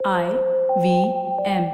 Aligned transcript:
I 0.00 0.26
V 0.78 0.90
M. 1.44 1.64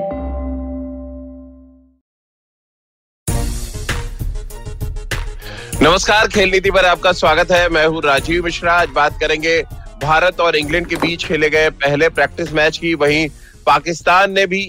नमस्कार, 5.82 6.28
खेल 6.28 6.50
नीति 6.50 6.70
पर 6.70 6.84
आपका 6.84 7.12
स्वागत 7.12 7.50
है। 7.52 7.68
मैं 7.68 7.86
हूँ 7.86 8.02
राजीव 8.02 8.44
मिश्रा। 8.44 8.72
आज 8.72 8.88
बात 8.94 9.18
करेंगे 9.20 9.60
भारत 10.02 10.40
और 10.40 10.56
इंग्लैंड 10.56 10.86
के 10.86 10.96
बीच 10.96 11.24
खेले 11.24 11.50
गए 11.50 11.70
पहले 11.70 12.08
प्रैक्टिस 12.10 12.52
मैच 12.52 12.78
की। 12.78 12.94
वहीं 12.94 13.28
पाकिस्तान 13.66 14.32
ने 14.32 14.46
भी 14.46 14.64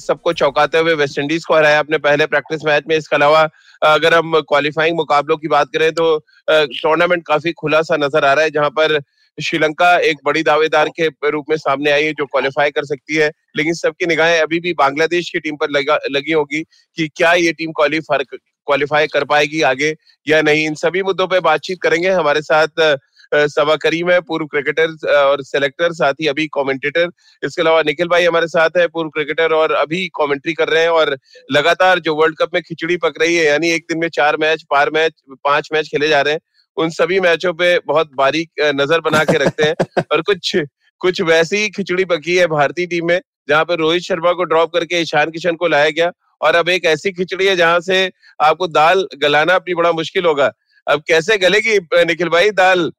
सबको 0.00 0.32
चौंकाते 0.32 0.78
हुए 0.78 0.94
वेस्टइंडीज 0.94 1.44
को 1.44 1.54
हराया 1.54 1.78
अपने 1.78 1.98
पहले 1.98 2.26
प्रैक्टिस 2.26 2.64
मैच 2.64 2.84
में। 2.88 2.96
इसके 2.96 3.16
अलावा, 3.16 3.48
अगर 3.82 4.14
हम 4.14 4.40
क्वालिफाइंग 4.40 4.96
मुकाबलों 4.96 5.36
की 5.36 5.48
बात 5.48 5.68
करें 5.74 5.92
तो 5.92 6.16
टूर्नामेंट 6.48 7.26
काफ़ी 7.26 7.52
खुला 7.52 7.82
सा 7.82 7.96
नज़र 7.96 8.24
आ 8.24 8.32
रहा 8.32 8.44
है, 8.44 8.50
जहाँ 8.50 8.70
पर 8.70 8.98
श्रीलंका 9.38 9.96
एक 10.00 10.16
बड़ी 10.24 10.42
दावेदार 10.42 10.88
के 10.98 11.08
रूप 11.30 11.46
में 11.50 11.56
सामने 11.56 11.90
आई 11.90 12.04
है, 12.04 12.12
जो 12.12 12.26
क्वालिफाई 12.26 12.70
कर 12.70 12.84
सकती 12.84 13.14
है। 13.14 13.30
लेकिन 13.56 13.74
सबकी 13.74 14.06
निगाहें 14.06 14.40
अभी 14.40 14.60
भी 14.60 14.72
बांग्लादेश 14.74 15.30
की 15.30 15.40
टीम 15.40 15.56
पर 15.56 15.70
लगा 15.70 15.98
होगी 16.34 16.62
कि 16.98 17.08
क्या 17.16 17.32
ये 17.34 17.52
टीम 17.52 17.72
क्वालिफाई 17.72 18.24
क्वालिफाई 18.66 19.06
कर 19.06 19.24
पाएगी 19.24 19.60
आगे 19.62 19.94
या 20.26 20.40
नहीं। 20.42 20.66
इन 20.66 20.74
सभी 20.76 21.02
मुद्दों 21.02 21.26
पर 21.28 21.40
बातचीत 21.42 21.78
करेंगे। 21.82 22.10
हमारे 22.10 22.42
साथ 22.42 22.96
सबा 23.32 23.74
करीम 23.76 24.10
है, 24.10 24.20
पूर्व 24.20 24.46
क्रिकेटर 24.46 25.08
और 25.12 25.42
सेलेक्टर 25.42 25.92
साथ 25.92 26.14
ही 26.20 26.26
अभी 26.28 26.46
कमेंटेटर 26.54 27.08
इसके 27.42 27.62
अलावा 27.62 27.82
निखिल 27.82 28.08
भाई 28.08 28.24
हमारे 28.24 28.46
साथ 28.48 28.76
है, 28.78 28.86
पूर्व 28.88 29.08
क्रिकेटर 29.10 29.52
और 29.52 29.72
अभी 29.74 30.06
कमेंट्री 30.16 30.52
कर 30.54 30.68
रहे 30.68 30.82
हैं 30.82 30.88
और 30.90 31.16
लगातार 31.52 31.98
जो 31.98 32.14
वर्ल्ड 32.14 32.36
कप 32.38 32.54
में 32.54 32.62
खिचड़ी 32.62 32.96
पक 32.96 33.14
रही 33.20 33.36
है, 33.36 33.44
यानी 33.44 33.70
एक 33.70 33.86
दिन 33.90 33.98
में 33.98 34.08
चार 34.10 34.36
मैच 34.36 34.62
पार 34.70 34.90
मैच 34.90 35.12
पाँच 35.44 35.68
मैच 35.72 35.88
खेले 35.88 36.08
जा 36.08 36.20
रहे 36.20 36.34
हैं। 36.34 36.40
उन 36.76 36.90
सभी 36.90 37.20
मैचों 37.20 37.52
पे 37.52 37.78
बहुत 37.86 38.10
बारीक 38.14 38.50
नज़र 38.74 39.00
बना 39.00 39.24
के 39.24 39.38
रखते 39.38 39.62
हैं 39.62 40.02
और 40.12 40.22
कुछ 40.22 40.56
कुछ 41.00 41.20
वैसी 41.22 41.56
ही 41.56 41.68
खिचड़ी 41.68 42.04
पकी 42.04 42.36
है 42.36 42.46
भारतीय 42.46 42.86
टीम 42.86 43.06
में 43.06 43.20
जहाँ 43.48 43.64
पे 43.64 43.76
रोहित 43.76 44.02
शर्मा 44.02 44.32
को 44.32 44.44
ड्रॉप 44.44 44.72
करके 44.72 45.00
ईशान 45.00 45.30
किशन 45.30 45.56
को 45.56 45.68
लाया 45.68 45.90
गया 45.90 46.10
और 46.40 46.54
अब 46.54 46.68
एक 46.68 46.84
ऐसी 46.84 47.12
खिचड़ी 47.12 47.46
है 47.46 47.56
जहाँ 47.56 47.80
से 47.80 48.10
आपको 48.40 48.66
दाल 48.68 49.06
गलाना 49.18 49.54
अपनी 49.54 49.74
बड़ा 49.74 49.92
मुश्किल 49.92 50.26
होगा। 50.26 50.52
अब 50.86 51.02
कैसे 51.08 51.38
गलेगी 51.38 51.78
निखिल 52.04 52.28
भाई 52.28 52.50
दाल? 52.50 52.90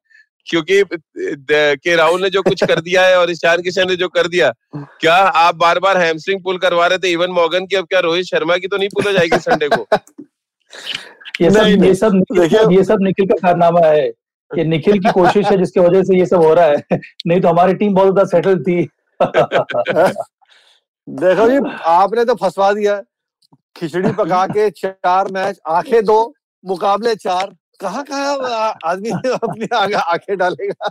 क्योंकि 0.46 0.82
के 1.48 1.96
राहुल 1.96 2.22
ने 2.22 2.30
जो 2.30 2.42
कुछ 2.42 2.64
कर 2.64 2.80
दिया 2.80 3.06
है 3.06 3.18
और 3.18 3.30
ईशान 3.30 3.62
किशन 3.62 3.88
ने 3.88 3.96
जो 3.96 4.08
कर 4.08 4.28
दिया 4.28 4.52
क्या 5.00 5.14
आप 5.14 5.54
बार 5.54 5.78
बार 5.78 5.98
हैमस्ट्रिंग 5.98 6.42
पुल 6.44 6.58
करवा 6.58 6.86
रहे 6.86 6.98
थे? 6.98 7.12
इवन 7.12 7.30
मॉर्गन 7.30 7.66
की 7.66 7.76
अब 7.76 7.86
क्या 7.86 8.00
रोहित 8.00 8.26
शर्मा 8.26 8.56
की 8.56 8.68
तो 8.68 8.76
नहीं 8.76 8.88
पुल 8.88 9.06
हो 9.06 9.12
जाएगी 9.12 9.38
संडे 9.38 9.68
को? 9.68 9.86
ये 11.40 11.50
सब। 11.50 11.84
ये 11.84 11.94
सब 11.94 12.12
देखिए- 12.32 12.70
ये 12.72 12.84
सब 12.84 12.98
निखिल 13.02 13.26
का 13.26 13.34
कारनामा 13.42 13.86
है 13.86 14.06
ये 14.50 14.64
निखिल 14.64 14.98
की 14.98 15.10
कोशिश 15.12 15.46
है 15.46 15.56
जिसकी 15.58 15.80
वजह 15.80 16.02
से 16.02 16.18
ये 16.18 16.26
सब 16.26 16.42
हो 16.42 16.52
रहा 16.54 16.64
है। 16.64 16.76
नहीं 17.26 17.40
तो 17.40 17.48
हमारी 17.48 17.74
टीम 17.74 17.94
बहुत 17.94 18.12
ज़्यादा 18.12 18.24
सेटल 18.24 18.58
थी। 18.62 18.82
देखो 21.08 21.48
जी 21.48 21.58
आपने 21.84 22.24
तो 22.24 22.34
फंसवा 22.34 22.72
दिया। 22.72 23.02
खिचड़ी 23.76 24.12
पका 24.12 24.46
के 24.46 24.70
चार 24.70 25.28
मैच 25.32 25.60
आँखें 25.68 26.04
दो 26.04 26.34
मुकाबले 26.64 27.14
चार। 27.14 27.54
कहा 27.80 28.02
कहाँ 28.02 28.74
आदमी 28.84 29.10
अपनी 29.10 29.66
आगे 29.76 29.94
आँखें 29.94 30.36
डालेगा? 30.38 30.90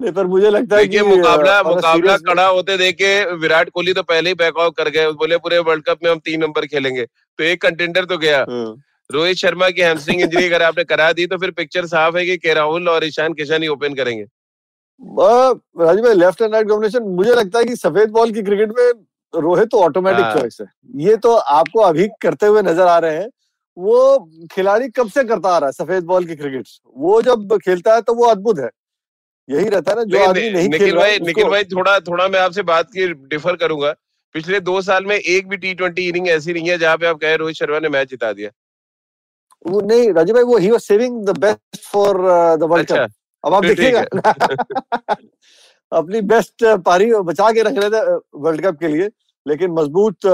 नहीं 0.00 0.12
पर 0.12 0.26
मुझे 0.26 0.50
लगता 0.50 0.76
है 0.76 0.86
कि 0.88 1.00
मुकाबला 1.02 1.62
मुकाबला 1.62 2.16
कड़ा 2.18 2.46
होते 2.46 2.76
देखे 2.78 3.08
विराट 3.36 3.70
कोहली 3.70 3.92
तो 3.92 4.02
पहले 4.04 4.30
ही 4.30 4.34
बैकआउट 4.36 4.76
कर 4.76 4.88
गए 4.90 5.10
बोले 5.14 5.36
पूरे 5.38 5.58
वर्ल्ड 5.60 5.84
कप 5.84 5.98
में 6.04 6.10
हम 6.10 6.18
तीन 6.20 6.40
नंबर 6.40 6.66
खेलेंगे। 6.66 7.04
तो 7.04 7.44
एक 7.44 7.62
कंटेंडर 7.62 8.04
तो 8.04 8.18
गया। 8.18 8.44
हम्म, 8.50 8.76
रोहित 9.10 9.36
शर्मा 9.36 9.68
की 9.70 9.82
हैमस्ट्रिंग 9.82 10.20
इंजरी 10.22 10.44
अगर 10.46 10.62
आपने 10.62 10.84
करा 10.86 11.12
दी 11.12 11.26
तो 11.26 11.38
फिर 11.38 11.50
पिक्चर 11.52 11.86
साफ़ 11.86 12.16
है 12.16 12.24
कि 12.26 12.36
के 12.38 12.54
राहुल 12.54 12.88
और 12.88 13.04
ईशान 13.04 13.32
किशन 13.34 13.62
ही 13.62 13.68
ओपन 13.68 13.94
करेंगे। 13.94 14.24
राजीव 15.00 16.04
भाई 16.04 16.14
लेफ़्ट 16.14 16.42
एंड 16.42 16.54
राइट 16.54 16.68
कॉम्बिनेशन 16.68 17.02
मुझे 17.12 17.34
लगता 17.34 17.58
है 17.58 17.64
कि 17.64 17.76
सफ़ेद 17.76 18.10
बॉल 18.10 18.32
की 18.32 18.42
क्रिकेट 18.42 18.72
में 18.78 18.90
रोहित 19.34 19.68
तो 19.68 19.80
ऑटोमेटिक 19.80 20.24
हाँ। 20.24 20.34
चॉइस 20.34 20.58
है। 20.60 20.66
ये 21.00 21.16
तो 21.18 21.34
आपको 21.34 21.80
अभी 21.82 22.08
करते 22.22 22.46
हुए 22.46 22.62
नज़र 22.62 22.86
आ 22.86 22.98
रहे 22.98 23.16
हैं। 23.16 23.28
वो 23.76 24.28
खिलाड़ी 24.52 24.88
कब 24.90 25.08
से 25.08 25.24
करता 25.24 25.48
आ 25.48 25.58
रहा 25.58 25.68
है 25.68 25.72
सफ़ेद 25.74 26.04
बॉल 26.04 26.24
की 26.24 26.34
क्रिकेट 26.36 26.66
वो 26.96 27.20
जब 27.22 27.56
खेलता 27.58 27.94
है 27.94 28.00
तो 28.02 28.14
वो 28.14 28.24
अद्भुत 28.26 28.58
है। 28.58 28.68
यही 29.50 29.68
रहता 29.68 29.90
है 29.90 29.96
ना 29.96 30.02
जो 30.04 30.24
आदमी 30.24 30.50
नहीं 30.50 30.68
निखिल 30.68 30.86
खेल 30.86 30.94
रहा 30.94 31.04
भाई 31.04 31.18
निखिल 31.18 31.48
भाई 31.48 31.64
थोड़ा 31.64 31.98
थोड़ा 32.00 32.28
मैं 32.28 32.40
आपसे 32.40 32.62
बात 32.62 32.90
की 32.96 33.06
डिफर 33.28 33.56
करूँगा। 33.56 33.94
पिछले 34.34 34.60
दो 34.60 34.80
साल 34.82 35.04
में 35.06 35.16
एक 35.16 35.48
भी 35.48 35.56
टी 35.56 35.74
ट्वेंटी 35.74 36.08
इनिंग 36.08 36.28
ऐसी 36.28 36.52
नहीं 36.52 36.68
है 36.70 36.78
जहाँ 36.78 36.96
पे 36.96 37.06
आप 37.06 37.16
कहे 37.20 37.36
रोहित 37.36 37.56
शर्मा 37.56 37.78
ने 37.78 37.88
मैच 37.88 38.10
जिता 38.10 38.32
दिया। 38.32 38.50
वो 39.64 39.80
नहीं 39.80 40.12
राजीव 40.12 40.34
भाई 40.34 40.44
वो 40.44 40.56
he 40.56 40.70
was 40.70 40.80
saving 40.80 41.24
the 41.26 41.38
best 41.38 41.80
for 41.84 42.20
the 42.56 42.62
World 42.70 42.92
Cup 42.92 43.12
अब 43.44 43.54
आप 43.54 43.64
देखिएगा। 43.64 44.02
अपनी 45.92 46.20
बेस्ट 46.20 46.64
पारी 46.86 47.12
बचा 47.28 47.50
के 47.52 47.62
रख 47.62 47.78
रहे 47.78 47.90
थे 47.90 48.16
वर्ल्ड 48.38 48.64
कप 48.66 48.78
के 48.80 48.88
लिए 48.88 49.10
लेकिन 49.46 49.70
मज़बूत 49.70 50.26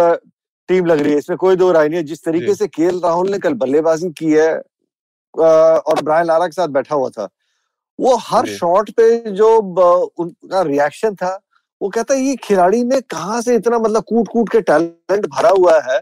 टीम 0.68 0.86
लग 0.86 1.00
रही 1.00 1.12
है। 1.12 1.18
इसमें 1.18 1.36
कोई 1.38 1.56
दो 1.56 1.70
राय 1.72 1.88
नहीं 1.88 1.98
है। 1.98 2.04
जिस 2.04 2.24
तरीके 2.24 2.54
से 2.54 2.66
केएल 2.68 3.00
राहुल 3.04 3.30
ने 3.30 3.38
कल 3.38 3.54
बल्लेबाजी 3.54 4.10
की 4.18 4.32
है 4.32 4.50
और 5.34 6.02
ब्रायन 6.02 6.26
लारा 6.26 6.46
के 6.46 6.52
साथ 6.52 6.68
बैठा 6.68 6.94
हुआ 6.94 7.08
था 7.08 7.28
वो 8.00 8.16
हर। 8.16 8.46
शॉट 8.46 8.90
पे 8.90 9.18
जो 9.30 9.56
उनका 10.18 10.62
रिएक्शन 10.62 11.14
था 11.14 11.40
वो 11.80 11.88
कहता 11.88 12.14
है 12.14 12.20
ये 12.20 12.36
खिलाड़ी 12.36 12.82
में 12.84 13.00
कहा 13.02 13.40
से 13.40 13.54
इतना 13.54 13.78
मतलब 13.78 14.02
कूट 14.02 14.28
कूट 14.32 14.48
के 14.48 14.60
टैलेंट 14.60 15.26
भरा 15.26 15.50
हुआ 15.58 15.80
है 15.90 16.00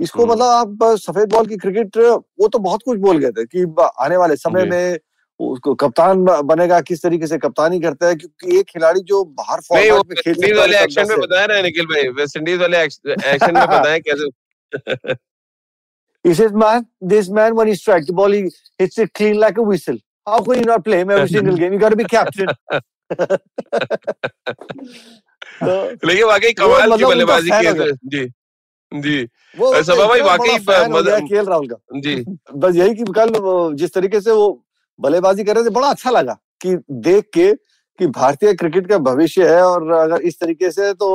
इसको 0.00 0.22
हम्म। 0.22 0.32
मतलब 0.32 0.46
आप 0.46 0.96
सफ़ेद 0.98 1.28
बॉल 1.32 1.46
की 1.46 1.56
क्रिकेट 1.56 1.96
वो 2.40 2.48
तो 2.48 2.58
बहुत 2.58 2.82
कुछ 2.82 2.98
बोल 2.98 3.18
गए 3.18 3.30
थे 3.30 3.44
कि 3.44 3.62
आने 4.00 4.16
वाले 4.16 4.36
समय 4.36 4.64
में 4.64 4.98
उसको 5.40 5.74
कप्तान 5.74 6.24
बनेगा 6.24 6.80
किस 6.80 7.02
तरीके 7.02 7.26
से 7.26 7.38
कप्तानी 7.38 7.80
करता 7.80 8.06
है 8.06 8.14
क्योंकि 8.14 8.58
एक 8.58 8.66
खिलाड़ी 8.68 9.00
जो 9.00 9.24
बाहर 9.40 9.60
फॉर्मेट 9.60 10.06
में 10.08 10.16
खेल 10.22 10.34
इंडीज 10.34 10.56
वाले 10.58 10.78
एक्शन 10.78 11.08
में 11.08 11.18
बताया 11.18 11.46
ना 11.46 11.60
निखिल 11.62 11.86
भाई 11.86 12.08
वेस्ट 12.18 12.36
इंडीज 12.36 12.60
वाले 12.60 12.82
एक्शन 12.82 13.54
में 13.54 13.66
बताएँ 13.76 14.00
कैसे 14.00 15.16
He 16.24 16.34
says, 16.34 16.52
man, 16.52 16.86
this 17.00 17.28
man, 17.30 17.54
when 17.54 17.68
he 17.68 17.74
strikes 17.74 18.06
the 18.06 18.12
ball, 18.12 18.32
he 18.32 18.50
hits 18.78 18.98
it 18.98 19.12
clean 19.14 19.38
like 19.38 19.56
a 19.56 19.62
whistle. 19.62 19.98
How 20.28 20.40
can 20.46 20.58
you 20.60 20.66
not 20.70 20.84
play 20.84 20.98
him 21.00 21.10
every 21.10 21.28
single 21.28 21.56
game? 21.56 21.72
You 21.72 21.80
got 21.80 21.92
to 21.94 21.96
be 21.96 22.06
captain. 22.14 22.48
तो 25.60 26.06
लेकिन 26.06 26.24
वाकई 26.26 26.52
कमाल 26.52 26.80
की 26.80 26.94
मतलब 26.94 27.08
बल्लेबाजी 27.08 27.50
की 27.50 27.66
है 27.66 27.92
जी 28.14 28.24
जी। 28.92 29.16
सभा 29.56 30.06
भाई 30.06 30.20
वाकई 30.20 30.58
गया 30.58 31.18
केएल 31.20 31.46
राहुल 31.46 31.66
का। 31.68 32.00
जी। 32.00 32.14
बस 32.54 32.76
यही 32.76 32.94
कि 32.94 33.04
कल 33.16 33.32
जिस 33.78 33.94
तरीके 33.94 34.20
से 34.20 34.32
वो 34.32 34.46
बल्लेबाजी 34.98 35.44
कर 35.44 35.54
रहे 35.54 35.64
थे 35.64 35.70
बड़ा 35.70 35.88
अच्छा 35.88 36.10
लगा 36.10 36.36
कि 36.60 36.76
देख 37.08 37.24
के 37.34 37.52
कि 37.98 38.06
भारतीय 38.06 38.54
क्रिकेट 38.54 38.88
का 38.88 38.98
भविष्य 38.98 39.48
है 39.48 39.62
और 39.62 39.90
अगर 39.92 40.20
इस 40.22 40.38
तरीके 40.40 40.70
से 40.70 40.92
तो 40.94 41.08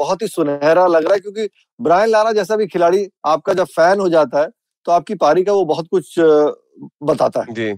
बहुत 0.00 0.22
ही 0.22 0.26
सुनहरा 0.28 0.86
लग 0.86 1.04
रहा 1.04 1.14
है 1.14 1.20
क्योंकि 1.20 1.48
ब्रायन 1.80 2.10
लारा 2.10 2.32
जैसा 2.32 2.56
भी 2.56 2.66
खिलाड़ी 2.66 3.06
आपका 3.26 3.54
जब 3.54 3.66
फ़ैन 3.76 4.00
हो 4.00 4.08
जाता 4.08 4.40
है 4.40 4.48
तो 4.86 4.92
आपकी 4.92 5.14
पारी 5.22 5.44
का 5.44 5.52
वो 5.52 5.64
बहुत 5.64 5.86
कुछ 5.90 6.14
बताता 6.18 7.40
है। 7.40 7.54
जी। 7.54 7.72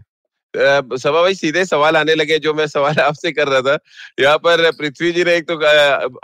सभा 0.57 1.21
भाई 1.23 1.35
सीधे 1.35 1.65
सवाल 1.65 1.97
आने 1.97 2.15
लगे 2.15 2.39
जो 2.39 2.53
मैं 2.55 2.67
सवाल 2.67 2.95
आपसे 3.01 3.33
कर 3.33 3.49
रहा 3.49 3.61
था। 3.61 3.79
यहाँ 4.21 4.37
पर 4.39 4.71
पृथ्वी 4.71 5.13
जी 5.13 5.25
ने 5.25 5.35
एक 5.37 5.49
तो 5.51 5.57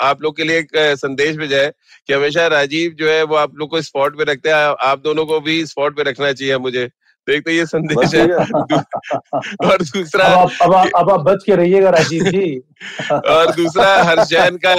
आप 0.05 0.23
लोग 0.23 0.37
के 0.37 0.45
लिए 0.45 0.59
एक 0.59 0.69
संदेश 0.99 1.37
भेजा 1.37 1.57
है 1.57 1.73
कि 2.07 2.13
हमेशा 2.13 2.47
राजीव 2.47 2.95
जो 2.99 3.09
है 3.11 3.23
वो 3.23 3.37
आप 3.37 3.55
लोग 3.55 3.71
को 3.71 3.83
स्पॉट 3.83 4.19
पे 4.19 4.25
रखते 4.25 4.49
हैं। 4.49 4.75
आप 4.83 5.01
दोनों 5.05 5.27
को 5.27 5.41
भी 5.41 5.65
स्पॉट 5.67 5.97
पे 5.97 6.03
रखना 6.03 6.33
चाहिए 6.33 6.59
मुझे। 6.59 6.89
तो 7.27 7.33
एक 7.33 7.45
तो 7.45 7.51
ये 7.51 7.65
संदेश 7.67 8.15
है 8.15 8.27
और 9.65 9.83
दूसरा 9.83 10.25
अब 10.25 10.39
आप 10.39 10.51
अब 10.63 10.75
आप 10.75 10.91
अब 10.97 11.11
आप 11.11 11.21
बच 11.21 11.43
के 11.47 11.57
रहिएगा 11.57 11.91
राजीव 11.91 12.25
जी। 12.25 12.57
और 13.13 13.51
दूसरा 13.55 14.03
हर्ष 14.03 14.29
जैन 14.29 14.57
का 14.65 14.73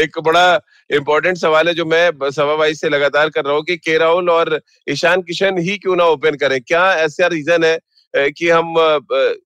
एक 0.00 0.18
बड़ा 0.24 0.60
इम्पोर्टेंट 0.90 1.36
सवाल 1.36 1.68
है 1.68 1.74
जो 1.74 1.84
मैं 1.84 2.10
सभा 2.30 2.56
भाई 2.56 2.74
से 2.74 2.88
लगातार 2.88 3.28
कर 3.28 3.44
रहा 3.44 3.54
हूँ 3.54 3.62
कि 3.62 3.76
के 3.76 3.96
राहुल 3.98 4.30
और 4.30 4.60
ईशान 4.88 5.22
किशन 5.22 5.58
ही 5.58 5.76
क्यों 5.78 5.96
ना 5.96 6.04
ओपन 6.04 6.36
करें? 6.36 6.60
क्या 6.60 6.92
ऐसा 6.94 7.26
रीजन 7.26 7.64
है 7.64 7.78
कि 8.14 8.48
हम 8.48 8.74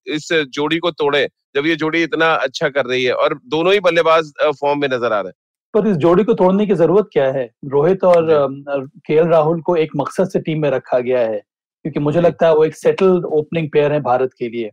इस 0.07 0.27
जोड़ी 0.53 0.77
को 0.77 0.91
तोड़े 0.93 1.27
जब 1.55 1.65
ये 1.65 1.75
जोड़ी 1.75 2.03
इतना 2.03 2.33
अच्छा 2.33 2.69
कर 2.69 2.85
रही 2.85 3.03
है 3.03 3.13
और 3.13 3.39
दोनों 3.47 3.73
ही 3.73 3.79
बल्लेबाज 3.81 4.31
फॉर्म 4.59 4.81
में 4.81 4.87
नज़र 4.87 5.13
आ 5.13 5.19
रहे 5.19 5.27
हैं। 5.27 5.33
पर 5.73 5.87
इस 5.87 5.97
जोड़ी 5.97 6.23
को 6.23 6.33
तोड़ने 6.33 6.65
की 6.65 6.75
ज़रूरत 6.75 7.09
क्या 7.13 7.31
है? 7.31 7.45
रोहित 7.67 8.03
और 8.03 8.27
केएल 9.07 9.27
राहुल 9.27 9.61
को 9.61 9.75
एक 9.75 9.89
मकसद 9.97 10.29
से 10.29 10.39
टीम 10.39 10.61
में 10.61 10.69
रखा 10.71 10.99
गया 10.99 11.19
है 11.21 11.37
क्योंकि 11.85 11.99
मुझे 11.99 12.21
लगता 12.21 12.47
है 12.47 12.55
वो 12.55 12.63
एक 12.65 12.75
सेटल्ड 12.75 13.25
ओपनिंग 13.27 13.69
पेयर 13.73 13.93
है 13.93 13.99
भारत 14.01 14.29
के 14.39 14.49
लिए। 14.49 14.69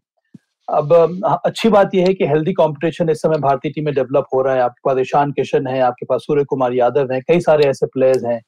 अब 0.69 0.93
अच्छी 1.47 1.69
बात 1.69 1.95
यह 1.95 2.07
है 2.07 2.15
कि 2.15 2.27
हेल्दी 2.27 2.53
कंपटीशन 2.53 3.11
इस 3.11 3.23
समय 3.23 3.39
भारतीय 3.39 3.73
टीम 3.73 3.85
में 3.85 3.95
डेवलप 3.95 4.27
हो 4.35 4.41
रहा 4.43 4.55
है। 4.55 4.61
आपके 4.61 4.89
पास 4.89 4.99
ईशान 5.01 5.33
किशन 5.33 5.67
है 5.67 5.81
आपके 5.83 6.07
पास 6.07 6.21
सूर्य 6.21 6.45
कुमार 6.45 6.73
यादव 6.75 7.13
है 7.13 7.21
कई 7.21 7.41
सारे 7.41 7.69
ऐसे 7.69 7.87
प्लेयर्स 7.87 8.25
हैं 8.25 8.41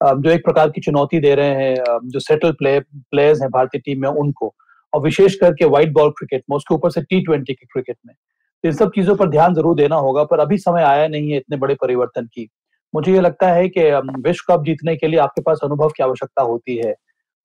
जो 0.00 0.30
एक 0.30 0.44
प्रकार 0.44 0.70
की 0.70 0.80
चुनौती 0.80 1.20
दे 1.20 1.34
रहे 1.34 1.54
हैं 1.56 1.98
जो 2.06 2.20
सेटल 2.20 2.52
प्ले 2.52 2.78
प्लेयर्स 2.80 3.40
हैं 3.42 3.50
भारतीय 3.50 3.80
टीम 3.84 4.00
में 4.02 4.08
उनको। 4.08 4.54
और 4.94 5.00
विशेष 5.02 5.34
करके 5.34 5.64
व्हाइट 5.64 5.92
बॉल 5.92 6.10
क्रिकेट 6.10 6.42
में, 6.50 6.56
उसके 6.56 6.74
ऊपर 6.74 6.90
से 6.90 7.00
टी 7.02 7.20
ट्वेंटी 7.20 7.54
के 7.54 7.66
क्रिकेट 7.66 7.96
में। 8.06 8.14
तो 8.14 8.68
इन 8.68 8.74
सब 8.74 8.90
चीज़ों 8.94 9.16
पर 9.16 9.28
ध्यान 9.30 9.54
ज़रूर 9.54 9.76
देना 9.76 9.96
होगा, 9.96 10.24
पर 10.24 10.40
अभी 10.40 10.58
समय 10.58 10.82
आया 10.82 11.08
नहीं 11.08 11.30
है 11.30 11.36
इतने 11.36 11.56
बड़े 11.56 11.74
परिवर्तन 11.74 12.26
की। 12.26 12.48
मुझे 12.94 13.12
ये 13.12 13.20
लगता 13.20 13.48
है 13.48 13.68
कि 13.68 13.82
विश्व 14.20 14.44
कप 14.48 14.64
जीतने 14.64 14.94
के 14.96 15.08
लिए 15.08 15.20
आपके 15.20 15.42
पास 15.42 15.60
अनुभव 15.64 15.88
की 15.88 16.02
आवश्यकता 16.02 16.42
होती 16.42 16.76
है। 16.76 16.94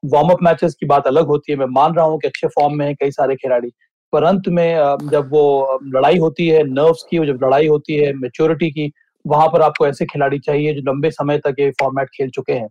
वार्म 0.03 0.29
अप 0.29 0.43
मैचेस 0.43 0.75
की 0.79 0.85
बात 0.85 1.07
अलग 1.07 1.27
होती 1.27 1.51
है, 1.51 1.57
मैं 1.57 1.65
मान 1.65 1.93
रहा 1.93 2.05
हूँ 2.05 2.19
कि 2.19 2.27
अच्छे 2.27 2.47
फॉर्म 2.47 2.77
में 2.77 2.85
है 2.85 2.93
कई 2.93 3.11
सारे 3.11 3.35
खिलाड़ी, 3.35 3.69
पर 4.13 4.23
अंत 4.23 4.47
में 4.47 4.97
जब 5.11 5.29
वो 5.31 5.79
लड़ाई 5.95 6.17
होती 6.17 6.47
है 6.47 6.63
नर्व्स 6.63 7.03
की, 7.09 7.17
जब 7.17 7.43
लड़ाई 7.43 7.67
होती 7.67 7.97
है 7.97 8.13
मेच्योरिटी 8.13 8.69
की, 8.71 8.91
वहाँ 9.25 9.47
पर 9.47 9.61
आपको 9.61 9.87
ऐसे 9.87 10.05
खिलाड़ी 10.05 10.39
चाहिए 10.39 10.73
जो 10.73 10.81
लंबे 10.81 11.11
समय 11.11 11.37
तक 11.37 11.55
ये 11.59 11.69
फॉर्मेट 11.79 12.09
खेल 12.09 12.29
चुके 12.29 12.53
हैं। 12.53 12.67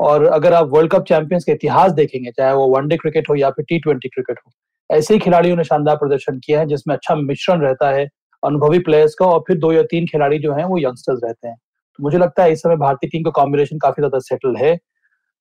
और 0.00 0.24
अगर 0.26 0.52
आप 0.54 0.68
वर्ल्ड 0.72 0.90
कप 0.92 1.04
चैंपियंस 1.04 1.44
के 1.44 1.52
इतिहास 1.52 1.92
देखेंगे, 1.92 2.30
चाहे 2.30 2.52
वो 2.54 2.66
वनडे 2.68 2.96
क्रिकेट 2.96 3.28
हो 3.30 3.34
या 3.36 3.50
फिर 3.50 3.64
टी 3.68 3.78
ट्वेंटी 3.78 4.08
क्रिकेट 4.08 4.38
हो, 4.38 4.52
ऐसे 4.90 5.14
ही 5.14 5.20
खिलाड़ियों 5.20 5.56
ने 5.56 5.64
शानदार 5.64 5.96
प्रदर्शन 5.96 6.38
किया 6.44 6.60
है, 6.60 6.66
जिसमें 6.66 6.94
अच्छा 6.94 7.14
मिश्रण 7.16 7.60
रहता 7.62 7.90
है 7.90 8.06
अनुभवी 8.42 8.78
प्लेयर्स 8.80 9.14
का 9.14 9.26
और 9.26 9.40
फिर 9.46 9.58
दो 9.58 9.72
या 9.72 9.82
तीन 9.90 10.06
खिलाड़ी 10.06 10.38
जो 10.38 10.52
हैं 10.54 10.64
वो 10.64 10.78
यंगस्टर्स 10.78 11.20
रहते 11.24 11.48
हैं। 11.48 11.56
तो 11.56 12.02
मुझे 12.02 12.18
लगता 12.18 12.42
है 12.42 12.52
इस 12.52 12.62
समय 12.62 12.76
भारतीय 12.78 13.10
टीम 13.10 13.22
का 13.22 13.30
कॉम्बिनेशन 13.32 13.78
काफ़ी 13.78 14.00
ज़्यादा 14.00 14.18
सेटल 14.20 14.56
है। 14.56 14.78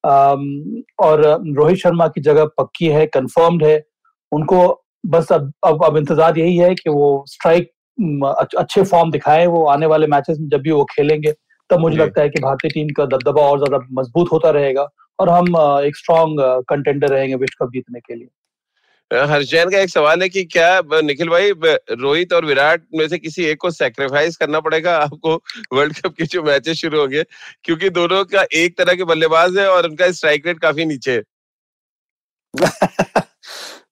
और 0.03 1.21
रोहित 1.56 1.77
शर्मा 1.77 2.07
की 2.07 2.21
जगह 2.21 2.45
पक्की 2.57 2.88
है 2.88 3.06
कंफर्म्ड 3.07 3.63
है। 3.63 3.81
उनको 4.31 4.59
बस 5.06 5.31
अब 5.31 5.51
अब 5.65 5.83
अब 5.85 5.97
इंतज़ार 5.97 6.38
यही 6.38 6.56
है 6.57 6.73
कि 6.75 6.89
वो 6.89 7.23
स्ट्राइक 7.27 7.71
अच्छे 8.57 8.83
फॉर्म 8.83 9.11
दिखाए, 9.11 9.45
वो 9.47 9.65
आने 9.67 9.85
वाले 9.85 10.07
मैचेस 10.07 10.38
में 10.39 10.47
जब 10.50 10.61
भी 10.61 10.71
वो 10.71 10.83
खेलेंगे 10.91 11.33
तब 11.69 11.80
मुझे 11.80 11.98
लगता 11.98 12.21
है 12.21 12.30
कि 12.30 12.42
भारतीय 12.42 12.71
टीम 12.71 12.88
का 12.98 13.06
दबदबा 13.06 13.42
और 13.42 13.57
ज़्यादा 13.57 13.86
मज़बूत 13.92 14.31
होता 14.31 14.50
रहेगा 14.50 14.88
और 15.19 15.30
हम 15.30 15.48
एक 15.86 15.98
स्ट्रॉन्ग 15.98 16.42
कंटेंडर 16.69 17.07
रहेंगे 17.07 17.36
विश्व 17.36 17.66
कप 17.66 17.71
जीतने 17.71 18.00
के 18.00 18.16
लिए। 18.16 18.27
हर्षजैन 19.12 19.69
का 19.69 19.77
एक 19.80 19.89
सवाल 19.89 20.21
है 20.21 20.27
कि 20.30 20.44
क्या 20.45 21.01
निखिल 21.01 21.30
भाई 21.30 21.51
रोहित 21.92 22.33
और 22.33 22.45
विराट 22.45 22.81
में 22.95 23.07
से 23.07 23.18
किसी 23.18 23.45
एक 23.45 23.57
को 23.62 23.71
सेक्रीफाइस 23.71 24.38
करना 24.38 24.60
पड़ेगा? 24.60 24.95
आपको 24.98 25.36
वर्ल्ड 25.74 26.00
कप 26.00 26.13
के 26.13 26.25
जो 26.25 26.44
मैचेस 26.44 26.77
शुरू 26.77 27.00
होंगे 27.00 27.24
क्योंकि 27.63 27.89
दोनों 27.89 28.24
का 28.25 28.45
एक 28.56 28.77
तरह 28.77 28.95
के 28.95 29.04
बल्लेबाज 29.04 29.57
है 29.57 29.68
और 29.69 29.86
उनका 29.86 30.12
स्ट्राइक 30.12 30.48
रेट 30.48 30.60
काफ़ी 30.60 30.86
नीचे 30.86 31.12
है। 31.12 31.24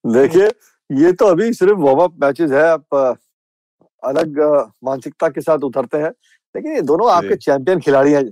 देखिए 0.08 0.46
ये 0.90 1.12
तो 1.12 1.26
अभी 1.26 1.52
सिर्फ़ 1.52 1.78
वार्म 1.78 1.98
अप 2.00 2.14
मैचेस 2.22 2.50
है। 2.50 2.62
आप 2.62 3.18
अलग 4.02 4.38
मानसिकता 4.84 5.28
के 5.28 5.40
साथ 5.40 5.64
उतरते 5.64 5.98
हैं। 5.98 6.10
लेकिन 6.58 6.72
ये 6.72 6.80
दोनों 6.82 7.10
आपके 7.10 7.36
चैंपियन 7.36 7.80
खिलाड़ी 7.80 8.12
हैं। 8.12 8.22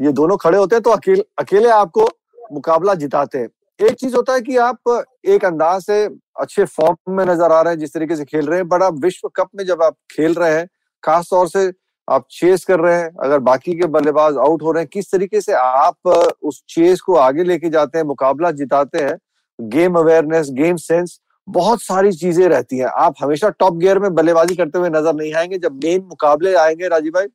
ये 0.00 0.12
दोनों 0.12 0.36
खड़े 0.36 0.58
होते 0.58 0.76
हैं 0.76 0.82
तो 0.82 0.90
अकेले 0.90 1.24
अकेले 1.38 1.68
आपको 1.70 2.08
मुकाबला 2.52 2.94
जिताते 2.96 3.38
हैं। 3.38 3.48
एक 3.80 3.94
चीज़ 3.94 4.16
होता 4.16 4.32
है 4.32 4.40
कि 4.40 4.56
आप 4.58 5.04
एक 5.26 5.44
अंदाज 5.44 5.82
से 5.82 6.04
अच्छे 6.40 6.64
फॉर्म 6.66 7.12
में 7.12 7.24
नज़र 7.24 7.52
आ 7.52 7.60
रहे 7.60 7.72
हैं 7.72 7.80
जिस 7.80 7.92
तरीके 7.94 8.16
से 8.16 8.24
खेल 8.24 8.46
रहे 8.46 8.58
हैं 8.58 8.68
बट 8.68 8.82
आप 8.82 8.94
विश्व 9.00 9.28
कप 9.36 9.48
में 9.56 9.64
जब 9.66 9.82
आप 9.82 9.96
खेल 10.10 10.34
रहे 10.34 10.54
हैं 10.54 10.66
खास 11.02 11.28
तौर 11.30 11.48
से 11.48 11.70
आप 12.08 12.26
चेस 12.30 12.64
कर 12.64 12.80
रहे 12.80 12.96
हैं 12.96 13.10
अगर 13.24 13.38
बाकी 13.46 13.74
के 13.74 13.86
बल्लेबाज 13.88 14.36
आउट 14.38 14.62
हो 14.62 14.72
रहे 14.72 14.82
हैं 14.82 14.88
किस 14.92 15.10
तरीके 15.12 15.40
से 15.40 15.52
आप 15.54 16.08
उस 16.42 16.62
चेस 16.68 17.00
को 17.00 17.14
आगे 17.18 17.44
लेके 17.44 17.70
जाते 17.70 17.98
हैं 17.98 18.04
मुकाबला 18.06 18.50
जिताते 18.52 18.98
हैं 18.98 19.16
गेम 19.58 19.98
अवेयरनेस 19.98 20.50
गेम 20.52 20.76
सेंस 20.78 21.18
बहुत 21.48 21.82
सारी 21.82 22.12
चीज़ें 22.12 22.46
रहती 22.48 22.78
हैं। 22.78 22.86
आप 22.96 23.14
हमेशा 23.20 23.48
टॉप 23.58 23.74
गियर 23.76 23.98
में 23.98 24.14
बल्लेबाजी 24.14 24.54
करते 24.56 24.78
हुए 24.78 24.88
नज़र 24.90 25.14
नहीं 25.14 25.34
आएँगे। 25.34 25.58
जब 25.58 25.74
मेन 25.84 26.00
मुकाबले 26.02 26.54
आएँगे 26.56 26.88
राजीव 26.88 27.12
भाई 27.12 27.26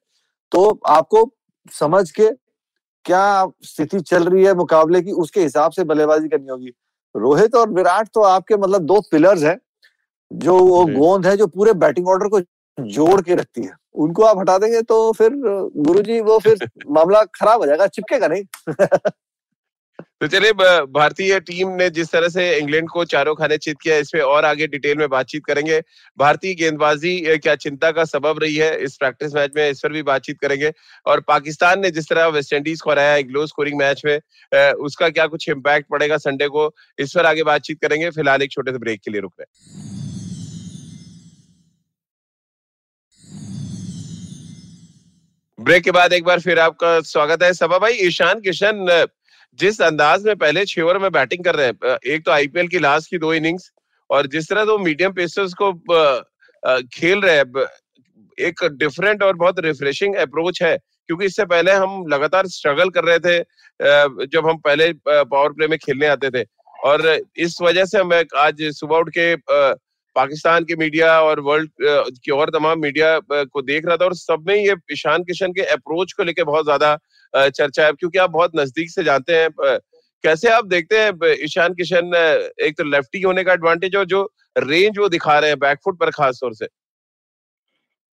तो 0.52 0.80
आपको 0.88 1.32
समझ 1.80 2.10
के 2.12 2.30
क्या 3.06 3.48
स्थिति 3.64 4.00
चल 4.00 4.24
रही 4.24 4.44
है 4.46 4.54
मुकाबले 4.54 5.02
की 5.02 5.12
उसके 5.12 5.42
हिसाब 5.42 5.72
से 5.72 5.84
बल्लेबाजी 5.84 6.28
करनी 6.30 6.48
होगी। 6.48 6.72
रोहित 7.16 7.56
और 7.56 7.70
विराट 7.70 8.10
तो 8.14 8.22
आपके 8.22 8.58
मतलब 8.58 8.82
दो 8.82 9.00
पिलर्स 9.12 9.44
हैं 9.44 9.58
जो 10.32 10.60
वो 10.60 10.86
गोंद 10.86 11.26
है 11.28 11.38
जो 11.38 11.48
पूरे 11.48 11.74
बैटिंग 11.74 12.08
ऑर्डर 12.08 12.28
को 12.28 12.40
जोड़ 12.78 13.22
के 13.22 13.36
रखती 13.36 13.64
है। 13.64 13.74
उनको 13.96 14.24
आप 14.24 14.38
हटा 14.38 14.58
देंगे 14.58 14.82
तो 14.82 15.12
फिर 15.12 15.32
गुरुजी 15.78 16.20
वो 16.22 16.40
फिर 16.40 16.70
मामला 16.90 17.24
खराब 17.24 17.60
हो 17.60 17.66
जाएगा 17.66 17.88
चिपकेगा 17.88 18.28
नहीं। 18.28 18.44
तो 20.22 20.28
चलिए 20.28 20.52
भारतीय 20.86 21.40
टीम 21.40 21.70
ने 21.76 21.90
जिस 21.90 22.12
तरह 22.12 22.30
से 22.30 22.44
इंग्लैंड 22.58 22.90
को 22.90 23.04
चारों 23.06 23.34
खाने 23.36 23.58
चित 23.58 23.78
किया, 23.82 23.96
इस 23.98 24.10
पे 24.10 24.20
और 24.22 24.46
आगे 24.46 24.66
डिटेल 24.68 24.98
में 24.98 25.08
बातचीत 25.10 25.46
करेंगे। 25.46 25.80
भारतीय 26.18 26.54
गेंदबाजी 26.56 27.38
क्या 27.38 27.56
चिंता 27.56 27.90
का 27.92 28.04
सबब 28.06 28.40
रही 28.42 28.56
है 28.56 28.76
इस 28.84 28.98
प्रैक्टिस 28.98 29.34
मैच 29.36 29.52
में, 29.56 29.70
इस 29.70 29.80
पर 29.80 29.92
भी 29.92 30.04
बातचीत 30.04 30.40
करेंगे। 30.40 30.72
और 31.06 31.20
पाकिस्तान 31.28 31.80
ने 31.82 31.92
जिस 31.92 32.10
तरह 32.10 32.28
वेस्ट 32.28 32.54
इंडीज 32.54 32.82
को 32.82 32.92
हराया 32.92 33.16
एक 33.16 33.30
लो 33.32 33.46
स्कोरिंग 33.48 33.78
मैच 33.80 34.02
में 34.06 34.20
उसका 34.82 35.10
क्या 35.10 35.26
कुछ 35.28 35.48
इम्पैक्ट 35.50 35.88
पड़ेगा 35.90 36.18
संडे 36.20 36.48
को, 36.48 36.70
इस 37.00 37.14
पर 37.16 37.26
आगे 37.26 37.44
बातचीत 37.44 37.80
करेंगे। 37.82 38.10
फ़िलहाल 38.12 38.42
एक 38.42 38.52
छोटे 38.52 38.72
से 38.72 38.78
ब्रेक 38.78 39.02
के 39.02 39.12
लिए 39.12 39.22
रुक 39.22 39.34
रहे 39.40 39.90
ब्रेक 45.60 45.84
के 45.84 45.92
बाद 45.92 46.14
एक 46.14 46.24
बार 46.24 46.40
फिर 46.40 46.60
आपका 46.60 47.00
स्वागत 47.02 47.44
है। 47.44 47.52
सभा 47.54 47.78
भाई, 47.80 47.94
ईशान 48.04 48.40
किशन 48.42 48.86
जिस 49.60 49.82
अंदाज 49.82 50.26
में 50.26 50.36
पहले 50.36 50.66
छह 50.66 50.82
ओवर 50.82 50.98
में 50.98 51.12
बैटिंग 51.12 51.44
कर 51.44 51.56
रहे 51.56 51.68
हैं 51.68 51.98
एक 52.14 52.26
तो 52.26 52.32
आईपीएल 52.32 52.68
की 52.68 52.80
लास्ट 52.80 53.10
की 53.10 53.18
दो 53.18 53.34
इनिंग्स 53.34 53.72
और 54.10 54.28
जिस 54.28 54.50
तरह 54.50 54.66
तो 54.66 54.78
मीडियम 54.78 55.14
पेसर्स 55.14 55.54
को 55.62 55.72
खेल 56.94 57.22
रहे 57.22 57.36
हैं 57.36 57.66
एक 58.38 58.64
डिफरेंट 58.74 59.24
और 59.24 59.36
बहुत 59.36 59.60
रिफ्रेशिंग 59.60 60.16
अप्रोच 60.16 60.62
है, 60.64 60.78
क्योंकि 60.78 61.26
इससे 61.26 61.46
पहले 61.46 61.72
हम 61.74 62.06
लगातार 62.10 62.48
स्ट्रगल 62.48 62.90
कर 62.90 63.04
रहे 63.04 63.20
थे 63.20 63.40
जब 64.28 64.48
हम 64.50 64.58
पहले 64.60 64.92
पावर 65.08 65.50
प्ले 65.50 65.68
में 65.68 65.78
खेलने 65.80 66.08
आते 66.08 66.30
थे। 66.30 66.44
और 66.84 67.06
इस 67.38 67.58
वजह 67.62 67.86
से 67.86 68.04
मैं 68.04 68.24
आज 68.38 68.62
सुबह 68.74 68.98
उठ 68.98 69.10
के 69.18 69.36
पाकिस्तान 70.16 70.64
के 70.64 70.76
मीडिया 70.76 71.20
और 71.22 71.40
वर्ल्ड 71.42 71.70
की 72.18 72.32
और 72.32 72.50
तमाम 72.50 72.80
मीडिया 72.82 73.18
को 73.24 73.62
देख 73.64 73.86
रहा 73.86 73.98
था 73.98 74.06
और 74.06 74.16
सब 74.16 74.44
में 74.48 74.56
ये 74.56 74.76
ईशान 74.94 75.24
किशन 75.24 75.52
के 75.52 75.62
अप्रोच 75.74 76.14
को 76.14 76.24
लेकर 76.24 76.44
बहुत 76.46 76.66
ज़्यादा 76.66 76.98
चर्चा 77.34 77.86
है। 77.86 77.92
क्योंकि 77.94 78.18
आप 78.18 78.30
बहुत 78.32 78.52
नज़दीक 78.56 78.90
से 78.92 79.04
जानते 79.04 79.36
हैं 79.36 79.78
कैसे 80.24 80.50
आप 80.50 80.66
देखते 80.68 81.00
हैं 81.00 81.34
ईशान 81.44 81.74
किशन 81.74 82.14
एक 82.62 82.78
तो 82.78 82.84
लेफ्टी 82.86 83.22
होने 83.22 83.44
का 83.44 83.54
एडवांटेज 83.54 83.96
और 83.96 84.06
जो 84.08 84.24
रेंज 84.56 84.98
वो 85.00 85.10
दिखा 85.10 85.38
रहे 85.40 85.50
हैं 85.50 85.60
बैकफुट 85.60 86.00
पर 86.00 86.10
खास 86.12 86.40
तौर 86.42 86.54
से। 86.54 86.68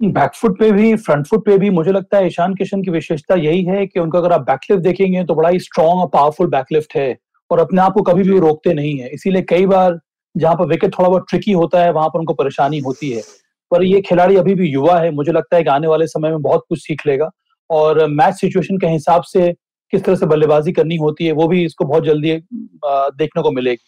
बैकफुट 0.00 0.58
पे 0.58 0.70
भी 0.72 0.94
फ्रंट 0.96 1.26
फुट 1.26 1.44
पे 1.46 1.56
भी 1.58 1.70
मुझे 1.72 1.92
लगता 1.92 2.16
है 2.18 2.26
ईशान 2.26 2.54
किशन 2.54 2.82
की 2.82 2.90
विशेषता 2.90 3.34
यही 3.36 3.64
है 3.64 3.86
कि 3.86 4.00
उनका 4.00 4.18
अगर 4.18 4.32
आप 4.32 4.40
बैकलिफ्ट 4.42 4.82
देखेंगे 4.82 5.24
तो 5.24 5.34
बड़ा 5.34 5.48
ही 5.48 5.58
स्ट्रॉन्ग 5.60 6.00
और 6.00 6.08
पावरफुल 6.08 6.46
बैकलिफ्ट 6.48 6.94
है 6.96 7.16
और 7.50 7.58
अपने 7.58 7.80
आप 7.80 7.92
को 7.92 8.02
कभी 8.02 8.22
भी 8.22 8.38
रोकते 8.40 8.74
नहीं 8.74 8.98
है। 8.98 9.08
इसीलिए 9.10 9.42
कई 9.48 9.66
बार 9.66 9.98
जहाँ 10.38 10.54
पर 10.56 10.66
विकेट 10.66 10.92
थोड़ा 10.98 11.08
बहुत 11.08 11.26
ट्रिकी 11.30 11.52
होता 11.52 11.82
है 11.82 11.92
वहाँ 11.92 12.08
पर 12.08 12.18
उनको 12.18 12.34
परेशानी 12.34 12.78
होती 12.80 13.10
है। 13.10 13.22
पर 13.70 13.84
ये 13.84 14.00
खिलाड़ी 14.00 14.36
अभी 14.36 14.54
भी 14.54 14.68
युवा 14.68 14.98
है 15.00 15.10
मुझे 15.12 15.32
लगता 15.32 15.56
है 15.56 15.62
कि 15.62 15.70
आने 15.70 15.88
वाले 15.88 16.06
समय 16.06 16.30
में 16.30 16.42
बहुत 16.42 16.64
कुछ 16.68 16.78
सीख 16.78 17.06
लेगा। 17.06 17.30
और 17.70 18.06
मैच 18.08 18.34
सिचुएशन 18.34 18.78
के 18.78 18.86
हिसाब 18.86 19.22
से 19.24 19.52
किस 19.92 20.04
तरह 20.04 20.14
से 20.16 20.26
बल्लेबाजी 20.26 20.72
करनी 20.72 20.96
होती 20.96 21.26
है 21.26 21.32
वो 21.32 21.46
भी 21.48 21.64
इसको 21.64 21.84
बहुत 21.84 22.04
जल्दी 22.04 22.36
देखने 22.84 23.42
को 23.42 23.50
मिलेगी। 23.50 23.84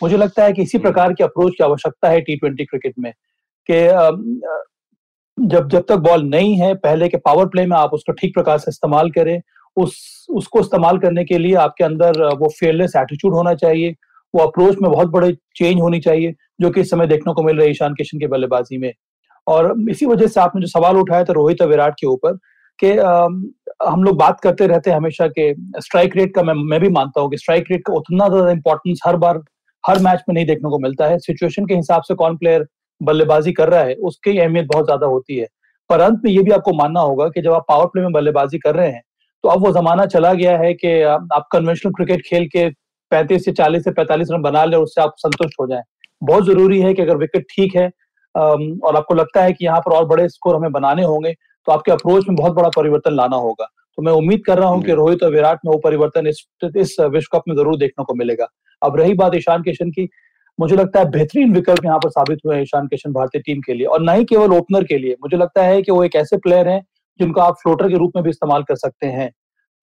मुझे 0.00 0.16
लगता 0.16 0.44
है 0.44 0.52
कि 0.52 0.62
इसी 0.62 0.78
प्रकार 0.78 1.12
की 1.12 1.24
अप्रोच 1.24 1.52
की 1.58 1.64
आवश्यकता 1.64 2.08
है 2.08 2.20
टी 2.20 2.36
ट्वेंटी 2.36 2.64
क्रिकेट 2.64 2.94
में 2.98 3.12
कि 3.68 3.80
जब 5.38 5.68
जब 5.68 5.84
तक 5.88 5.96
बॉल 6.00 6.22
नहीं 6.24 6.54
है 6.56 6.74
पहले 6.76 7.08
के 7.08 7.16
पावर 7.18 7.46
प्ले 7.46 7.66
में 7.66 7.76
आप 7.76 7.94
उसको 7.94 8.12
ठीक 8.12 8.34
प्रकार 8.34 8.58
से 8.58 8.70
इस्तेमाल 8.70 9.10
करें। 9.10 9.40
उस 9.76 10.26
उसको 10.30 10.60
इस्तेमाल 10.60 10.98
करने 10.98 11.24
के 11.24 11.38
लिए 11.38 11.54
आपके 11.56 11.84
अंदर 11.84 12.22
वो 12.34 12.48
फेयरलेस 12.58 12.92
एटीट्यूड 12.96 13.34
होना 13.34 13.54
चाहिए। 13.54 13.94
वो 14.34 14.42
अप्रोच 14.42 14.76
में 14.82 14.90
बहुत 14.90 15.08
बड़े 15.10 15.32
चेंज 15.56 15.80
होनी 15.80 16.00
चाहिए, 16.00 16.34
जो 16.60 16.70
कि 16.70 16.80
इस 16.80 16.90
समय 16.90 17.06
देखने 17.06 17.32
को 17.34 17.42
मिल 17.42 17.56
रहा 17.56 17.64
है 17.64 17.70
ईशान 17.70 17.94
किशन 17.94 18.18
की 18.18 18.26
बल्लेबाजी 18.28 18.78
में। 18.78 18.92
और 19.46 19.74
इसी 19.90 20.06
वजह 20.06 20.26
से 20.26 20.40
आपने 20.40 20.60
जो 20.60 20.66
सवाल 20.68 20.96
उठाया 20.96 21.24
था 21.24 21.32
रोहित 21.32 21.62
और 21.62 21.68
विराट 21.68 21.94
के 22.00 22.06
ऊपर, 22.06 22.38
कि 22.78 22.90
हम 23.82 24.02
लोग 24.04 24.16
बात 24.18 24.40
करते 24.40 24.66
रहते 24.66 24.90
हैं 24.90 24.96
हमेशा 24.96 25.26
के 25.28 25.52
स्ट्राइक 25.80 26.16
रेट 26.16 26.34
का 26.34 26.42
मैं 26.42 26.54
मैं 26.64 26.80
भी 26.80 26.88
मानता 26.90 27.20
हूँ 27.20 27.30
कि 27.30 27.36
स्ट्राइक 27.38 27.64
रेट 27.70 27.82
का 27.86 27.92
उतना 27.94 28.28
ज़्यादा 28.28 28.50
इंपॉर्टेंस 28.50 29.00
हर 29.06 29.16
बार, 29.16 29.40
हर 29.84 29.98
मैच 30.00 30.22
में 30.28 30.34
नहीं 30.34 30.46
देखने 30.46 30.70
को 30.70 30.78
मिलता 30.78 31.06
है। 31.06 31.18
सिचुएशन 31.20 31.66
के 31.66 31.74
हिसाब 31.74 32.02
से 32.02 32.14
कौन 32.16 32.36
प्लेयर 32.36 32.66
बल्लेबाजी 33.00 33.52
कर 33.52 33.68
रहा 33.68 33.80
है, 33.80 33.94
उसकी 33.94 34.38
अहमियत 34.38 34.66
बहुत 34.66 34.84
ज़्यादा 34.84 35.06
होती 35.06 35.36
है। 35.36 35.46
पर 35.90 36.00
अंत 36.00 36.20
में 36.24 36.30
ये 36.32 36.42
भी 36.42 36.50
आपको 36.50 36.72
मानना 36.74 37.00
होगा 37.00 37.28
कि 37.28 37.42
जब 37.42 37.52
आप 37.52 37.64
पावर 37.68 37.86
प्ले 37.86 38.02
में 38.02 38.12
बल्लेबाजी 38.12 38.58
कर 38.58 38.74
रहे 38.74 38.90
हैं 38.90 39.02
तो 39.44 39.48
अब 39.48 39.64
वो 39.64 39.72
जमाना 39.72 40.04
चला 40.08 40.32
गया 40.34 40.56
है 40.58 40.72
कि 40.74 41.00
आप 41.02 41.46
कन्वेंशनल 41.52 41.92
क्रिकेट 41.92 42.20
खेल 42.26 42.46
के 42.46 42.68
पैंतीस 43.12 43.44
से 43.44 43.52
चालीस 43.54 43.84
से 43.84 43.90
पैंतालीस 43.92 44.28
रन 44.32 44.42
बना 44.42 44.64
ले 44.64 44.76
और 44.76 44.82
उससे 44.82 45.00
आप 45.02 45.14
संतुष्ट 45.18 45.60
हो 45.60 45.66
जाए। 45.66 45.82
बहुत 46.22 46.44
ज़रूरी 46.46 46.80
है 46.80 46.92
कि 46.94 47.02
अगर 47.02 47.16
विकेट 47.16 47.46
ठीक 47.50 47.74
है 47.74 47.90
और 48.34 48.96
आपको 48.96 49.14
लगता 49.14 49.42
है 49.42 49.52
कि 49.52 49.64
यहाँ 49.64 49.80
पर 49.80 49.92
और 49.92 50.04
बड़े 50.08 50.28
स्कोर 50.30 50.56
हमें 50.56 50.72
बनाने 50.72 51.02
होंगे 51.04 51.32
तो 51.66 51.72
आपके 51.72 51.92
अप्रोच 51.92 52.28
में 52.28 52.36
बहुत 52.36 52.52
बड़ा 52.52 52.68
परिवर्तन 52.76 53.14
लाना 53.14 53.36
होगा। 53.38 53.66
तो 53.98 54.02
मैं 54.02 54.12
उम्मीद 54.14 54.42
कर 54.46 54.58
रहा 54.58 54.68
हूँ 54.68 54.82
कि 54.82 54.92
रोहित 54.94 55.22
और 55.22 55.30
विराट 55.32 55.58
में 55.64 55.72
वो 55.72 55.78
परिवर्तन 55.80 56.26
इस 56.26 56.44
इस 56.76 56.96
विश्व 57.02 57.36
कप 57.36 57.42
में 57.48 57.54
ज़रूर 57.56 57.76
देखने 57.78 58.04
को 58.04 58.14
मिलेगा। 58.14 58.46
अब 58.82 58.96
रही 59.00 59.14
बात 59.14 59.34
ईशान 59.36 59.62
किशन 59.62 59.90
की 59.90 60.08
मुझे 60.58 60.76
लगता 60.76 61.00
है 61.00 61.10
बेहतरीन 61.10 61.52
विकल्प 61.54 61.84
यहाँ 61.84 61.98
पर 61.98 62.10
साबित 62.10 62.38
हुए 62.46 62.54
हैं 62.54 62.62
ईशान 62.62 62.86
किशन 62.86 63.12
भारतीय 63.12 63.40
टीम 63.42 63.60
के 63.60 63.74
लिए 63.74 63.86
और 63.86 64.02
न 64.02 64.14
ही 64.16 64.24
केवल 64.24 64.52
ओपनर 64.52 64.84
के 64.84 64.98
लिए। 64.98 65.16
मुझे 65.22 65.36
लगता 65.36 65.62
है 65.64 65.82
कि 65.82 65.92
वो 65.92 66.02
एक 66.04 66.16
ऐसे 66.16 66.36
प्लेयर 66.38 66.68
हैं 66.68 66.80
जिनको 67.20 67.40
आप 67.40 67.54
फ्लोटर 67.62 67.88
के 67.88 67.96
रूप 67.96 68.12
में 68.16 68.22
भी 68.24 68.30
इस्तेमाल 68.30 68.62
कर 68.62 68.76
सकते 68.76 69.06
हैं। 69.08 69.30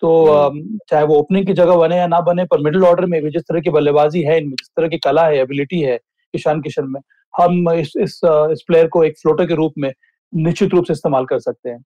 तो 0.01 0.09
हम्म। 0.25 0.77
चाहे 0.89 1.05
वो 1.05 1.15
ओपनिंग 1.15 1.45
की 1.45 1.53
जगह 1.53 1.77
बने 1.77 1.97
या 1.97 2.07
ना 2.07 2.19
बने 2.21 2.45
पर 2.45 2.59
मिडिल 2.61 2.83
ऑर्डर 2.85 3.05
में 3.05 3.21
भी 3.23 3.29
जिस 3.29 3.41
तरह 3.41 3.59
की 3.59 3.69
बल्लेबाजी 3.69 4.21
है 4.21 4.37
इनमें 4.37 4.55
जिस 4.55 4.67
तरह 4.67 4.87
की 4.87 4.97
कला 4.97 5.25
है 5.27 5.37
एबिलिटी 5.37 5.81
है 5.81 5.99
ईशान 6.33 6.61
किशन 6.61 6.87
में 6.87 7.01
हम 7.33 7.71
इस 7.71 7.93
इस 7.97 8.19
इस 8.25 8.63
प्लेयर 8.67 8.87
को 8.87 9.03
एक 9.03 9.17
फ्लोटर 9.17 9.45
के 9.45 9.55
रूप 9.55 9.73
में 9.77 9.91
निश्चित 10.33 10.73
रूप 10.73 10.85
से 10.85 10.93
इस्तेमाल 10.93 11.25
कर 11.25 11.39
सकते 11.39 11.69
हैं। 11.69 11.79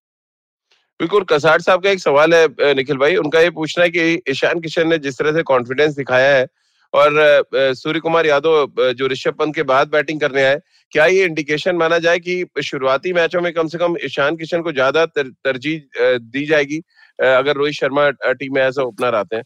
बिल्कुल 0.99 1.23
कसार 1.23 1.61
साहब 1.61 1.83
का 1.83 1.89
एक 1.89 1.99
सवाल 1.99 2.33
है 2.33 2.73
निखिल 2.75 2.97
भाई। 2.97 3.15
उनका 3.15 3.39
ये 3.39 3.49
पूछना 3.51 3.83
है 3.83 3.89
कि 3.89 4.31
ईशान 4.31 4.59
किशन 4.59 4.87
ने 4.87 4.97
जिस 4.97 5.17
तरह 5.19 5.33
से 5.33 5.43
कॉन्फिडेंस 5.43 5.95
दिखाया 5.95 6.35
है 6.35 6.45
और 6.93 7.43
सूर्य 7.75 7.99
कुमार 7.99 8.25
यादव 8.25 8.93
जो 8.93 9.07
ऋषभ 9.07 9.33
पंत 9.33 9.55
के 9.55 9.63
बाद 9.63 9.91
बैटिंग 9.91 10.19
करने 10.19 10.43
आए 10.43 10.59
क्या 10.91 11.05
ये 11.05 11.23
इंडिकेशन 11.25 11.75
माना 11.75 11.97
जाए 11.99 12.19
कि 12.19 12.43
शुरुआती 12.63 13.13
मैचों 13.13 13.41
में 13.41 13.51
कम 13.53 13.67
से 13.67 13.77
कम 13.77 13.95
ईशान 14.05 14.35
किशन 14.35 14.61
को 14.61 14.71
ज़्यादा 14.71 15.05
तर, 15.05 15.29
तरजीह 15.43 16.17
दी 16.17 16.45
जाएगी? 16.45 16.81
अगर 17.25 17.55
रोहित 17.55 17.73
शर्मा 17.73 18.09
टीम 18.09 18.53
में 18.55 18.61
एज 18.61 18.79
ओपनर 18.79 19.15
आते 19.15 19.35
हैं? 19.35 19.43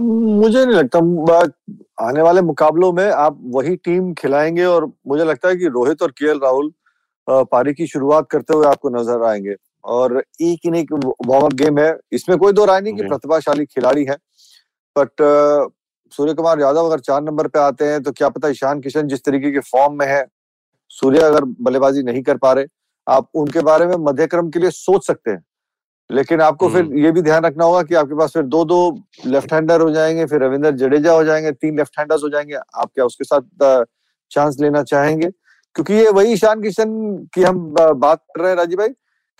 मुझे 0.00 0.64
नहीं 0.64 0.76
लगता। 0.76 0.98
आने 2.04 2.22
वाले 2.22 2.40
मुकाबलों 2.42 2.92
में 2.92 3.06
आप 3.06 3.38
वही 3.54 3.76
टीम 3.76 4.12
खिलाएँगे 4.14 4.64
और 4.64 4.86
मुझे 5.06 5.24
लगता 5.24 5.48
है 5.48 5.56
कि 5.56 5.68
रोहित 5.68 6.02
और 6.02 6.10
के 6.12 6.32
राहुल 6.34 6.72
पारी 7.28 7.72
की 7.74 7.86
शुरुआत 7.86 8.26
करते 8.30 8.54
हुए 8.54 8.66
आपको 8.66 8.88
नज़र 8.90 9.22
आएँगे। 9.26 9.54
और 9.84 10.22
एक 10.42 10.66
इन 10.66 10.74
एक 10.74 10.92
वार्म 10.92 11.44
अप 11.44 11.52
गेम 11.54 11.78
है। 11.78 11.96
इसमें 12.12 12.36
कोई 12.38 12.52
दो 12.52 12.64
राय 12.64 12.80
नहीं 12.80 12.94
कि 12.94 13.02
प्रतिभाशाली 13.04 13.64
खिलाड़ी 13.66 14.04
है। 14.04 14.16
बट 14.96 15.10
सूर्य 16.12 16.34
कुमार 16.34 16.60
यादव 16.60 16.86
अगर 16.86 17.00
चार 17.00 17.22
नंबर 17.22 17.46
पे 17.48 17.58
आते 17.58 17.84
हैं 17.84 18.02
तो 18.02 18.12
क्या 18.12 18.28
पता 18.28 18.48
ईशान 18.48 18.80
किशन 18.80 19.08
जिस 19.08 19.24
तरीके 19.24 19.50
के 19.52 19.60
फॉर्म 19.70 19.98
में 19.98 20.06
है 20.06 20.24
सूर्य 20.90 21.20
अगर 21.20 21.44
बल्लेबाजी 21.44 22.02
नहीं 22.02 22.22
कर 22.22 22.36
पा 22.36 22.52
रहे 22.52 22.64
आप 23.06 23.28
उनके 23.34 23.60
बारे 23.60 23.86
में 23.86 23.96
मध्यक्रम 24.00 24.50
के 24.50 24.58
लिए 24.58 24.70
सोच 24.70 25.06
सकते 25.06 25.30
हैं। 25.30 25.44
लेकिन 26.10 26.40
आपको 26.40 26.68
फिर 26.68 26.82
हम्म। 26.84 26.98
ये 26.98 27.10
भी 27.12 27.22
ध्यान 27.22 27.44
रखना 27.44 27.64
होगा 27.64 27.82
कि 27.82 27.94
आपके 27.94 28.14
पास 28.14 28.32
फिर 28.32 28.42
दो 28.44 28.64
दो 28.64 28.78
लेफ़्ट 29.26 29.52
हैंडर 29.52 29.80
हो 29.80 29.90
जाएँगे 29.90 30.26
फिर 30.26 30.42
रविंद्र 30.42 30.70
जडेजा 30.70 31.12
हो 31.12 31.24
जाएँगे 31.24 31.52
तीन 31.52 31.76
लेफ़्ट 31.76 31.98
हैंडर्स 31.98 32.22
हो 32.22 32.28
जाएँगे 32.28 32.54
आप 32.54 32.90
क्या 32.94 33.04
उसके 33.04 33.24
साथ 33.24 33.84
चांस 34.30 34.56
लेना 34.60 34.82
चाहेंगे? 34.82 35.30
क्योंकि 35.76 35.94
ये 35.94 36.10
वही 36.10 36.32
ईशान 36.32 36.62
किशन 36.62 36.92
की 37.34 37.42
हम 37.42 37.58
बात 37.76 38.22
कर 38.36 38.40
रहे 38.40 38.50
हैं 38.50 38.56
राजीव 38.56 38.78
भाई 38.78 38.88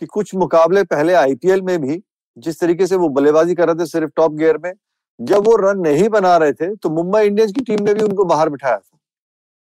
कि 0.02 0.06
कुछ 0.06 0.35
मुकाबले 0.35 0.83
पहले 0.85 1.14
आईपीएल 1.14 1.62
में 1.62 1.78
भी 1.80 2.02
जिस 2.37 2.61
तरीके 2.61 2.87
से 2.87 2.97
वो 2.97 3.09
बल्लेबाजी 3.09 3.54
कर 3.54 3.66
रहे 3.66 3.75
थे 3.75 3.87
सिर्फ़ 3.87 4.11
टॉप 4.16 4.33
गियर 4.33 4.59
में 4.59 4.73
जब 5.21 5.47
वो 5.47 5.56
रन 5.56 5.80
नहीं 5.80 6.09
बना 6.09 6.37
रहे 6.37 6.52
थे 6.52 6.75
तो 6.76 6.90
मुंबई 6.90 7.23
इंडियंस 7.26 7.52
की 7.52 7.61
टीम 7.64 7.85
ने 7.85 7.94
भी 7.94 8.02
उनको 8.02 8.25
बाहर 8.25 8.49
बिठाया 8.49 8.76
था। 8.76 8.99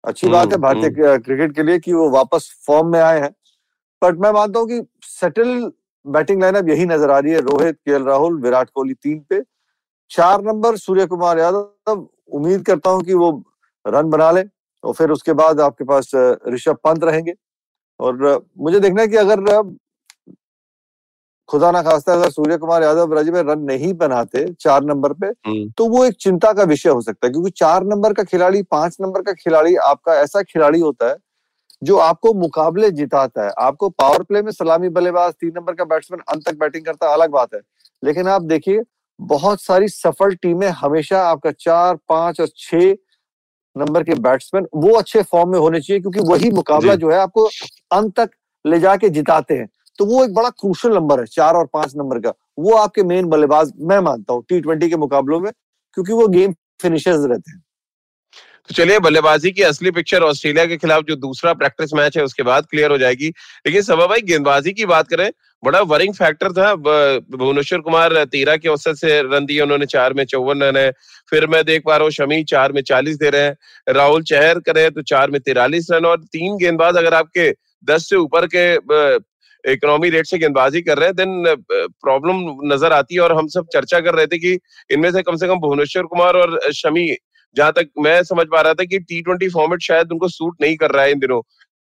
अच्छी 0.03 0.27
बात 0.27 0.47
है 0.47 0.53
हम्म, 0.53 0.61
भारतीय 0.63 1.17
क्रिकेट 1.17 1.55
के 1.55 1.63
लिए 1.63 1.79
कि 1.79 1.93
वो 1.93 2.09
वापस 2.09 2.49
फॉर्म 2.67 2.87
में 2.87 2.99
आए 2.99 3.19
हैं। 3.19 3.33
बट 4.01 4.19
मैं 4.19 4.31
मानता 4.31 4.59
हूँ 4.59 4.67
कि 4.67 4.81
सेटल 5.03 5.71
बैटिंग 6.05 6.41
लाइनअप 6.41 6.69
यही 6.69 6.85
नज़र 6.85 7.11
आ 7.11 7.17
रही 7.19 7.33
है। 7.33 7.39
रोहित 7.41 7.75
के 7.85 8.03
राहुल 8.05 8.41
विराट 8.41 8.69
कोहली 8.69 8.93
तीन 8.93 9.19
पे। 9.29 9.41
चार 10.11 10.41
नंबर 10.43 10.77
सूर्य 10.77 11.05
कुमार 11.07 11.39
यादव। 11.39 12.07
उम्मीद 12.29 12.65
करता 12.65 12.89
हूँ 12.89 13.01
कि 13.03 13.13
वो 13.13 13.31
रन 13.85 14.09
बना 14.09 14.29
ले 14.31 14.43
और 14.83 14.93
फिर 14.93 15.11
उसके 15.11 15.33
बाद 15.33 15.59
आपके 15.61 15.83
पास 15.83 16.11
ऋषभ 16.49 16.77
पंत 16.83 17.03
रहेंगे। 17.03 17.33
और 17.99 18.45
मुझे 18.59 18.79
देखना 18.79 19.01
है 19.01 19.07
कि 19.07 19.15
अगर 19.17 19.75
खुदा 21.49 21.69
ना 21.71 21.81
खास्ता 21.81 22.13
अगर 22.13 22.29
सूर्य 22.29 22.57
कुमार 22.57 22.83
यादव 22.83 23.13
राजीव 23.13 23.33
भाई 23.33 23.43
रन 23.45 23.61
नहीं 23.63 23.93
बनाते 23.93 24.43
चार 24.53 24.83
नंबर 24.83 25.13
पे 25.13 25.27
हम्म। 25.27 25.69
तो 25.77 25.85
वो 25.89 26.03
एक 26.05 26.15
चिंता 26.21 26.51
का 26.53 26.63
विषय 26.63 26.89
हो 26.89 27.01
सकता 27.01 27.27
है। 27.27 27.31
क्योंकि 27.31 27.49
चार 27.51 27.83
नंबर 27.83 28.13
का 28.13 28.23
खिलाड़ी 28.23 28.61
पाँच 28.63 28.97
नंबर 29.01 29.21
का 29.21 29.33
खिलाड़ी 29.33 29.75
आपका 29.83 30.15
ऐसा 30.21 30.41
खिलाड़ी 30.43 30.79
होता 30.79 31.09
है 31.09 31.15
जो 31.81 31.97
आपको 31.97 32.33
मुकाबले 32.33 32.89
जिताता 32.91 33.45
है 33.45 33.51
आपको 33.59 33.89
पावर 33.89 34.23
प्ले 34.23 34.41
में 34.41 34.51
सलामी 34.51 34.89
बल्लेबाज 34.89 35.33
तीन 35.33 35.51
नंबर 35.55 35.73
का 35.73 35.83
बैट्समैन 35.85 36.21
अंत 36.29 36.45
तक 36.45 36.57
बैटिंग 36.59 36.85
करता 36.85 37.07
है 37.07 37.13
अलग 37.13 37.31
बात 37.31 37.53
है। 37.53 37.59
लेकिन 38.03 38.27
आप 38.27 38.41
देखिए 38.43 38.81
बहुत 39.19 39.61
सारी 39.61 39.87
सफल 39.87 40.33
टीमें 40.35 40.67
हमेशा 40.69 41.21
आपका 41.23 41.51
चार 41.51 41.95
पाँच 42.09 42.41
और 42.41 42.47
छह 42.57 42.91
नंबर 43.75 44.03
के 44.03 44.15
बैट्समैन 44.19 44.67
वो 44.75 44.93
अच्छे 44.93 45.21
फॉर्म 45.21 45.49
में 45.49 45.59
होने 45.59 45.79
चाहिए 45.81 46.01
क्योंकि 46.01 46.19
वही 46.29 46.49
मुकाबला 46.51 46.95
जो। 46.95 47.11
है 47.11 47.17
आपको 47.17 47.45
अंत 47.91 48.13
तक 48.19 48.29
ले 48.65 48.79
जाके 48.79 49.09
जिताते 49.09 49.53
हैं। 49.53 49.67
तो 49.99 50.05
वो 50.05 50.23
एक 50.23 50.33
बड़ा 50.33 50.49
क्रूशल 50.49 50.93
नंबर 50.93 51.19
है 51.19 51.25
चार 51.25 51.55
और 51.55 51.65
पाँच 51.73 51.95
नंबर 51.95 52.19
का। 52.19 52.33
वो 52.59 52.73
आपके 52.75 53.03
मेन 53.03 53.29
बल्लेबाज 53.29 53.71
मैं 53.79 53.99
मानता 53.99 54.33
हूँ 54.33 54.43
टी 54.49 54.59
ट्वेंटी 54.61 54.89
के 54.89 54.97
मुकाबलों 54.97 55.39
में 55.39 55.51
क्योंकि 55.97 56.13
वो 56.13 56.27
गेम 56.27 56.53
फिनिशर्स 56.81 57.25
रहते 57.25 57.51
हैं। 57.51 57.61
तो 58.69 58.73
चलिए, 58.73 58.99
बल्लेबाजी 58.99 59.51
की 59.51 59.61
असली 59.63 59.91
पिक्चर 59.91 60.23
ऑस्ट्रेलिया 60.23 60.65
के 60.65 60.77
खिलाफ 60.77 61.03
जो 61.03 61.15
दूसरा 61.17 61.53
प्रैक्टिस 61.55 61.93
मैच 61.93 62.17
है, 62.17 62.23
उसके 62.23 62.43
बाद 62.43 62.65
क्लियर 62.65 62.91
हो 62.91 62.97
जाएगी। 62.97 63.27
लेकिन 63.65 63.81
सभा 63.81 64.05
भाई, 64.07 64.21
गेंदबाजी 64.23 64.71
की 64.71 64.85
बात 64.85 65.07
करें, 65.07 65.29
बड़ा 65.63 65.81
वरिंग 65.83 66.13
फैक्टर 66.13 66.51
था। 66.51 66.73
भुवनेश्वर 66.75 67.79
कुमार 67.79 68.23
तेरह 68.25 68.57
के 68.57 68.69
औसत 68.69 68.95
से 68.95 69.21
रन 69.23 69.45
दिए, 69.45 69.61
उन्होंने 69.61 69.85
चार 69.85 70.13
में 70.13 70.23
चौवन 70.25 70.63
रन 70.63 70.77
है। 70.77 70.91
फिर 71.29 71.47
मैं 71.47 71.63
देख 71.65 71.83
पा 71.85 71.95
रहा 71.95 72.03
हूँ, 72.03 72.11
शमी 72.11 72.43
चार 72.45 72.71
में 72.71 72.81
चालीस 72.83 73.17
दे 73.17 73.29
रहे 73.29 73.41
हैं। 73.41 73.93
राहुल 73.93 74.23
चहर 74.23 74.59
करे 74.59 74.89
तो 74.89 75.01
चार 75.03 75.31
में 75.31 75.39
तिरालीस 75.41 75.87
रन 75.91 76.05
और 76.05 76.19
तीन 76.25 76.57
गेंदबाज 76.57 76.97
अगर 76.97 77.13
आपके 77.13 77.49
दस 77.87 78.09
से 78.09 78.15
ऊपर 78.17 78.47
के 78.55 78.67
इकोनॉमी 79.63 80.09
रेट 80.09 80.25
से 80.25 80.37
गेंदबाजी 80.37 80.81
कर 80.81 80.97
रहे 80.97 81.07
हैं 81.07 81.15
देन 81.15 81.55
प्रॉब्लम 82.03 82.73
नज़र 82.73 82.93
आती 82.93 83.15
है। 83.15 83.21
और 83.21 83.33
हम 83.37 83.47
सब 83.47 83.67
चर्चा 83.73 83.99
कर 83.99 84.15
रहे 84.15 84.27
थे 84.27 84.37
कि 84.37 84.57
इनमें 84.89 85.11
से 85.11 85.21
कम 85.21 85.35
से 85.35 85.47
कम 85.47 85.59
भुवनेश्वर 85.59 86.03
कुमार 86.05 86.35
और 86.35 86.59
शमी 86.73 87.09
जहाँ 87.55 87.71
तक 87.71 87.89
मैं 87.99 88.21
समझ 88.23 88.45
पा 88.47 88.61
रहा 88.61 88.73
था 88.73 88.83
कि 88.83 88.99
टी 88.99 89.21
ट्वेंटी 89.21 89.49
फॉर्मेट 89.49 89.81
शायद 89.81 90.11
उनको 90.11 90.27
सूट 90.27 90.61
नहीं 90.61 90.75
कर 90.77 90.91
रहा 90.91 91.03
है 91.03 91.11
इन 91.11 91.19
दिनों। 91.19 91.41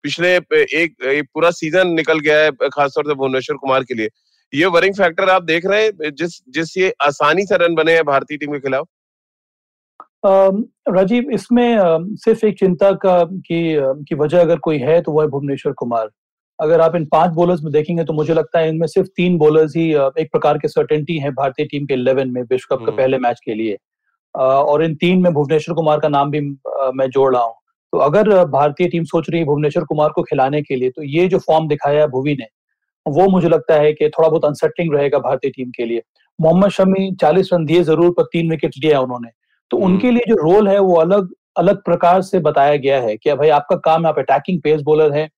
पिछले 0.05 0.35
एक, 0.37 0.95
एक 1.05 1.27
पूरा 1.35 1.51
सीज़न 1.51 1.89
निकल 1.89 2.19
गया 2.21 2.39
है 2.39 2.51
खासतौर 2.51 3.05
से 3.05 3.15
भुवनेश्वर 3.15 3.57
कुमार 3.57 3.85
के 3.85 3.95
लिए। 3.95 4.09
ये 4.53 4.67
वरिंग 4.67 4.95
फैक्टर 4.95 5.29
आप 5.31 5.43
देख 5.45 5.67
रहे 5.67 5.85
हैं 5.85 6.11
जिस 6.15 6.39
जिस 6.51 6.77
ये 6.79 6.93
आसानी 7.03 7.47
से 7.47 7.57
रन 7.57 7.75
बने 7.75 7.95
हैं 7.95 8.05
भारतीय 8.05 8.39
टीम 8.39 8.53
के 8.53 8.61
खिलाफ? 8.61 8.87
राजीव 10.89 11.31
इसमें 11.31 11.77
सिर्फ़ 12.17 12.47
एक 12.47 12.59
चिंता 12.59 12.91
का 13.03 13.23
की 13.25 13.61
की 14.05 14.15
वजह 14.15 14.41
अगर 14.41 14.59
कोई 14.59 14.79
है 14.79 15.01
तो 15.03 15.13
वह 15.13 15.23
है 15.23 15.29
भुवनेश्वर 15.29 15.73
कुमार। 15.73 16.09
अगर 16.59 16.81
आप 16.81 16.97
इन 16.97 17.05
पाँच 17.07 17.31
बॉलर्स 17.33 17.63
में 17.63 17.73
देखेंगे 17.73 18.05
तो 18.05 18.13
मुझे 18.13 18.35
लगता 18.35 18.59
है 18.59 18.69
इनमें 18.69 18.87
सिर्फ़ 18.87 19.09
तीन 19.17 19.37
बॉलर्स 19.39 19.77
ही 19.77 19.91
एक 19.93 20.31
प्रकार 20.33 20.59
के 20.59 20.69
सर्टेनिटी 20.69 21.19
है 21.19 21.31
भारतीय 21.33 21.67
टीम 21.67 21.87
के 21.87 21.95
इलेवन 21.95 22.31
में 22.31 22.43
विश्व 22.43 22.75
कप 22.75 22.79
के 22.79 22.85
हम्म। 22.85 22.97
पहले 22.97 23.19
मैच 23.19 23.41
के 23.45 23.55
लिए। 23.55 23.77
और 24.35 24.85
इन 24.85 24.95
तीन 24.97 25.23
में 25.23 25.33
भुवनेश्वर 25.33 25.75
कुमार 25.75 26.01
का 26.01 26.09
नाम 26.09 26.31
भी 26.31 26.41
मैं 26.41 27.09
जोड़ 27.11 27.35
रहा 27.35 27.43
हूँ। 27.43 27.55
तो 27.93 27.99
अगर 28.01 28.29
भारतीय 28.47 28.89
टीम 28.89 29.05
सोच 29.07 29.31
रही 29.31 29.41
है 29.41 29.47
भुवनेश्वर 29.47 29.85
कुमार 29.85 30.09
को 30.09 30.23
खिलाने 30.23 30.63
के 30.63 30.77
लिए 30.77 30.91
तो 30.91 31.03
ये 31.05 31.27
जो 31.29 31.39
फॉर्म 31.39 31.69
दिखाया 31.69 32.01
है 32.01 32.09
भुवी 32.09 32.35
ने 32.35 32.47
वो 33.07 33.27
मुझे 33.31 33.49
लगता 33.49 33.75
है 33.75 33.93
कि 33.93 34.09
थोड़ा 34.09 34.29
बहुत 34.29 34.45
अनसेटलिंग 34.45 34.95
रहेगा 34.95 35.19
भारतीय 35.19 35.51
टीम 35.51 35.71
के 35.71 35.85
लिए। 35.85 36.03
मोहम्मद 36.39 36.71
शमी 36.71 37.11
चालीस 37.21 37.51
रन 37.53 37.65
दिए 37.67 37.83
ज़रूर 37.85 38.11
पर 38.11 38.23
तीन 38.33 38.51
विकेट 38.51 38.73
लिया 38.85 39.01
उन्होंने। 39.01 39.29
तो 39.71 39.77
हम्म। 39.77 39.87
उनके 39.87 40.11
लिए 40.11 40.25
जो 40.29 40.35
रोल 40.43 40.69
है 40.69 40.79
वो 40.81 40.95
अलग 40.97 41.29
अलग 41.57 41.83
प्रकार 41.85 42.21
से 42.23 42.39
बताया 42.41 42.77
गया 42.77 43.01
है 43.01 43.17
कि 43.17 43.33
भाई 43.35 43.49
आपका 43.51 43.77
काम 43.85 44.07
आप 44.07 44.19
अटैकिंग 44.19 44.61
पेस 44.63 44.83
बॉलर 44.83 45.13
है। 45.13 45.29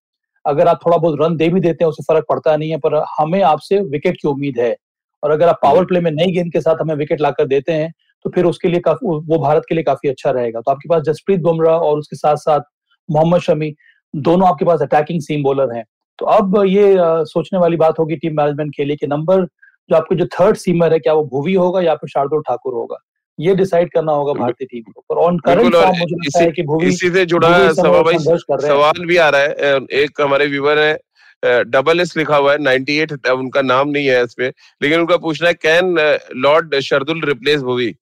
अगर 0.44 0.68
आप 0.68 0.80
थोड़ा 0.86 0.96
बहुत 0.96 1.18
रन 1.20 1.36
दे 1.36 1.48
भी 1.48 1.60
देते 1.60 1.84
हैं 1.84 1.88
उससे 1.88 2.02
फ़र्क 2.04 2.24
पड़ता 2.28 2.56
नहीं 2.56 2.70
है 2.70 2.76
पर 2.78 2.94
हमें 3.18 3.40
आपसे 3.44 3.80
विकेट 3.90 4.16
की 4.22 4.28
उम्मीद 4.28 4.58
है। 4.58 4.74
और 5.22 5.30
अगर 5.30 5.48
आप 5.48 5.58
पावर 5.62 5.84
प्ले 5.84 6.00
में 6.00 6.10
नई 6.10 6.32
गेंद 6.32 6.52
के 6.52 6.60
साथ 6.60 6.76
हमें 6.80 6.94
विकेट 6.94 7.20
लाकर 7.20 7.46
देते 7.46 7.72
हैं 7.72 7.92
तो 8.24 8.30
फिर 8.30 8.44
उसके 8.44 8.68
लिए 8.68 8.80
काफ़ी 8.80 9.06
वो 9.06 9.38
भारत 9.38 9.62
के 9.68 9.74
लिए 9.74 9.84
काफ़ी 9.84 10.08
अच्छा 10.08 10.30
रहेगा। 10.30 10.60
तो 10.60 10.70
आपके 10.70 10.88
पास 10.88 11.02
जसप्रीत 11.02 11.40
बुमराह 11.40 11.78
और 11.78 11.98
उसके 11.98 12.16
साथ 12.16 12.36
साथ 12.38 12.60
मोहम्मद 13.08 13.40
शमी 13.40 13.74
दोनों 14.14 14.48
आपके 14.48 14.64
पास 14.64 14.82
अटैकिंग 14.82 15.20
सीम 15.20 15.42
बॉलर 15.42 15.74
हैं। 15.74 15.84
तो 16.18 16.26
अब 16.28 16.62
ये 16.66 16.94
सोचने 17.26 17.58
वाली 17.58 17.76
बात 17.76 17.98
होगी 17.98 18.16
टीम 18.16 18.36
मैनेजमेंट 18.36 18.74
के 18.76 18.84
लिए 18.84 18.96
कि 18.96 19.06
नंबर 19.06 19.44
जो 19.90 19.96
आपके 19.96 20.14
जो 20.14 20.26
थर्ड 20.32 20.56
सीमर 20.56 20.92
है 20.92 20.98
क्या 20.98 21.12
वो 21.12 21.24
भुवी 21.26 21.54
होगा 21.54 21.80
या 21.80 21.94
फिर 21.94 22.08
शार्दुल 22.08 22.42
ठाकुर 22.42 22.74
होगा? 22.74 22.96
ये 23.38 23.54
डिसाइड 23.54 23.90
करना 23.92 24.12
होगा 24.12 24.32
भारतीय 24.40 24.66
टीम 24.70 24.82
को 24.84 25.04
पर 25.10 25.20
ऑन 25.20 25.38
करंट 25.40 25.74
फॉर्म 25.74 25.98
मुझे 25.98 26.14
लगता 26.14 26.40
है 26.40 26.50
कि 26.52 26.62
भुवी 26.62 26.86
इसी 26.86 27.10
से 27.10 27.24
जुड़ा 27.26 27.72
सवाल 27.72 29.04
भी 29.06 29.16
आ 29.16 29.28
रहा 29.28 29.40
है। 29.40 29.78
एक 30.02 30.20
हमारे 30.20 30.46
व्यूवर 30.48 30.78
है 30.78 31.62
डबल 31.64 32.00
एस 32.00 32.16
लिखा 32.16 32.36
हुआ 32.36 32.52
है 32.52 32.58
98 32.58 33.30
उनका 33.30 33.62
नाम 33.62 33.88
नहीं 33.88 34.06
है 34.06 34.22
इसमें 34.24 34.46
लेकिन 34.80 35.00
उनका 35.00 35.16
पूछना 35.18 35.48
है 35.48 35.54
can 35.56 35.94
Lord 36.36 36.78
Shardul 36.80 37.22
replace 37.24 37.62
Bhuvi? 37.62 37.94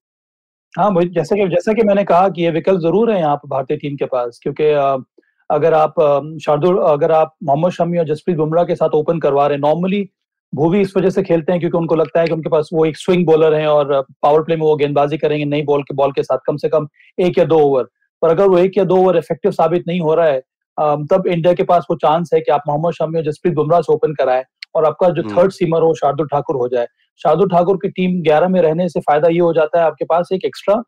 हाँ 0.75 0.91
जैसे 1.05 1.37
कि 1.37 1.49
जैसा 1.49 1.73
कि 1.73 1.83
मैंने 1.83 2.05
कहा 2.05 2.29
कि 2.29 2.43
ये 2.43 2.51
विकल्प 2.51 2.81
ज़रूर 2.81 3.13
है 3.13 3.19
यहाँ 3.21 3.37
पर 3.37 3.49
भारतीय 3.49 3.77
टीम 3.77 3.97
के 3.97 4.05
पास 4.05 4.39
क्योंकि 4.43 4.65
अगर 5.51 5.75
आप 5.75 5.95
शार्दुल 6.43 6.79
अगर 6.79 7.13
आप 7.13 7.35
मोहम्मद 7.45 7.73
शमी 7.73 7.99
और 7.99 8.05
जसप्रीत 8.05 8.37
बुमराह 8.37 8.65
के 8.65 8.75
साथ 8.75 8.89
ओपन 8.89 9.19
करवा 9.21 9.47
रहे 9.47 9.57
हैं 9.57 9.63
नॉर्मली 9.63 10.09
भूवी 10.55 10.81
इस 10.81 10.93
वजह 10.97 11.11
से 11.11 11.23
खेलते 11.23 11.53
हैं 11.53 11.61
क्योंकि 11.61 11.79
उनको 11.79 11.95
लगता 11.95 12.21
है 12.21 12.27
कि 12.27 12.33
उनके 12.33 12.49
पास 12.49 12.69
वो 12.73 12.85
एक 12.85 12.97
स्विंग 12.97 13.27
बॉलर 13.27 13.55
है 13.55 13.67
और 13.67 14.01
पावर 14.23 14.43
प्ले 14.43 14.57
में 14.57 14.63
वो 14.63 14.77
गेंदबाजी 14.77 15.19
करेंगे 15.19 15.45
नई 15.45 15.63
बॉल 15.63 15.83
के 15.83 15.95
बॉल 15.95 16.13
के 16.13 16.23
साथ 16.23 16.39
कम 16.47 16.57
से 16.57 16.69
कम 16.69 16.89
एक 17.19 17.39
या 17.39 17.45
दो 17.45 17.59
ओवर 17.59 17.85
पर 18.23 18.31
अगर 18.31 18.49
वो 18.49 18.59
एक 18.59 18.79
या 18.79 18.85
दो 18.85 18.97
ओवर 18.97 19.17
इफ़ेक्टिव 19.17 19.53
साबित 19.53 19.85
नहीं 19.89 20.01
हो 20.01 20.15
रहा 20.15 20.27
है 20.27 20.41
तब 21.05 21.25
इंडिया 21.27 21.53
के 21.55 21.63
पास 21.63 21.87
वो 21.91 21.97
चांस 21.97 22.31
है 22.35 22.41
कि 22.41 22.53
आप 22.53 22.63
मोहम्मद 22.69 22.93
शमी 22.93 23.19
और 23.19 23.25
जसप्रीत 23.25 23.55
बुमराह 23.55 23.81
से 23.81 23.93
ओपन 23.93 24.15
कराएँ 24.15 24.45
और 24.75 24.85
आपका 24.85 25.09
जो। 25.09 25.23
थर्ड 25.23 25.53
सीमर 25.53 25.83
हो 25.83 25.95
शार्दुल 25.95 26.27
ठाकुर 26.27 26.57
हो 26.57 26.69
जाए 26.69 26.87
शार्दुल 27.21 27.49
ठाकुर 27.49 27.77
की 27.77 27.89
टीम 27.91 28.21
ग्यारह 28.23 28.49
में 28.49 28.61
रहने 28.63 28.89
से 28.89 29.01
फ़ायदा 29.01 29.29
ये 29.29 29.39
हो 29.41 29.53
जाता 29.53 29.81
है 29.81 29.87
आपके 29.87 30.05
पास 30.05 30.29
एक 30.33 30.45
एक्स्ट्रा 30.45 30.83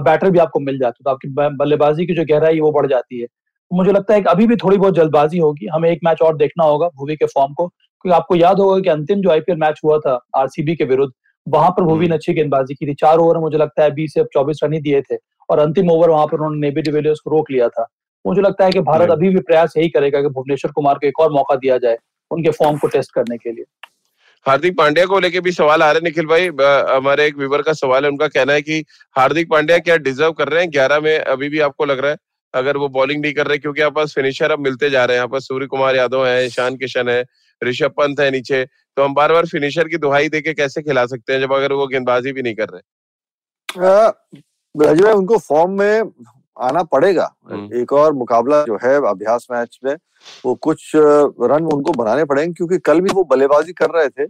बैटर 0.00 0.30
भी 0.30 0.38
आपको 0.38 0.60
मिल 0.60 0.78
जाता 0.78 0.96
है 1.00 1.04
तो 1.04 1.10
आपकी 1.10 1.56
बल्लेबाजी 1.56 2.06
की 2.06 2.14
जो 2.14 2.24
गहराई 2.30 2.54
है 2.54 2.60
वो 2.60 2.72
बढ़ 2.72 2.86
जाती 2.86 3.20
है। 3.20 3.26
मुझे 3.70 3.92
लगता 3.92 4.14
है 4.14 4.20
कि 4.20 4.30
अभी 4.30 4.46
भी 4.46 4.56
थोड़ी 4.56 4.76
बहुत 4.76 4.94
जल्दबाजी 4.94 5.38
होगी 5.38 5.66
हमें 5.66 5.90
एक 5.90 6.00
मैच 6.04 6.22
और 6.22 6.36
देखना 6.36 6.64
होगा 6.64 6.88
भूवी 6.88 7.16
के 7.16 7.26
फॉर्म 7.26 7.52
को 7.54 7.66
क्योंकि 7.66 8.14
आपको 8.16 8.36
याद 8.36 8.60
होगा 8.60 8.78
कि 8.80 8.88
अंतिम 8.90 9.20
जो 9.20 9.30
आईपीएल 9.30 9.58
मैच 9.58 9.80
हुआ 9.84 9.98
था 9.98 10.18
आरसीबी 10.36 10.74
के 10.76 10.84
विरुद्ध 10.84 11.12
वहाँ 11.46 11.70
पर 11.70 11.82
भूवी 11.82 12.08
ने 12.08 12.14
अच्छी 12.14 12.32
गेंदबाजी 12.34 12.74
की 12.74 12.86
थी 12.86 12.94
चार 12.94 13.18
ओवर 13.18 13.34
में 13.34 13.42
मुझे 13.42 13.58
लगता 13.58 13.82
है 13.82 13.90
बीस 13.90 14.14
से 14.14 14.24
चौबीस 14.34 14.60
रन 14.64 14.72
ही 14.72 14.80
दिए 14.80 15.00
थे 15.02 15.16
और 15.50 15.58
अंतिम 15.58 15.90
ओवर 15.90 16.10
वहाँ 16.10 16.26
पर 16.26 16.36
उन्होंने 16.36 16.58
नेबी 16.58 16.82
डिविलियर्स 16.82 17.20
को 17.20 17.30
रोक 17.30 17.50
लिया 17.50 17.68
था। 17.68 17.86
मुझे 18.24 18.42
लगता 18.42 18.64
है 18.64 18.70
कि 18.70 18.80
भारत 18.80 19.02
हम्म। 19.02 19.12
अभी 19.12 19.28
भी 19.28 19.40
प्रयास 19.40 19.74
यही 19.76 19.88
करेगा 19.88 20.20
कि 20.22 20.28
भुवनेश्वर 20.28 20.72
कुमार 20.72 20.94
को 20.94 21.06
एक 21.06 21.20
और 21.20 21.32
मौका 21.32 21.56
दिया 21.56 21.78
जाए 21.78 21.96
उनके 22.30 22.50
फॉर्म 22.50 22.78
को 22.78 22.88
टेस्ट 22.88 23.12
करने 23.14 23.36
के 23.36 23.52
लिए। 23.52 23.64
हार्दिक 24.46 24.76
पांड्या 24.76 25.04
को 25.06 25.18
लेके 25.20 25.40
भी 25.40 25.52
सवाल 25.52 25.82
आ 25.82 25.90
रहे 25.92 26.00
निखिल 26.00 26.26
भाई। 26.26 26.46
हमारे 26.90 27.26
एक 27.26 27.36
व्यूवर 27.36 27.62
का 27.62 27.72
सवाल 27.74 28.04
है 28.04 28.10
उनका 28.10 28.28
कहना 28.28 28.52
है 28.52 28.62
कि 28.62 28.84
हार्दिक 29.16 29.48
पांड्या 29.50 29.78
क्या 29.78 29.96
डिजर्व 29.98 30.32
कर 30.32 30.48
रहे 30.48 30.62
हैं? 30.62 30.70
ग्यारह 30.72 31.00
में 31.00 31.18
अभी 31.18 31.48
भी 31.48 31.60
आपको 31.60 31.84
लग 31.84 31.98
रहा 31.98 32.10
है 32.10 32.16
अगर 32.54 32.76
वो 32.76 32.88
बॉलिंग 32.88 33.20
नहीं 33.22 33.32
कर 33.32 33.46
रहे 33.46 33.58
क्योंकि 33.58 33.80
यहाँ 33.80 33.90
पास 33.90 34.14
फिनिशर 34.14 34.50
अब 34.50 34.58
मिलते 34.58 34.90
जा 34.90 35.04
रहे 35.04 35.16
हैं। 35.16 35.18
यहाँ 35.18 35.28
पर 35.28 35.40
सूर्य 35.40 35.66
कुमार 35.66 35.96
यादव 35.96 36.26
है 36.26 36.46
ईशान 36.46 36.76
किशन 36.76 37.08
है 37.08 37.24
ऋषभ 37.62 37.92
पंत 37.96 38.20
है 38.20 38.30
नीचे। 38.30 38.64
तो 38.64 39.02
हम 39.02 39.14
बार 39.14 39.32
बार 39.32 39.46
फिनिशर 39.46 39.88
की 39.88 39.96
दुहाई 39.98 40.28
देके 40.28 40.54
कैसे 40.54 40.82
खिला 40.82 41.04
सकते 41.06 41.32
हैं 41.32 41.40
जब 41.40 41.52
अगर 41.52 41.72
वो 41.72 41.86
गेंदबाजी 41.86 42.32
भी 42.32 42.42
नहीं 42.42 42.54
कर 42.54 42.68
रहे? 42.68 42.80
आ, 43.86 44.10
उनको 45.12 45.38
फॉर्म 45.38 45.78
में 45.78 46.02
आना 46.60 46.82
पड़ेगा 46.84 47.30
हम्म। 47.50 47.74
एक 47.74 47.92
और 47.94 48.12
मुकाबला 48.14 48.62
जो 48.64 48.78
है 48.82 48.94
अभ्यास 49.08 49.46
मैच 49.50 49.78
में 49.84 49.94
वो 50.44 50.54
कुछ 50.62 50.90
रन 50.94 51.66
उनको 51.66 51.92
बनाने 51.94 52.24
पड़ेंगे 52.24 52.52
क्योंकि 52.52 52.78
कल 52.80 53.00
भी 53.00 53.14
वो 53.14 53.24
बल्लेबाजी 53.26 53.72
कर 53.74 53.90
रहे 53.90 54.08
थे 54.10 54.24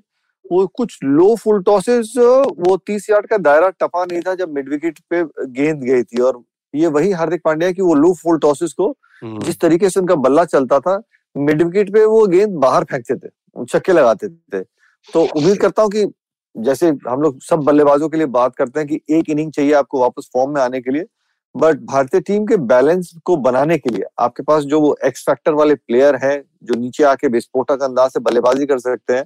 वो 0.44 0.66
कुछ 0.74 0.98
लो 1.04 1.34
फुल 1.36 1.62
टॉसेस 1.62 2.12
वो 2.18 2.76
तीस 2.86 3.10
यार्ड 3.10 3.26
का 3.26 3.36
दायरा 3.38 3.68
टपा 3.76 4.04
नहीं 4.04 4.20
था 4.20 4.34
जब 4.34 4.52
मिड 4.52 4.68
विकेट 4.68 4.98
पे 5.10 5.22
गेंद 5.52 5.82
गई 5.82 6.02
थी 6.04 6.22
और 6.22 6.42
ये 6.74 6.86
वही 6.88 7.10
हार्दिक 7.12 7.40
पांड्या 7.44 7.70
की 7.72 7.82
वो 7.82 7.94
लो 7.96 8.12
फुल 8.14 8.38
टॉसेस 8.38 8.72
को 8.72 8.90
हम्म। 9.22 9.38
जिस 9.40 9.60
तरीके 9.60 9.90
से 9.90 10.00
उनका 10.00 10.14
बल्ला 10.18 10.44
चलता 10.46 10.78
था 10.80 11.00
मिड 11.36 11.62
विकेट 11.62 11.92
पे 11.92 12.04
वो 12.06 12.26
गेंद 12.28 12.56
बाहर 12.58 12.84
फेंकते 12.84 13.14
थे 13.16 13.64
छक्के 13.66 13.92
लगाते 13.92 14.28
थे 14.28 14.62
तो 15.08 15.22
उम्मीद 15.26 15.58
करता 15.58 15.82
हूँ 15.82 15.90
कि 15.90 16.06
जैसे 16.54 16.88
हम 17.08 17.22
लोग 17.22 17.40
सब 17.42 17.60
बल्लेबाजों 17.62 18.08
के 18.08 18.16
लिए 18.16 18.26
बात 18.28 18.54
करते 18.56 18.80
हैं 18.80 18.88
कि 18.88 19.00
एक 19.10 19.28
इनिंग 19.30 19.52
चाहिए 19.52 19.72
आपको 19.74 20.00
वापस 20.00 20.28
फॉर्म 20.32 20.54
में 20.54 20.60
आने 20.62 20.80
के 20.80 20.90
लिए 20.90 21.04
बट 21.54 21.78
भारतीय 21.84 22.20
टीम 22.20 22.44
के 22.46 22.56
बैलेंस 22.56 23.12
को 23.24 23.36
बनाने 23.38 23.76
के 23.78 23.90
लिए 23.90 24.04
आपके 24.20 24.42
पास 24.42 24.62
जो 24.64 24.80
वो 24.80 24.96
एक्स 25.04 25.22
फैक्टर 25.22 25.52
वाले 25.52 25.74
प्लेयर 25.74 26.16
हैं, 26.16 26.42
जो 26.62 26.74
नीचे 26.74 27.04
आके 27.04 27.28
विस्फोटक 27.28 27.82
अंदाज 27.82 28.10
से 28.10 28.20
बल्लेबाजी 28.20 28.66
कर 28.66 28.78
सकते 28.78 29.14
हैं, 29.14 29.24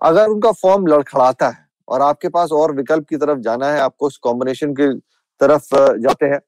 अगर 0.00 0.28
उनका 0.28 0.52
फॉर्म 0.52 0.86
लड़खड़ाता 0.86 1.48
है 1.48 1.66
और 1.88 2.02
आपके 2.02 2.28
पास 2.28 2.52
और 2.52 2.74
विकल्प 2.76 3.06
की 3.08 3.16
तरफ़ 3.16 3.38
जाना 3.40 3.72
है, 3.72 3.80
आपको 3.80 4.06
उस 4.06 4.16
कॉम्बिनेशन 4.18 4.72
की 4.74 4.88
तरफ़ 5.40 5.68
जाते 5.98 6.26
हैं, 6.26 6.40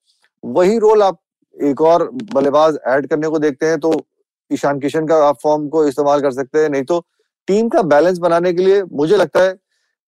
वही 0.45 0.79
रोल 0.79 1.03
आप 1.03 1.21
एक 1.57 1.81
और 1.83 2.09
बल्लेबाज 2.35 2.79
ऐड 2.89 3.07
करने 3.07 3.29
को 3.29 3.39
देखते 3.39 3.67
हैं 3.67 3.79
तो 3.81 3.95
ईशान 4.51 4.81
किशन 4.81 5.07
का 5.07 5.17
आप 5.27 5.39
फॉर्म 5.43 5.69
को 5.69 5.87
इस्तेमाल 5.89 6.21
कर 6.21 6.31
सकते 6.33 6.59
हैं, 6.59 6.69
नहीं 6.71 6.85
तो 6.85 7.05
टीम 7.49 7.69
का 7.69 7.83
बैलेंस 7.85 8.19
बनाने 8.19 8.53
के 8.53 8.63
लिए 8.63 8.83
मुझे 8.93 9.17
लगता 9.17 9.43
है 9.43 9.53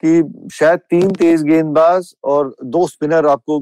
कि 0.02 0.48
शायद 0.54 0.80
तीन 0.90 1.10
तेज 1.12 1.42
गेंदबाज 1.42 2.14
और 2.25 2.54
दो 2.64 2.86
स्पिनर 2.88 3.26
आपको 3.26 3.60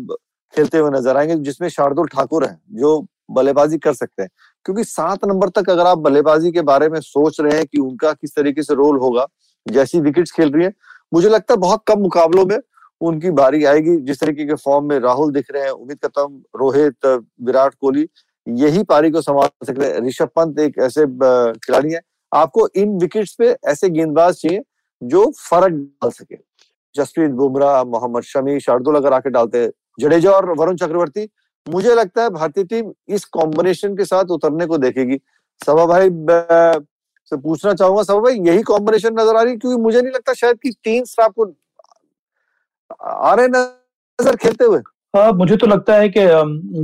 खेलते 0.55 0.79
हुए 0.79 0.91
नज़र 0.91 1.17
आएँगे, 1.17 1.35
जिसमें 1.37 1.69
शार्दुल 1.69 2.07
ठाकुर 2.07 2.45
है, 2.45 2.59
जो 2.73 3.07
बल्लेबाजी 3.31 3.79
कर 3.79 3.93
सकते 3.93 4.23
हैं। 4.23 4.31
क्योंकि 4.65 4.85
सात 4.85 5.25
नंबर 5.25 5.49
तक 5.49 5.71
अगर 5.71 5.87
आप 5.87 5.99
बल्लेबाजी 5.99 6.53
के 6.53 6.61
बारे 6.63 6.89
में 6.89 7.01
सोच 7.01 7.41
रहे 7.41 7.57
हैं 7.57 7.67
कि 7.67 7.79
उनका 7.79 8.13
किस 8.13 8.35
तरीके 8.37 8.63
से 8.63 8.75
रोल 8.75 8.99
होगा, 8.99 9.27
जैसी 9.67 10.01
विकेट्स 10.01 10.33
खेल 10.33 10.51
रही 10.51 10.65
है, 10.65 10.73
मुझे 11.15 11.29
लगता 11.29 11.55
है 11.55 11.59
बहुत 11.59 11.83
कम 11.87 11.99
मुकाबलों 11.99 12.45
में 12.47 12.59
उनकी 13.01 13.31
बारी 13.31 13.65
आएगी। 13.65 13.97
जिस 13.97 14.21
तरीके 14.21 14.45
के 14.45 14.55
फॉर्म 14.55 14.89
में 14.89 14.99
राहुल 14.99 15.33
दिख 15.33 15.47
रहे 15.51 15.63
हैं, 15.63 15.71
उम्मीद 15.71 15.99
करता 15.99 16.21
हूँ 16.21 16.43
रोहित, 16.57 17.07
विराट 17.43 17.75
कोहली, 17.75 18.09
यही 18.49 18.83
पारी 18.83 19.11
को 19.11 19.21
संभाल 19.21 19.49
सकते 19.67 19.87
हैं। 19.87 20.01
ऋषभ 20.01 20.29
पंत 20.37 20.59
एक 20.59 20.79
ऐसे 20.79 21.07
खिलाड़ी 21.59 21.93
है। 21.93 22.01
आपको 22.35 22.69
इन 22.77 22.99
विकेट्स 22.99 23.35
पे 23.35 23.57
ऐसे 23.65 23.91
गेंदबाज 23.91 24.35
चाहिए 24.35 24.63
जो 25.03 25.25
फ़र्क 25.39 25.73
डाल 25.73 26.11
सके। 26.11 26.37
जसप्रीत 26.95 27.31
बुमराह, 27.31 27.83
मोहम्मद 27.85 28.23
शमी, 28.23 28.61
शार्दुल 28.61 28.97
अगर 28.97 29.13
आके 29.13 29.31
डालते 29.31 29.67
जडेजा 29.99 30.31
और 30.31 30.51
वरुण 30.59 30.77
चक्रवर्ती 30.77 31.29
मुझे 31.67 31.95
लगता 31.95 32.23
है 32.23 32.31
भारतीय 32.31 32.65
टीम 32.65 32.93
इस 33.09 33.25
कॉम्बिनेशन 33.35 33.97
के 33.97 34.05
साथ 34.05 34.31
उतरने 34.31 34.67
को 34.67 34.79
देखेगी। 34.79 35.17
सभा 35.61 35.87
भाई 35.87 36.09
से 37.33 37.37
पूछना 37.37 37.73
चाहूँगा 37.75 38.03
सभा 38.03 38.21
भाई 38.21 38.41
यही 38.47 38.63
कॉम्बिनेशन 38.65 39.15
नज़र 39.21 39.37
आ 39.37 39.43
रही 39.43 39.57
क्योंकि 39.57 39.83
मुझे 39.83 40.01
नहीं 40.01 40.13
लगता 40.13 40.33
शायद 40.35 40.59
कि 40.63 40.71
तीन 40.85 41.05
स्टाफ 41.05 41.33
को 41.33 41.53
आ 43.03 43.35
रहे 43.35 43.49
नज़र 43.49 44.37
खेलते 44.37 44.65
हुए। 44.65 44.81
आ, 45.15 45.31
मुझे 45.33 45.57
तो 45.57 45.67
लगता 45.67 45.95
है 45.97 46.09
कि 46.09 46.21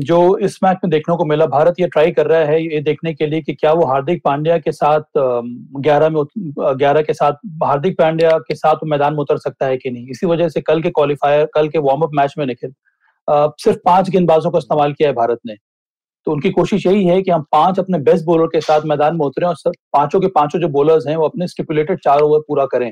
जो 0.06 0.18
इस 0.38 0.58
मैच 0.64 0.76
में 0.84 0.90
देखने 0.90 1.16
को 1.16 1.24
मिला 1.24 1.46
भारत 1.48 1.80
ये 1.80 1.86
ट्राई 1.88 2.10
कर 2.12 2.26
रहा 2.26 2.40
है 2.40 2.62
ये 2.64 2.80
देखने 2.80 3.12
के 3.14 3.26
लिए 3.26 3.40
कि 3.42 3.54
क्या 3.54 3.72
वो 3.72 3.86
हार्दिक 3.86 4.22
पांड्या 4.24 4.58
के 4.58 4.72
साथ 4.72 5.00
ग्यारह 5.16 6.08
में 6.08 6.22
ग्यारह 6.58 7.02
के 7.02 7.14
साथ 7.14 7.32
हार्दिक 7.64 7.98
पांड्या 7.98 8.36
के 8.38 8.54
साथ 8.54 8.84
मैदान 8.86 9.12
में 9.14 9.20
उतर 9.20 9.38
सकता 9.38 9.66
है 9.66 9.76
कि 9.76 9.90
नहीं? 9.90 10.06
इसी 10.10 10.26
वजह 10.26 10.48
से 10.48 10.60
कल 10.60 10.82
के 10.82 10.90
क्वालिफायर 10.90 11.48
कल 11.54 11.68
के 11.68 11.78
वार्म 11.80 12.02
अप 12.02 12.10
मैच 12.14 12.34
में 12.38 12.46
निखिल। 12.46 12.72
सिर्फ़ 13.30 13.78
पाँच 13.84 14.10
गेंदबाजों 14.10 14.50
का 14.50 14.58
इस्तेमाल 14.58 14.92
किया 14.92 15.08
है 15.08 15.14
भारत 15.14 15.38
ने। 15.46 15.54
तो 16.26 16.32
उनकी 16.32 16.50
कोशिश 16.50 16.86
यही 16.86 17.04
है 17.04 17.20
कि 17.22 17.30
हम 17.30 17.44
पाँच 17.52 17.78
अपने 17.78 17.98
बेस्ट 18.00 18.24
बॉलर 18.24 18.46
के 18.46 18.60
साथ 18.60 18.80
मैदान 18.86 19.16
में 19.16 19.24
उतरे 19.26 19.46
और 19.46 19.54
सर 19.56 19.72
पाँचों 19.92 20.20
के 20.20 20.26
पाँचों 20.30 20.60
जो 20.60 20.68
बॉलर्स 20.70 21.06
हैं 21.06 21.16
वो 21.16 21.24
अपने 21.24 21.46
स्टिपुलेटेड 21.48 21.98
चार 22.04 22.20
ओवर 22.20 22.40
पूरा 22.48 22.66
करें। 22.66 22.90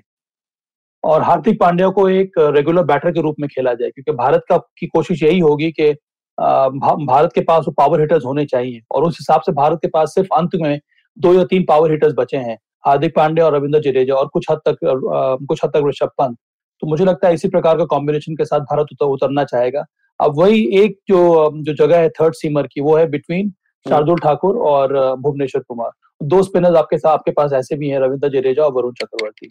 और 1.05 1.23
हार्दिक 1.23 1.59
पांड्या 1.61 1.89
को 1.91 2.09
एक 2.11 2.39
रेगुलर 2.39 2.83
बैटर 2.85 3.13
के 3.13 3.21
रूप 3.21 3.35
में 3.41 3.49
खेला 3.49 3.75
जाए, 3.75 3.91
क्योंकि 3.91 4.13
भारत 4.15 4.45
का 4.49 4.57
की 4.79 4.87
कोशिश 4.89 5.23
यही 5.23 5.39
होगी 5.41 5.71
कि 5.73 5.93
भारत 6.39 7.33
के 7.35 7.41
पास 7.43 7.65
वो 7.67 7.73
पावर 7.75 8.01
हिटर्स 8.01 8.25
होने 8.25 8.45
चाहिए 8.47 8.81
और 8.91 9.05
उस 9.05 9.17
हिसाब 9.21 9.41
से 9.41 9.53
भारत 9.53 9.79
के 9.83 9.89
पास 9.89 10.15
सिर्फ़ 10.15 10.29
अंत 10.35 10.51
में 10.63 10.79
दो 11.17 11.33
या 11.35 11.45
तीन 11.47 11.65
पावर 11.65 11.91
हिटर्स 11.91 12.15
बचे 12.19 12.37
हैं, 12.39 12.57
हार्दिक 12.87 13.15
पांड्या 13.17 13.45
और 13.47 13.55
रविंद्र 13.55 13.81
जडेजा 13.83 14.15
और 14.15 14.29
कुछ 14.29 14.51
हद 14.51 14.61
तक 14.69 14.77
कुछ 14.83 15.65
हद 15.65 15.71
तक 15.71 15.87
ऋषभ 15.89 16.11
पंत। 16.19 16.37
तो 16.83 16.87
मुझे 16.87 17.05
लगता 17.05 17.29
है 17.29 17.35
इसी 17.35 17.49
प्रकार 17.49 17.79
का 17.79 17.85
कॉम्बिनेशन 17.87 18.35
के 18.35 18.45
साथ 18.45 18.61
भारत 18.73 19.03
उतरना 19.03 19.45
चाहेगा। 19.45 19.85
अब 20.21 20.39
वही 20.39 20.61
एक 20.79 20.99
जो 21.09 21.51
जो 21.63 21.75
जगह 21.77 21.99
है 21.99 22.09
थर्ड 22.11 22.35
सीमर 22.35 22.67
की 22.67 22.81
वो 22.81 22.97
है 22.97 23.07
बिटवीन 23.11 23.47
हम्म। 23.47 23.91
शार्दुल 23.91 24.19
ठाकुर 24.19 24.57
और 24.67 24.95
भुवनेश्वर 25.17 25.63
कुमार। 25.63 25.91
दो 26.21 26.43
स्पिनर्स 26.43 26.77
आपके 26.77 26.99
साथ 26.99 27.13
आपके 27.13 27.31
पास 27.31 27.53
ऐसे 27.55 27.77
भी 27.77 27.89
हैं 27.89 27.99
रविंद्र 28.01 28.29
जडेजा 28.31 28.63
और 28.63 28.73
वरुण 28.73 28.93
चक्रवर्ती। 28.93 29.51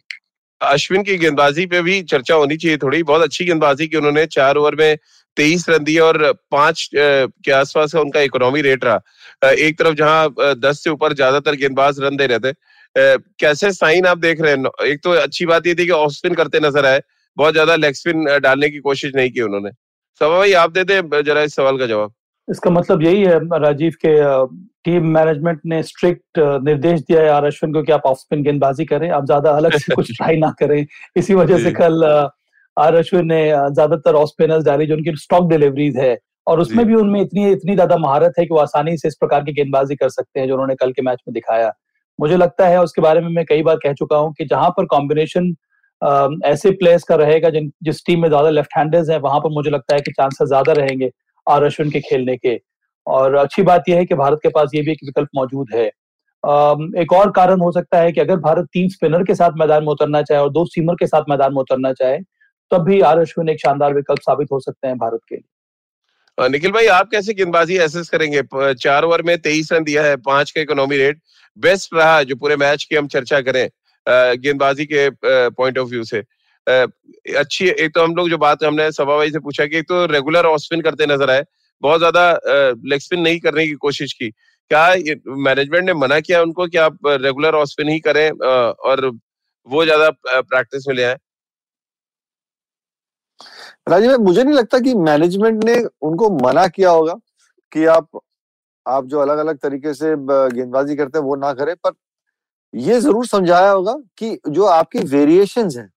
अश्विन 0.61 1.03
की 1.03 1.17
गेंदबाजी 1.17 1.65
पे 1.65 1.81
भी 1.81 2.01
चर्चा 2.03 2.35
होनी 2.35 2.55
चाहिए 2.57 2.77
थोड़ी। 2.77 3.01
बहुत 3.03 3.21
अच्छी 3.21 3.45
गेंदबाजी 3.45 3.87
की 3.87 3.97
उन्होंने 3.97 4.25
चार 4.27 4.57
ओवर 4.57 4.75
में 4.75 4.97
तेईस 5.37 5.65
रन 5.69 5.83
दिए 5.83 5.99
और 5.99 6.31
पाँच 6.51 6.89
के 6.95 7.51
आसपास 7.51 7.93
का 7.93 7.99
उनका 8.01 8.21
इकोनॉमी 8.21 8.61
रेट 8.61 8.85
रहा। 8.85 9.51
एक 9.51 9.77
तरफ़ 9.79 9.95
जहाँ 9.95 10.55
दस 10.59 10.83
से 10.83 10.89
ऊपर 10.89 11.13
ज़्यादातर 11.13 11.55
गेंदबाज 11.55 11.99
रन 11.99 12.17
दे 12.17 12.27
रहे 12.27 12.39
थे। 12.39 12.53
कैसे 13.39 13.71
साइन 13.71 14.05
आप 14.05 14.17
देख 14.17 14.41
रहे 14.41 14.51
हैं? 14.51 14.85
एक 14.85 14.99
तो 15.03 15.11
अच्छी 15.13 15.45
बात 15.45 15.67
ये 15.67 15.75
थी 15.75 15.85
कि 15.85 15.91
ऑफ़ 15.93 16.11
स्पिन 16.13 16.33
करते 16.33 16.59
नज़र 16.59 16.85
आए। 16.85 17.01
बहुत 17.37 17.53
ज़्यादा 17.53 17.75
लेग 17.75 17.93
स्पिन 17.93 18.25
डालने 18.39 18.69
की 18.69 18.79
कोशिश 18.79 19.15
नहीं 19.15 19.31
की 19.31 19.41
उन्होंने। 19.41 19.69
सवा 20.21 20.37
भाई 20.37 20.53
आप 20.59 20.71
दे 20.71 20.83
दे 20.83 21.21
जरा 21.23 21.41
इस 21.41 21.55
सवाल 21.55 21.77
का 21.77 21.85
जवाब। 21.85 22.11
इसका 22.47 22.69
मतलब 22.69 23.01
यही 23.03 23.23
है 23.23 23.59
राजीव 23.59 23.93
के 24.05 24.13
टीम 24.85 25.07
मैनेजमेंट 25.07 25.59
ने 25.65 25.81
स्ट्रिक्ट 25.83 26.39
निर्देश 26.63 26.99
दिया 27.01 27.21
है 27.21 27.29
आर 27.29 27.45
अश्विन 27.45 27.73
को 27.73 27.83
कि 27.83 27.91
आप 27.91 28.05
ऑफ़ 28.05 28.17
स्पिन 28.17 28.43
गेंदबाजी 28.43 28.85
करें 28.85 29.09
आप 29.09 29.25
ज़्यादा 29.25 29.51
अलग 29.57 29.77
से 29.77 29.95
कुछ 29.95 30.11
ट्राई 30.17 30.37
ना 30.37 30.49
करें। 30.59 30.85
इसी 31.17 31.33
वजह 31.33 31.63
से 31.63 31.71
कल 31.71 32.03
आर 32.77 32.95
अश्विन 32.95 33.27
ने 33.27 33.43
ज़्यादातर 33.47 34.15
ऑफ़ 34.15 34.29
स्पिनर्स 34.29 34.63
डाली 34.65 34.85
जो 34.85 34.95
उनकी 34.95 35.15
स्टॉक 35.17 35.49
डिलीवरीज 35.49 35.97
है 35.97 36.17
और 36.47 36.59
उसमें 36.59 36.85
भी 36.85 36.95
उनमें 36.95 37.19
इतनी 37.21 37.51
इतनी 37.51 37.73
ज़्यादा 37.73 37.97
महारत 37.97 38.33
है 38.39 38.45
कि 38.45 38.53
वो 38.53 38.59
आसानी 38.59 38.97
से 38.97 39.07
इस 39.07 39.15
प्रकार 39.15 39.43
की 39.43 39.53
गेंदबाजी 39.53 39.95
कर 39.95 40.09
सकते 40.09 40.39
हैं 40.39 40.47
जो 40.47 40.53
उन्होंने 40.53 40.75
कल 40.75 40.91
के 40.91 41.01
मैच 41.01 41.19
में 41.27 41.33
दिखाया। 41.33 41.71
मुझे 42.19 42.37
लगता 42.37 42.67
है 42.67 42.81
उसके 42.83 43.01
बारे 43.01 43.21
में 43.21 43.29
मैं 43.29 43.45
कई 43.45 43.63
बार 43.63 43.75
कह 43.83 43.93
चुका 43.93 44.17
हूँ 44.17 44.33
कि 44.33 44.45
जहाँ 44.45 44.69
पर 44.77 44.85
कॉम्बिनेशन 44.87 45.53
ऐसे 46.01 46.71
प्लेयर्स 46.71 47.03
का 47.03 47.15
रहेगा 47.15 47.49
जिन, 47.49 47.71
जिस 47.83 48.05
टीम 48.05 48.21
में 48.21 48.27
ज़्यादा 48.29 48.49
लेफ़्ट 48.49 48.77
हैंडर्स 48.77 49.09
है, 49.09 49.17
वहाँ 49.19 49.39
पर 49.39 49.49
मुझे 49.51 49.69
लगता 49.69 49.95
है 49.95 50.01
कि 50.01 50.11
चांसेस 50.11 50.47
ज़्यादा 50.47 50.73
रहेंगे 50.73 51.09
आर 51.47 51.63
अश्विन 51.63 51.89
के 51.91 51.99
खेलने 52.01 52.35
के। 52.37 52.59
और 53.07 53.35
अच्छी 53.35 53.61
बात 53.63 53.83
यह 53.89 53.97
है 53.97 54.05
कि 54.05 54.15
भारत 54.15 54.39
के 54.43 54.49
पास 54.49 54.71
ये 54.75 54.81
भी 54.81 54.91
एक 54.91 54.99
विकल्प 55.05 55.29
मौजूद 55.35 55.67
है। 55.73 55.85
एक 57.01 57.13
और 57.13 57.31
कारण 57.31 57.61
हो 57.61 57.71
सकता 57.71 57.99
है 57.99 58.11
कि 58.11 58.21
अगर 58.21 58.35
भारत 58.39 58.67
तीन 58.73 58.89
स्पिनर 58.89 59.23
के 59.23 59.35
साथ 59.35 59.51
मैदान 59.59 59.83
में 59.83 59.89
उतरना 59.89 60.21
चाहे 60.21 60.41
और 60.41 60.49
दो 60.51 60.65
सीमर 60.67 60.95
के 60.95 61.07
साथ 61.07 61.29
मैदान 61.29 61.53
में 61.53 61.59
उतरना 61.61 61.91
चाहे, 61.93 62.17
तब 62.71 62.83
भी 62.83 62.99
आर 63.01 63.19
अश्विन 63.19 63.49
एक 63.49 63.59
शानदार 63.59 63.93
विकल्प 63.93 64.19
साबित 64.21 64.47
हो 64.51 64.59
सकते 64.59 64.87
हैं 64.87 64.97
भारत 64.97 65.19
के 65.29 65.35
लिए। 65.35 66.49
निखिल 66.49 66.71
भाई, 66.71 66.85
आप 66.87 67.09
कैसे 67.11 67.33
गेंदबाजी 67.33 67.77
एसेस 67.79 68.09
करेंगे? 68.09 68.41
चार 68.73 69.03
ओवर 69.03 69.21
में 69.21 69.37
तेईस 69.39 69.71
रन 69.73 69.83
दिया 69.83 70.03
है, 70.03 70.15
पाँच 70.17 70.51
का 70.51 70.61
इकोनॉमी 70.61 70.97
रेट 70.97 71.21
बेस्ट 71.57 71.93
रहा 71.93 72.21
जो 72.23 72.35
पूरे 72.35 72.55
मैच 72.57 72.83
की 72.83 72.95
हम 72.95 73.07
चर्चा 73.09 73.41
करें। 73.41 73.69
गेंदबाजी 74.07 74.85
के 74.85 75.09
पॉइंट 75.23 75.77
ऑफ़ 75.77 75.89
व्यू 75.89 76.03
से। 76.05 76.19
अच्छी, 76.67 77.67
एक 77.67 77.93
तो 77.95 78.03
हम 78.03 78.15
लोग 78.15 78.29
जो 78.29 78.37
बात 78.37 78.63
हमने 78.63 78.91
सभा 78.91 79.17
भाई 79.17 79.31
से 79.31 79.39
पूछा 79.39 79.65
कि 79.65 79.77
एक 79.77 79.87
तो 79.89 80.05
रेगुलर 80.07 80.45
ऑफ़ 80.45 80.61
स्पिन 80.61 80.81
करते 80.81 81.05
नज़र 81.05 81.29
आए। 81.29 81.43
बहुत 81.83 81.99
ज़्यादा 81.99 82.31
लेग 82.85 82.99
स्पिन 82.99 83.21
नहीं 83.21 83.39
करने 83.39 83.65
की 83.67 83.73
कोशिश 83.77 84.13
की। 84.13 84.29
क्या 84.71 84.87
मैनेजमेंट 85.39 85.85
ने 85.85 85.93
मना 85.95 86.19
किया 86.19 86.41
उनको 86.41 86.67
कि 86.67 86.77
आप 86.79 86.97
रेगुलर 87.05 87.55
ऑफ़ 87.55 87.69
स्पिन 87.69 87.89
ही 87.89 87.99
करें 88.01 88.29
और 88.31 89.05
वो 89.67 89.83
ज़्यादा 89.85 90.09
प्रैक्टिस 90.23 90.87
में 90.87 90.95
ले 90.95 91.03
आए? 91.03 91.17
राजीव 93.89 94.09
भाई, 94.09 94.17
मुझे 94.17 94.43
नहीं 94.43 94.55
लगता 94.55 94.79
कि 94.79 94.93
मैनेजमेंट 94.95 95.63
ने 95.63 95.75
उनको 96.01 96.29
मना 96.39 96.67
किया 96.69 96.89
होगा 96.91 97.13
कि 97.71 97.85
आप 97.87 98.19
आप 98.85 99.05
जो 99.05 99.19
अलग 99.19 99.37
अलग 99.37 99.57
तरीके 99.59 99.93
से 99.93 100.15
गेंदबाजी 100.17 100.95
करते 100.95 101.17
हैं, 101.17 101.25
वो 101.25 101.35
ना 101.37 101.53
करें, 101.53 101.75
पर 101.77 101.91
ये 102.73 102.99
ज़रूर 103.01 103.25
समझाया 103.25 103.69
होगा 103.71 103.93
कि 104.17 104.37
जो 104.49 104.65
आपकी 104.65 104.99
वेरिएशंस 105.07 105.77
हैं 105.77 105.89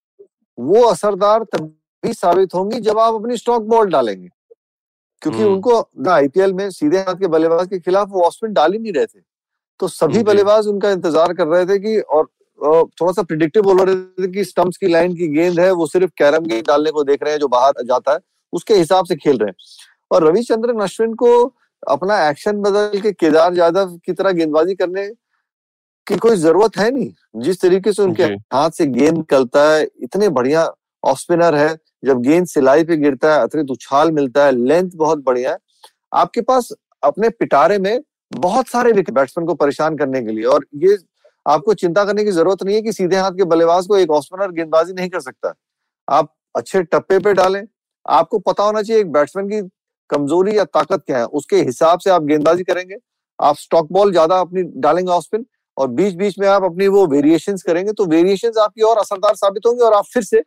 वो 0.58 0.84
असरदार 0.84 1.44
तभी 1.54 2.12
साबित 2.14 2.54
होंगी 2.54 2.80
जब 2.80 2.98
आप 2.98 3.14
अपनी 3.14 3.36
स्टॉक 3.36 3.62
बॉल 3.64 3.90
डालेंगे। 3.90 4.28
क्योंकि 5.22 5.38
हम्म। 5.38 5.52
उनको 5.52 6.10
आईपीएल 6.10 6.52
में 6.52 6.68
सीधे 6.70 6.98
हाथ 6.98 7.14
के 7.14 7.26
बल्लेबाज 7.26 7.66
के 7.68 7.78
खिलाफ 7.78 8.08
वो 8.10 8.22
ऑस्पिन 8.24 8.52
डाल 8.52 8.72
ही 8.72 8.78
नहीं 8.78 8.92
रहे 8.92 9.06
थे। 9.06 9.20
तो 9.80 9.88
सभी 9.88 10.22
बल्लेबाज 10.22 10.66
उनका 10.66 10.90
इंतज़ार 10.90 11.32
कर 11.34 11.46
रहे 11.46 11.66
थे 11.66 11.78
कि 11.78 11.98
और 12.00 12.28
थोड़ा 12.58 13.12
सा 13.12 13.22
प्रिडिक्टिव 13.22 13.62
बोल 13.62 13.80
रहे 13.80 13.94
थे 14.24 14.30
कि 14.32 14.44
स्टम्प्स 14.44 14.76
की 14.76 14.88
लाइन 14.88 15.14
की 15.14 15.28
गेंद 15.28 15.60
है 15.60 15.70
वो 15.72 15.86
सिर्फ़ 15.86 16.10
कैरम 16.18 16.46
गेंद 16.46 16.66
डालने 16.66 16.90
को 16.90 17.04
देख 17.04 17.22
रहे 17.22 17.32
हैं 17.32 17.40
जो 17.40 17.48
बाहर 17.48 17.84
जाता 17.84 18.12
है 18.12 18.18
उसके 18.52 18.74
हिसाब 18.74 19.04
से 19.04 19.16
खेल 19.16 19.38
रहे 19.38 19.48
हैं। 19.48 19.56
और 20.10 20.26
रविचंद्रन 20.28 20.80
अश्विन 20.80 21.14
को 21.14 21.30
अपना 21.82 22.28
एक्शन 22.28 22.60
बदल 22.60 23.00
के 23.00 23.12
केदार 23.12 23.54
यादव 23.54 23.96
की 24.06 24.12
तरह 24.12 24.32
गेंदबाजी 24.32 24.74
करने 24.74 25.06
की 26.10 26.16
कोई 26.18 26.36
ज़रूरत 26.36 26.76
है 26.78 26.90
नहीं। 26.90 27.42
जिस 27.42 27.60
तरीके 27.60 27.92
से 27.92 28.02
उनके 28.02 28.24
हाथ 28.24 28.70
से 28.70 28.86
गेंद 28.88 29.16
निकलता 29.16 29.62
है 29.70 29.82
इतने 30.02 30.28
बढ़िया 30.30 30.68
ऑफ़ 31.02 31.18
स्पिनर 31.18 31.54
है। 31.54 31.76
जब 32.04 32.20
गेंद 32.22 32.46
सिलाई 32.46 32.84
पे 32.84 32.96
गिरता 32.96 33.34
है 33.34 33.42
अतिरिक्त 33.42 33.70
उछाल 33.70 34.10
मिलता 34.12 34.44
है 34.44 34.52
लेंथ 34.58 34.90
बहुत 34.96 35.24
बढ़िया 35.24 35.50
है। 35.50 35.58
आपके 36.12 36.40
पास 36.42 36.72
अपने 37.02 37.28
पिटारे 37.30 37.78
में 37.78 38.00
बहुत 38.32 38.68
सारे 38.68 38.92
विकेट 38.92 39.14
बैट्समैन 39.14 39.46
को 39.46 39.54
परेशान 39.56 39.96
करने 39.96 40.22
के 40.22 40.32
लिए 40.32 40.44
और 40.46 40.66
ये 40.76 40.96
आपको 41.46 41.74
चिंता 41.74 42.04
करने 42.04 42.24
की 42.24 42.30
ज़रूरत 42.32 42.62
नहीं 42.62 42.74
है 42.76 42.82
कि 42.82 42.92
सीधे 42.92 43.16
हाथ 43.16 43.32
के 43.32 43.44
बल्लेबाज 43.46 43.86
को 43.86 43.96
एक 43.96 44.10
ऑफ़ 44.10 44.24
स्पिनर 44.24 44.50
गेंदबाजी 44.52 44.92
नहीं 44.92 45.08
कर 45.08 45.20
सकता। 45.20 45.52
आप 46.08 46.32
अच्छे 46.56 46.82
टप्पे 46.84 47.18
पे 47.18 47.32
डालें। 47.34 47.62
आपको 48.06 48.38
पता 48.40 48.62
होना 48.62 48.82
चाहिए 48.82 49.00
एक 49.02 49.12
बैट्समैन 49.12 49.48
की 49.48 49.60
कमज़ोरी 50.10 50.56
या 50.56 50.64
ताकत 50.66 51.02
क्या 51.06 51.18
है। 51.18 51.24
उसके 51.24 51.56
हिसाब 51.62 51.98
से 51.98 52.10
आप 52.10 52.22
गेंदबाजी 52.24 52.64
करेंगे। 52.64 52.96
आप 53.38 53.56
स्टॉक 53.56 53.92
बॉल 53.92 54.10
ज़्यादा 54.12 54.38
अपनी 54.40 54.62
डालेंगे 54.80 55.12
ऑफ़ 55.12 55.24
स्पिन 55.24 55.44
और 55.76 55.88
बीच 55.88 56.14
बीच 56.14 56.38
में 56.38 56.46
आप 56.48 56.64
अपनी 56.64 56.88
वो 56.88 57.06
वेरिएशन 57.06 57.56
करेंगे 57.66 57.92
तो 57.92 58.06
वेरिएशन 58.06 58.60
आपकी 58.60 58.82
और 58.82 58.98
असरदार 58.98 59.34
साबित 59.34 59.66
होंगे 59.66 59.84
और 59.84 59.94
आप 59.94 60.04
फिर 60.04 60.22
से 60.22 60.42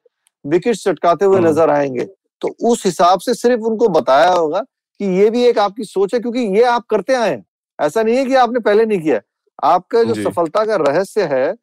विकेट 0.45 0.75
चटकाते 0.75 1.25
हुए 1.25 1.37
हम्म। 1.37 1.49
नज़र 1.49 1.69
आएँगे। 1.69 2.05
तो 2.41 2.55
उस 2.63 2.85
हिसाब 2.85 3.19
से 3.19 3.33
सिर्फ़ 3.33 3.61
उनको 3.61 3.87
बताया 3.89 4.29
होगा 4.29 4.59
कि 4.59 5.05
ये 5.19 5.29
भी 5.29 5.43
एक 5.43 5.59
आपकी 5.59 5.83
सोच 5.83 6.13
है 6.13 6.19
क्योंकि 6.19 6.39
ये 6.57 6.63
आप 6.63 6.85
करते 6.89 7.13
आए 7.13 7.29
हैं। 7.29 7.43
ऐसा 7.79 8.03
नहीं 8.03 8.15
है 8.15 8.25
कि 8.25 8.35
आपने 8.35 8.59
पहले 8.59 8.85
नहीं 8.85 8.99
किया 9.01 9.19
आपका 9.63 10.03
जो 10.03 10.13
सफलता 10.23 10.65
का 10.65 10.75
रहस्य 10.75 11.23
है 11.23 11.55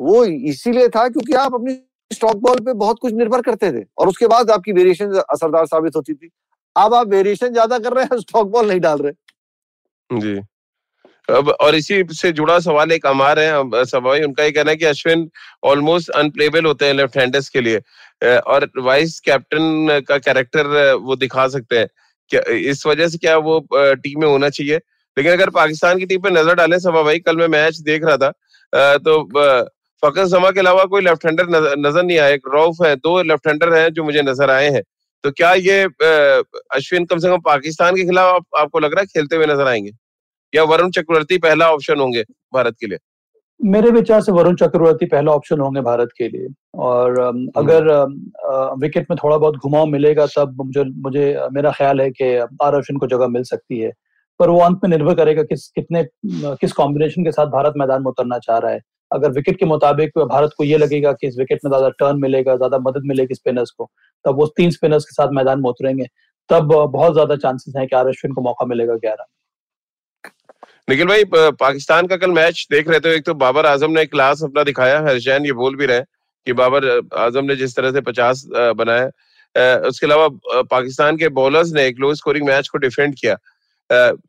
वो 0.00 0.24
इसीलिए 0.24 0.88
था 0.88 1.08
क्योंकि 1.08 1.34
आप 1.34 1.54
अपनी 1.54 1.74
स्टॉक 2.10 2.36
बॉल 2.36 2.58
पे 2.58 2.72
बहुत 2.74 2.98
कुछ 2.98 3.12
निर्भर 3.12 3.42
करते 3.42 3.70
थे 3.72 3.84
और 3.98 4.08
उसके 4.08 4.26
बाद 4.26 4.50
आपकी 4.50 4.72
वेरिएशन 4.72 5.12
असरदार 5.30 5.66
साबित 5.66 5.96
होती 5.96 6.14
थी। 6.14 6.30
अब 6.76 6.94
आप 6.94 7.08
वेरिएशन 7.08 7.52
ज़्यादा 7.52 7.78
कर 7.78 7.92
रहे 7.92 8.04
हैं 8.04 8.18
स्टॉक 8.20 8.48
बॉल 8.48 8.68
नहीं 8.68 8.80
डाल 8.80 8.98
रहे। 8.98 10.20
जी। 10.20 10.40
अब 11.28 11.48
और 11.50 11.74
इसी 11.74 12.02
से 12.12 12.30
जुड़ा 12.32 12.58
सवाल 12.60 12.92
एक 12.92 13.06
अमार 13.06 13.38
है 13.38 13.84
सवाई 13.86 14.20
उनका 14.22 14.44
ये 14.44 14.50
कहना 14.52 14.70
है 14.70 14.76
कि 14.76 14.84
अश्विन 14.84 15.28
ऑलमोस्ट 15.66 16.10
अनप्लेबल 16.16 16.66
होते 16.66 16.86
हैं 16.86 16.94
लेफ़्ट 16.94 17.16
हैंडर्स 17.16 17.48
के 17.48 17.60
लिए। 17.60 17.80
और 18.22 18.70
वाइस 18.78 19.18
कैप्टन 19.20 20.00
का 20.08 20.18
कैरेक्टर 20.18 20.92
वो 20.96 21.16
दिखा 21.16 21.46
सकते 21.48 21.78
हैं। 21.78 21.88
क्या 22.30 22.40
इस 22.70 22.86
वजह 22.86 23.08
से 23.08 23.18
क्या 23.18 23.36
वो 23.38 23.58
टीम 23.74 24.20
में 24.20 24.28
होना 24.28 24.48
चाहिए? 24.50 24.76
लेकिन 25.16 25.32
अगर 25.32 25.50
पाकिस्तान 25.50 25.98
की 25.98 26.06
टीम 26.06 26.20
पे 26.20 26.30
नज़र 26.30 26.54
डालें 26.54 26.78
सभा 26.78 27.02
भाई 27.02 27.18
कल 27.20 27.36
मैं 27.36 27.48
मैच 27.48 27.78
देख 27.82 28.04
रहा 28.04 28.16
था। 28.16 28.30
तो 28.98 29.22
फकर 30.02 30.26
समा 30.28 30.50
के 30.50 30.60
अलावा 30.60 30.84
कोई 30.86 31.02
लेफ़्ट 31.02 31.24
हैंडर 31.26 31.46
नज़र 31.78 32.02
नहीं 32.02 32.18
आया 32.18 32.36
रौफ 32.54 32.82
है 32.84 32.94
दो 32.96 33.20
लेफ़्ट 33.22 33.46
हैंडर 33.48 33.74
हैं 33.74 33.88
जो 33.92 34.04
मुझे 34.04 34.22
नज़र 34.22 34.50
आए 34.50 34.70
हैं। 34.70 34.82
तो 35.24 35.30
क्या 35.32 35.52
ये 35.54 35.82
अश्विन 35.84 37.04
कम 37.04 37.18
से 37.18 37.28
कम 37.28 37.38
पाकिस्तान 37.44 37.96
के 37.96 38.04
खिलाफ 38.04 38.34
आप, 38.34 38.44
आपको 38.56 38.78
लग 38.78 38.92
रहा 38.94 39.00
है 39.00 39.06
खेलते 39.06 39.36
हुए 39.36 39.46
नज़र 39.46 39.68
आएँगे? 39.68 39.90
या 40.56 40.62
वरुण 40.64 40.90
चक्रवर्ती 40.92 41.38
पहला 41.40 41.70
ऑप्शन 41.72 42.00
होंगे 42.00 42.22
भारत 42.54 42.74
के 42.80 42.86
लिए? 42.86 42.98
मेरे 43.60 43.90
विचार 43.90 44.20
से 44.20 44.32
वरुण 44.32 44.56
चक्रवर्ती 44.56 45.06
पहला 45.06 45.32
ऑप्शन 45.32 45.60
होंगे 45.60 45.80
भारत 45.82 46.08
के 46.18 46.28
लिए। 46.28 46.48
और 46.76 47.20
हम्म। 47.20 47.48
अगर 47.56 47.86
विकेट 48.80 49.06
में 49.10 49.16
थोड़ा 49.22 49.36
बहुत 49.36 49.56
घुमाव 49.56 49.86
मिलेगा 49.88 50.26
तब 50.26 50.56
मुझे 50.58 50.84
मुझे 51.04 51.24
मेरा 51.52 51.70
ख्याल 51.72 52.00
है 52.00 52.10
कि 52.10 52.34
आर 52.62 52.74
अश्विन 52.74 52.98
को 52.98 53.06
जगह 53.06 53.28
मिल 53.28 53.42
सकती 53.44 53.78
है। 53.78 53.92
पर 54.40 54.50
वो 54.50 54.58
अंत 54.60 54.80
में 54.84 54.90
निर्भर 54.90 55.14
करेगा 55.14 55.42
किस 55.44 55.66
कितने 55.70 56.04
किस 56.24 56.72
कॉम्बिनेशन 56.72 57.24
के 57.24 57.32
साथ 57.32 57.46
भारत 57.50 57.74
मैदान 57.76 58.02
में 58.02 58.10
उतरना 58.10 58.38
चाह 58.38 58.58
रहा 58.58 58.72
है। 58.72 58.80
अगर 59.10 59.30
विकेट 59.30 59.58
के 59.58 59.66
मुताबिक 59.66 60.18
भारत 60.20 60.50
को 60.58 60.64
ये 60.64 60.78
लगेगा 60.78 61.12
कि 61.12 61.26
इस 61.26 61.38
विकेट 61.38 61.60
में 61.64 61.70
ज़्यादा 61.70 61.88
टर्न 61.98 62.20
मिलेगा 62.20 62.56
ज़्यादा 62.56 62.78
मदद 62.80 63.02
मिलेगी 63.06 63.34
स्पिनर्स 63.34 63.70
को 63.70 63.88
तब 64.24 64.36
वो 64.36 64.46
तीन 64.56 64.70
स्पिनर्स 64.70 65.04
के 65.04 65.14
साथ 65.14 65.32
मैदान 65.32 65.60
में 65.60 65.68
उतरेंगे 65.70 66.06
तब 66.50 66.72
बहुत 66.92 67.12
ज़्यादा 67.12 67.36
चांसेस 67.36 67.74
हैं 67.76 67.86
कि 67.88 67.96
आर 67.96 68.08
अश्विन 68.08 68.32
को 68.32 68.42
मौका 68.42 68.66
मिलेगा 68.66 68.94
ग्यारह 68.96 69.24
निखिल 70.88 71.06
भाई 71.06 71.24
पाकिस्तान 71.52 72.06
का 72.06 72.16
कल 72.16 72.30
मैच 72.30 72.66
देख 72.70 72.88
रहे 72.88 73.00
थे, 73.00 73.14
एक 73.14 73.24
तो 73.26 73.34
बाबर 73.34 73.66
आज़म 73.66 73.90
ने 73.90 74.04
क्लास 74.06 74.42
अपना 74.44 74.62
दिखाया 74.64 74.98
हर्षैन 75.00 75.46
ये 75.46 75.52
बोल 75.52 75.76
भी 75.76 75.86
रहे 75.86 76.00
कि 76.46 76.52
बाबर 76.52 76.84
आज़म 77.18 77.44
ने 77.44 77.56
जिस 77.56 77.74
तरह 77.76 77.92
से 77.92 78.00
पचास 78.00 78.44
बनाया 78.48 79.80
उसके 79.88 80.06
अलावा 80.06 80.28
पाकिस्तान 80.70 81.16
के 81.16 81.28
बॉलर्स 81.34 81.72
ने 81.72 81.86
एक 81.86 81.98
लो 82.00 82.14
स्कोरिंग 82.14 82.46
मैच 82.46 82.68
को 82.68 82.78
डिफेंड 82.78 83.14
किया। 83.20 83.36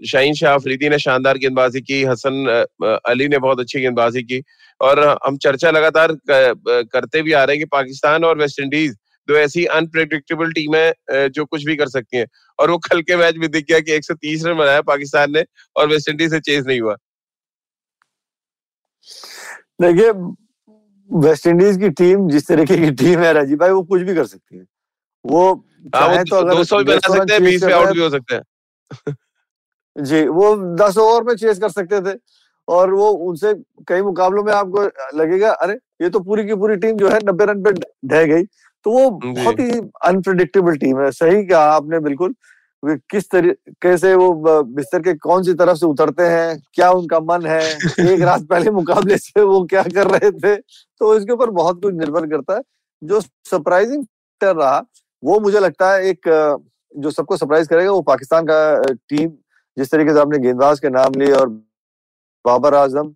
शाहीन 0.08 0.34
शाह 0.34 0.54
अफरीदी 0.54 0.90
ने 0.90 1.00
शानदार 1.00 1.38
गेंदबाजी 1.38 1.82
की, 1.82 2.04
हसन 2.04 2.66
अली 3.06 3.28
ने 3.28 3.38
बहुत 3.38 3.60
अच्छी 3.60 3.82
गेंदबाजी 3.82 4.24
की, 4.24 4.42
और 4.82 5.00
हम 5.26 5.38
चर्चा 5.38 5.72
लगातार 5.72 6.18
करते 6.30 7.22
भी 7.22 7.32
आ 7.34 7.44
रहे 7.44 7.56
हैं 7.56 7.66
कि 7.66 7.70
पाकिस्तान 7.72 8.24
और 8.24 8.38
वेस्ट 8.38 8.60
इंडीज 8.60 8.96
दो 9.28 9.38
ऐसी 9.38 9.66
अनप्रेडिक्टेबल 9.66 10.52
टीम 10.52 10.76
है 10.76 11.30
जो 11.30 11.46
कुछ 11.46 11.66
भी 11.66 11.76
कर 11.76 11.90
सकती 11.90 12.18
हैं। 12.18 12.28
और 12.60 12.72
वो 12.72 12.78
कल 12.90 13.02
के 13.02 13.16
मैच 13.16 13.36
में 13.36 13.50
दिख 13.52 13.66
गया 13.66 13.80
कि 13.80 13.92
130 13.92 14.46
रन 14.46 14.58
बनाया 14.58 14.82
पाकिस्तान 14.82 15.32
ने 15.32 15.44
और 15.76 15.88
वेस्ट 15.88 16.10
इंडीज 16.10 16.32
से 16.32 16.40
चेज 16.40 16.68
नहीं 16.68 16.82
हुआ। 16.82 16.96
देखिए 19.82 20.12
वेस्ट 21.10 21.48
इंडीज 21.48 21.78
की 21.78 21.90
टीम 21.90 22.30
जिस 22.30 22.48
तरीके 22.48 22.78
की 22.78 22.92
टीम 22.92 23.20
है 23.20 23.34
राजीव 23.34 23.58
भाई 23.58 23.70
वो 23.70 23.84
कुछ 23.84 24.02
भी 24.02 24.16
कर 24.16 24.26
सकती 24.26 24.58
है। 24.58 24.66
वो 25.26 25.54
हाँ, 25.96 26.08
चाहे 26.08 26.24
तो 26.24 26.36
अगर 26.36 26.56
दो 26.56 26.64
सौ 26.64 26.78
भी 26.78 26.84
बना 26.84 27.14
सकते 27.16 27.34
हैं 27.34 27.44
बीस 27.44 27.64
में 27.64 27.74
आउट 27.74 27.94
भी 27.94 28.00
हो 28.00 28.10
सकते 28.10 28.36
हैं। 28.36 28.44
जी 30.04 30.28
वो 30.28 30.56
दस 30.76 30.98
ओवर 30.98 31.24
में 31.24 31.36
चेस 31.36 31.60
कर 31.60 31.70
सकते 31.70 32.02
थे। 32.02 32.18
और 32.68 32.94
वो 32.94 33.10
उनसे 33.26 33.54
कई 33.88 34.02
मुकाबलों 34.02 34.44
में 34.44 34.52
आपको 34.54 34.84
लगेगा 35.18 35.52
अरे 35.52 35.74
ये 36.02 36.10
तो 36.10 36.20
पूरी 36.20 36.46
की 36.46 36.56
पूरी 36.56 36.76
टीम 36.76 36.98
जो 36.98 37.10
है 37.10 37.20
नब्बे 37.26 37.46
रन 37.46 37.64
पे 37.64 37.72
ढह 38.08 38.26
गई। 38.26 38.44
तो 38.88 38.92
वो 38.92 39.10
बहुत 39.10 39.60
ही 39.60 39.72
अनप्रिडिक्टेबल 40.06 40.76
टीम 40.78 41.00
है। 41.02 41.12
सही 41.12 41.44
कहा 41.46 41.62
आपने 41.72 42.00
बिल्कुल। 42.00 42.34
किस 42.84 43.30
तरीके 43.32 43.98
से 43.98 44.14
वो 44.16 44.64
बिस्तर 44.64 45.00
के 45.00 45.14
कौन 45.14 45.44
सी 45.44 45.54
तरफ़ 45.54 45.78
से 45.78 45.86
उतरते 45.86 46.24
हैं? 46.24 46.62
क्या 46.74 46.92
उनका 46.92 47.20
मन 47.20 47.46
है? 47.46 47.60
एक 48.14 48.22
रात 48.22 48.44
पहले 48.44 48.72
मुकाबले 48.72 49.18
से 49.18 49.42
वो 49.42 49.64
क्या 49.66 49.84
कर 49.84 50.08
रहे 50.08 50.32
थे? 50.32 50.56
तो 50.56 51.16
इसके 51.18 51.34
ऊपर 51.34 51.50
बहुत 51.50 51.82
कुछ 51.84 51.94
निर्भर 51.94 52.28
करता 52.28 52.56
है। 52.56 52.62
जो 53.02 53.20
सरप्राइजिंग 53.22 54.06
रहा 54.42 54.78
वो 55.24 55.40
मुझे 55.40 55.60
लगता 55.60 55.92
है 55.94 56.06
एक 56.06 56.30
जो 56.96 57.12
सबको 57.12 57.38
सरप्राइज़ 57.38 57.70
करेगा 57.70 57.92
वो 57.92 58.02
पाकिस्तान 58.02 58.46
का 58.46 58.94
टीम 59.10 59.30
जिस 59.78 59.92
तरीके 59.92 60.14
से 60.14 60.20
आपने 60.20 60.40
गेंदबाज 60.40 60.80
के 60.80 60.90
नाम 60.90 61.20
लिए 61.20 61.34
और 61.34 61.50
बाबर 62.46 62.74
आज़म 62.74 63.14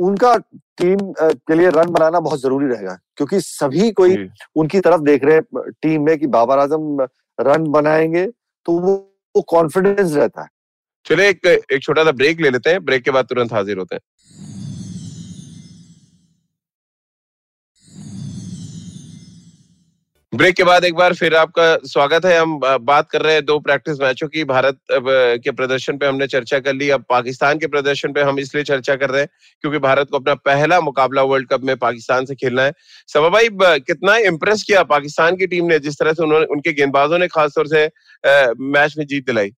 उनका 0.00 0.34
टीम 0.78 0.98
के 1.20 1.54
लिए 1.54 1.70
रन 1.70 1.90
बनाना 1.92 2.20
बहुत 2.20 2.40
ज़रूरी 2.40 2.66
रहेगा 2.66 2.98
क्योंकि 3.16 3.40
सभी 3.40 3.90
कोई 3.92 4.16
उनकी 4.56 4.80
तरफ़ 4.80 5.00
देख 5.02 5.24
रहे 5.24 5.34
हैं 5.34 5.70
टीम 5.82 6.04
में 6.06 6.16
कि 6.18 6.26
बाबर 6.28 6.58
आज़म 6.58 7.06
रन 7.38 7.70
बनाएँगे 7.72 8.26
तो 8.66 8.78
वो 8.80 9.42
कॉन्फिडेंस 9.48 10.14
रहता 10.14 10.42
है। 10.42 10.48
चले 11.06 11.28
एक 11.28 11.46
एक 11.46 11.82
छोटा 11.82 12.04
सा 12.04 12.12
ब्रेक 12.12 12.40
ले 12.40 12.50
लेते 12.50 12.70
हैं 12.70 12.84
ब्रेक 12.84 13.02
के 13.02 13.10
बाद 13.10 13.24
तुरंत 13.24 13.52
हाजिर 13.52 13.78
होते 13.78 13.96
हैं। 13.96 14.02
ब्रेक 20.32 20.54
के 20.54 20.64
बाद 20.64 20.84
एक 20.84 20.94
बार 20.94 21.14
फिर 21.14 21.34
आपका 21.34 21.64
स्वागत 21.84 22.24
है। 22.24 22.36
हम 22.38 22.58
बात 22.60 23.08
कर 23.10 23.22
रहे 23.22 23.34
हैं 23.34 23.44
दो 23.44 23.58
प्रैक्टिस 23.60 24.00
मैचों 24.00 24.26
की। 24.28 24.44
भारत 24.44 24.76
के 24.92 25.50
प्रदर्शन 25.50 25.96
पे 25.98 26.06
हमने 26.06 26.26
चर्चा 26.26 26.58
कर 26.58 26.74
ली। 26.74 26.88
अब 26.90 27.04
पाकिस्तान 27.08 27.58
के 27.58 27.66
प्रदर्शन 27.66 28.12
पे 28.12 28.22
हम 28.22 28.38
इसलिए 28.38 28.64
चर्चा 28.64 28.94
कर 28.96 29.10
रहे 29.10 29.20
हैं 29.20 29.28
क्योंकि 29.62 29.78
भारत 29.78 30.10
को 30.10 30.16
अपना 30.16 30.34
पहला 30.36 30.80
मुकाबला 30.80 31.22
वर्ल्ड 31.22 31.48
कप 31.48 31.60
में 31.62 31.76
पाकिस्तान 31.76 32.24
से 32.24 32.34
खेलना 32.34 32.62
है। 32.62 32.72
सभा 33.08 33.28
भाई 33.28 33.48
कितना 33.80 34.16
इम्प्रेस 34.26 34.62
किया 34.62 34.82
पाकिस्तान 34.84 35.36
की 35.36 35.46
टीम 35.46 35.66
ने 35.66 35.78
जिस 35.78 35.98
तरह 35.98 36.12
से 36.12 36.22
उन्होंने, 36.22 36.46
उनके 36.46 36.72
गेंदबाजों 36.72 37.18
ने 37.18 37.28
खासतौर 37.28 37.66
से 37.66 37.84
मैच 38.68 38.94
में 38.98 39.04
जीत 39.06 39.26
दिलाई? 39.26 39.50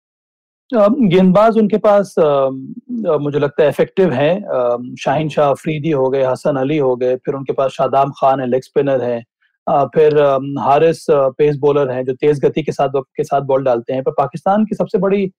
गेंदबाज 0.72 1.58
उनके 1.58 1.78
पास 1.80 2.16
मुझे 2.20 3.40
लगता 3.40 3.64
है 3.64 3.70
इफ़ेक्टिव 3.70 4.14
है। 4.14 4.96
शाहिन 4.98 5.30
शाह 5.30 5.50
अफरीदी 5.50 5.92
हो 5.92 6.10
गए, 6.10 6.24
हसन 6.24 6.56
अली 6.56 6.78
हो 6.78 6.96
गए, 6.96 7.16
फिर 7.16 7.36
उनके 7.36 7.54
पास 7.54 7.72
शादाम 7.72 8.12
खान 8.20 8.40
है 8.40 8.50
लेग 8.50 8.64
स्पिनर 8.64 9.04
है। 9.04 9.24
फिर 9.68 10.20
हारिस 10.60 11.06
पेस 11.10 11.58
बॉलर 11.58 11.92
हैं 11.92 12.04
जो 12.06 12.14
तेज 12.16 12.40
गति 12.46 12.64
के 12.64 12.72
साथ 12.72 13.02
के 13.18 13.24
साथ 13.24 13.42
बॉल 13.48 13.64
डालते 13.64 13.94
हैं। 13.94 14.04
पर 14.04 14.12
पाकिस्तान 14.18 14.66
की 14.66 14.76
सबसे 14.76 14.98
बड़ी 15.00 15.32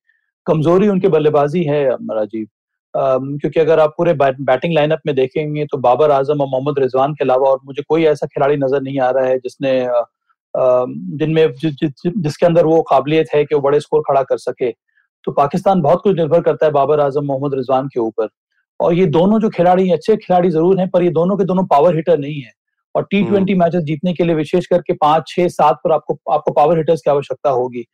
कमज़ोरी 0.47 0.89
उनकी 0.89 1.09
बल्लेबाजी 1.09 1.63
है 1.65 1.85
राजीव। 1.91 2.47
क्योंकि 2.95 3.61
अगर 3.61 3.81
आप 3.81 3.95
पूरे 3.99 4.13
बैटिंग 4.15 4.75
लाइनअप 4.75 5.01
में 5.07 5.15
देखेंगे 5.17 5.65
तो 5.67 5.79
बाबर 5.81 6.11
आज़म 6.11 6.41
और 6.41 6.49
मोहम्मद 6.49 6.79
रिजवान 6.79 7.15
के 7.15 7.25
अलावा 7.25 7.49
और 7.51 7.59
मुझे 7.67 7.83
कोई 7.89 8.05
ऐसा 8.07 8.27
खिलाड़ी 8.27 8.57
नज़र 8.57 8.83
नहीं 8.83 8.99
आ 9.01 9.11
रहा 9.11 9.27
है 9.27 9.39
जिसने 9.39 9.73
जिनमें 10.55 11.53
जि, 11.53 11.71
जि, 11.71 11.87
जि, 11.89 12.13
जिसके 12.17 12.47
अंदर 12.47 12.67
वो 12.67 12.81
काबिलियत 12.83 13.27
है 13.35 13.45
कि 13.45 13.55
वो 13.55 13.61
बड़े 13.61 13.81
स्कोर 13.81 14.03
खड़ा 14.09 14.23
कर 14.23 14.39
सके। 14.39 14.71
तो 15.25 15.33
पाकिस्तान 15.33 15.81
बहुत 15.83 16.01
कुछ 16.03 16.17
निर्भर 16.17 16.41
करता 16.43 16.67
है 16.67 16.73
बाबर 16.73 17.01
आज़म 17.01 17.25
मोहम्मद 17.25 17.55
रिजवान 17.55 17.89
के 17.89 18.01
ऊपर। 18.01 18.29
और 18.81 18.95
ये 18.95 19.07
दोनों 19.09 19.39
जो 19.41 19.49
खिलाड़ी 19.51 19.91
अच्छे 19.91 20.17
खिलाड़ी 20.17 20.51
ज़रूर 20.51 20.81
हैं 20.81 20.89
पर 20.91 21.03
ये 21.03 21.11
दोनों 21.13 21.37
के 21.37 21.45
दोनों 21.45 21.65
पावर 21.67 21.97
हिटर 21.97 22.19
नहीं 22.19 22.41
है। 22.41 22.53
और 22.94 23.07
टी 23.11 23.22
ट्वेंटी 23.24 23.55
मैचेस 23.55 23.83
जीतने 23.85 24.12
के 24.12 24.24
लिए 24.24 24.35
विशेष 24.35 24.66
करके 24.66 24.92
पाँच 24.94 25.28
छह 25.28 25.48
सात 25.50 25.76
पर 25.85 25.92
आपको 25.92 26.18
आपको 26.33 26.52
पावर 26.52 26.78
हिटर्स 26.78 27.00
की 27.00 27.11
आवश्यकता 27.11 27.50
होगी। 27.50 27.85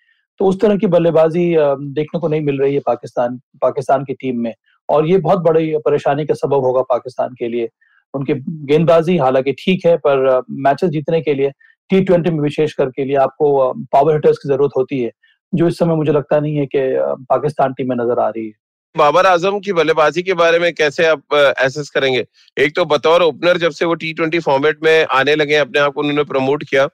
तो 0.41 0.47
उस 0.47 0.61
तरह 0.61 0.77
की 0.77 0.87
बल्लेबाजी 0.87 1.45
देखने 1.93 2.21
को 2.21 2.29
नहीं 2.29 2.41
मिल 2.41 2.61
रही 2.61 2.75
है 2.75 2.81
पाकिस्तान 2.87 3.39
पाकिस्तान 3.63 4.05
की 4.05 4.15
टीम 4.15 4.41
में। 4.41 4.53
और 4.89 5.07
ये 5.07 5.19
बहुत 5.19 5.39
बड़ी 5.43 5.73
परेशानी 5.85 6.25
का 6.27 6.35
सबब 6.35 6.65
होगा 6.65 6.83
पाकिस्तान 6.89 7.35
के 7.39 7.49
लिए। 7.49 7.69
उनकी 8.15 8.35
गेंदबाजी 8.67 9.17
हालाँकि 9.19 9.53
ठीक 9.59 9.87
है 9.87 9.97
पर 9.97 10.43
मैचेस 10.67 10.91
जीतने 10.91 11.21
के 11.21 11.35
लिए 11.35 11.51
टी 11.91 12.01
ट्वेंटी 12.01 12.31
में 12.31 12.41
विशेष 12.41 12.73
करके 12.75 13.05
लिए 13.05 13.17
आपको 13.17 13.73
पावर 13.93 14.15
हिटर्स 14.15 14.39
की 14.39 14.49
ज़रूरत 14.49 14.71
होती 14.77 15.01
है 15.01 15.11
जो 15.53 15.69
इस 15.69 15.79
समय 15.79 15.95
मुझे 15.95 16.13
लगता 16.13 16.39
नहीं 16.41 16.57
है 16.57 16.67
कि 16.67 16.81
पाकिस्तान 17.29 17.73
टीम 17.73 17.89
में 17.89 17.97
नज़र 17.97 18.19
आ 18.19 18.29
रही 18.29 18.47
है। 18.47 18.53
बाबर 18.95 19.27
आज़म 19.27 19.59
की 19.61 19.73
बल्लेबाजी 19.73 20.23
के 20.23 20.35
बारे 20.35 20.59
में 20.59 20.73
कैसे 20.75 21.07
आप 21.07 21.35
एसेस 21.61 21.91
करेंगे? 21.91 22.25
एक 22.57 22.75
तो 22.77 22.85
बतौर 22.85 23.23
ओपनर 23.23 23.57
जब 23.59 23.71
से 23.71 23.85
वो 23.85 23.95
टी 23.95 24.13
ट्वेंटी 24.13 24.39
फॉर्मेट 24.41 24.79
में 24.85 25.07
आने 25.13 25.35
लगे 25.35 25.57
अपने 25.57 25.81
आप 25.81 25.93
को 25.93 26.01
उन्होंने 26.01 26.25
प्रमोट 26.25 26.65
किया 26.65 26.89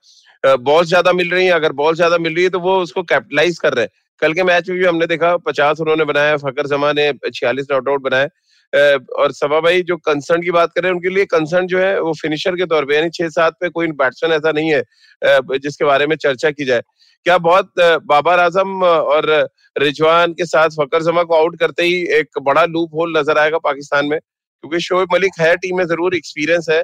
बॉल 0.45 0.85
ज़्यादा 0.85 1.13
मिल 1.13 1.31
रही 1.31 1.45
है, 1.47 1.53
अगर 1.53 1.73
बॉल 1.75 1.95
ज़्यादा 1.95 2.19
मिल 2.19 2.35
रही 2.35 2.45
है 2.45 2.51
तो 2.51 2.61
वो 2.61 2.77
उसको 2.79 3.03
कैपिटलाइज 3.05 3.59
कर 3.59 3.75
रहे 3.75 3.85
हैं। 3.85 3.91
कल 4.23 4.33
के 4.33 4.43
मैच 4.45 4.69
में 4.69 4.79
भी 4.79 4.85
हमने 4.85 5.07
देखा, 5.07 5.37
पचास 5.39 5.81
उन्होंने 5.81 6.05
बनाया 6.05 6.37
फकर 6.37 6.67
जमा 6.67 6.93
ने 6.93 7.13
छियालीस 7.27 7.67
नॉट 7.71 7.89
आउट 7.89 8.03
बनाए। 8.03 8.29
और 8.75 9.33
सभा 9.33 9.61
भाई 9.61 9.83
जो 9.83 9.97
कंसर्न 9.99 10.43
की 10.43 10.51
बात 10.51 10.73
करें 10.75 10.91
उनके 10.91 11.09
लिए 11.09 11.25
कंसर्न 11.27 11.67
जो 11.67 11.79
है 11.79 12.01
वो 12.01 12.13
फिनिशर 12.21 12.57
के 12.57 12.67
तौर 12.67 12.85
पे 12.85 12.95
यानी 12.95 13.11
छह 13.15 13.29
सात 13.31 13.57
पे 13.61 13.69
कोई 13.71 13.87
बैट्समैन 13.95 14.33
ऐसा 14.33 14.53
नहीं 14.53 14.73
है 14.73 15.59
जिसके 15.59 15.85
बारे 15.85 16.07
में 16.07 16.17
चर्चा 16.17 16.51
की 16.51 16.65
जाए। 16.65 16.83
क्या 17.27 17.37
बहुत 17.41 17.73
बाबर 18.05 18.41
आज़म 18.41 18.83
और 18.85 19.31
रिजवान 19.79 20.33
के 20.33 20.47
साथ 20.47 20.71
फकर 20.81 21.03
जमा 21.03 21.23
को 21.23 21.35
आउट 21.35 21.59
करते 21.61 21.83
ही 21.85 22.03
एक 22.19 22.39
बड़ा 22.43 22.65
लूप 22.67 22.95
होल 22.95 23.17
नज़र 23.19 23.39
आएगा 23.39 23.59
पाकिस्तान 23.61 24.07
में? 24.07 24.19
क्योंकि 24.19 24.81
शोएब 24.81 25.15
मलिक 25.15 25.41
है 25.41 25.55
टीम 25.57 25.77
में 25.79 25.85
ज़रूर 25.87 26.15
एक्सपीरियंस 26.17 26.67
है 26.71 26.83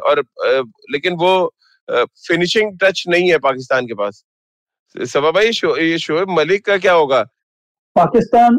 और 0.00 0.22
लेकिन 0.92 1.14
वो 1.16 1.54
फिनिशिंग 1.88 2.78
टच 2.82 3.04
नहीं 3.08 3.30
है 3.30 3.38
पाकिस्तान 3.40 3.86
के 3.86 3.94
पास। 3.94 4.24
सभा 4.94 5.30
भाई 5.30 5.52
शो, 5.52 5.76
ये 5.76 5.98
शोएब 5.98 6.30
मलिक 6.30 6.64
का 6.66 6.76
क्या 6.78 6.92
होगा? 6.94 7.22
पाकिस्तान 7.96 8.58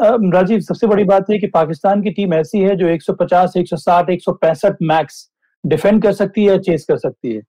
राजीव 0.00 0.60
सबसे 0.60 0.86
बड़ी 0.86 1.04
बात 1.04 1.30
है 1.30 1.38
कि 1.38 1.46
पाकिस्तान 1.46 2.02
की 2.02 2.10
टीम 2.10 2.34
ऐसी 2.34 2.58
है 2.58 2.76
जो 2.76 2.88
150, 2.88 3.56
160, 3.56 4.10
165 4.10 4.76
मैक्स 4.82 5.28
डिफेंड 5.64 6.02
कर 6.02 6.12
सकती 6.12 6.44
है 6.44 6.58
चेस 6.58 6.84
कर 6.88 6.96
सकती 6.96 7.34
है। 7.34 7.40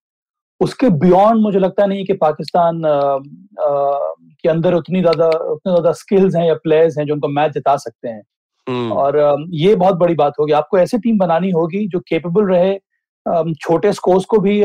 उसके 0.61 0.89
बियॉन्ड 0.99 1.41
मुझे 1.41 1.59
लगता 1.59 1.85
नहीं 1.85 2.05
कि 2.05 2.13
पाकिस्तान 2.13 2.85
आ, 2.85 2.89
आ, 2.89 3.19
के 4.43 4.49
अंदर 4.49 4.73
उतनी 4.73 5.01
ज़्यादा 5.01 5.27
उतने 5.27 5.71
ज़्यादा 5.71 5.91
स्किल्स 5.91 6.35
हैं 6.35 6.47
या 6.47 6.53
प्लेयर्स 6.53 6.97
हैं 6.97 7.05
जो 7.05 7.13
उनको 7.13 7.27
मैच 7.27 7.51
जिता 7.51 7.75
सकते 7.77 8.09
हैं। 8.09 8.21
हम्म। 8.67 8.91
और 8.91 9.19
आ, 9.19 9.35
ये 9.49 9.75
बहुत 9.75 9.95
बड़ी 9.95 10.15
बात 10.15 10.33
होगी। 10.39 10.53
आपको 10.53 10.79
ऐसी 10.79 10.97
टीम 10.97 11.17
बनानी 11.17 11.51
होगी 11.51 11.87
जो 11.87 11.99
केपेबल 11.99 12.53
रहे 12.53 12.79
छोटे 13.61 13.91
स्कोर्स 13.93 14.25
को 14.25 14.37
भी 14.39 14.61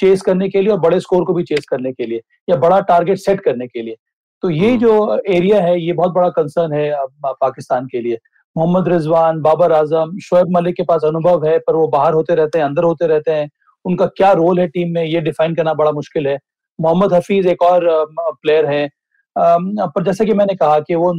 चेस 0.00 0.22
करने 0.22 0.48
के 0.48 0.60
लिए 0.60 0.72
और 0.72 0.78
बड़े 0.80 0.98
स्कोर 1.00 1.24
को 1.24 1.34
भी 1.34 1.42
चेस 1.42 1.64
करने 1.70 1.92
के 1.92 2.06
लिए 2.06 2.20
या 2.50 2.56
बड़ा 2.56 2.80
टारगेट 2.80 3.18
सेट 3.18 3.40
करने 3.40 3.66
के 3.66 3.82
लिए। 3.82 3.96
तो 4.44 4.48
ये 4.50 4.68
हम्म। 4.68 4.78
जो 4.78 5.20
एरिया 5.34 5.60
है 5.62 5.78
ये 5.80 5.92
बहुत 5.92 6.12
बड़ा 6.12 6.28
कंसर्न 6.30 6.72
है 6.72 7.04
पाकिस्तान 7.24 7.86
के 7.86 8.00
लिए। 8.00 8.18
मोहम्मद 8.56 8.88
रिजवान 8.88 9.40
बाबर 9.42 9.72
आज़म 9.72 10.18
शोएब 10.22 10.48
मलिक 10.56 10.74
के 10.76 10.82
पास 10.82 11.04
अनुभव 11.04 11.46
है 11.46 11.58
पर 11.58 11.76
वो 11.76 11.86
बाहर 11.88 12.14
होते 12.14 12.34
रहते 12.34 12.58
हैं 12.58 12.64
अंदर 12.64 12.84
होते 12.84 13.06
रहते 13.06 13.32
हैं। 13.32 13.48
उनका 13.84 14.06
क्या 14.06 14.32
रोल 14.32 14.60
है 14.60 14.66
टीम 14.68 14.92
में 14.94 15.02
ये 15.04 15.20
डिफाइन 15.20 15.54
करना 15.54 15.74
बड़ा 15.74 15.92
मुश्किल 15.92 16.26
है। 16.26 16.38
मोहम्मद 16.78 17.14
हफीज 17.14 17.46
एक 17.46 17.62
और 17.62 17.86
प्लेयर 18.12 18.66
है। 18.66 18.88
पर 19.36 20.04
जैसे 20.04 20.24
कि 20.26 20.34
मैंने 20.34 20.54
कहा 20.54 20.78
कि 20.80 20.94
वो 20.94 21.12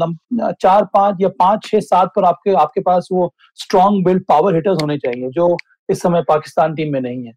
चार 0.61 0.85
पाँच 0.93 1.17
या 1.21 1.29
पाँच 1.39 1.65
छह 1.65 1.79
सात 1.79 2.11
पर 2.15 2.25
आपके 2.25 2.53
आपके 2.57 2.81
पास 2.81 3.07
वो 3.11 3.33
स्ट्रॉन्ग 3.55 4.05
बिल्ड 4.05 4.23
पावर 4.27 4.55
हिटर्स 4.55 4.81
होने 4.81 4.97
चाहिए 4.97 5.29
जो 5.29 5.55
इस 5.89 6.01
समय 6.01 6.21
पाकिस्तान 6.27 6.75
टीम 6.75 6.93
में 6.93 7.01
नहीं 7.01 7.25
है। 7.25 7.33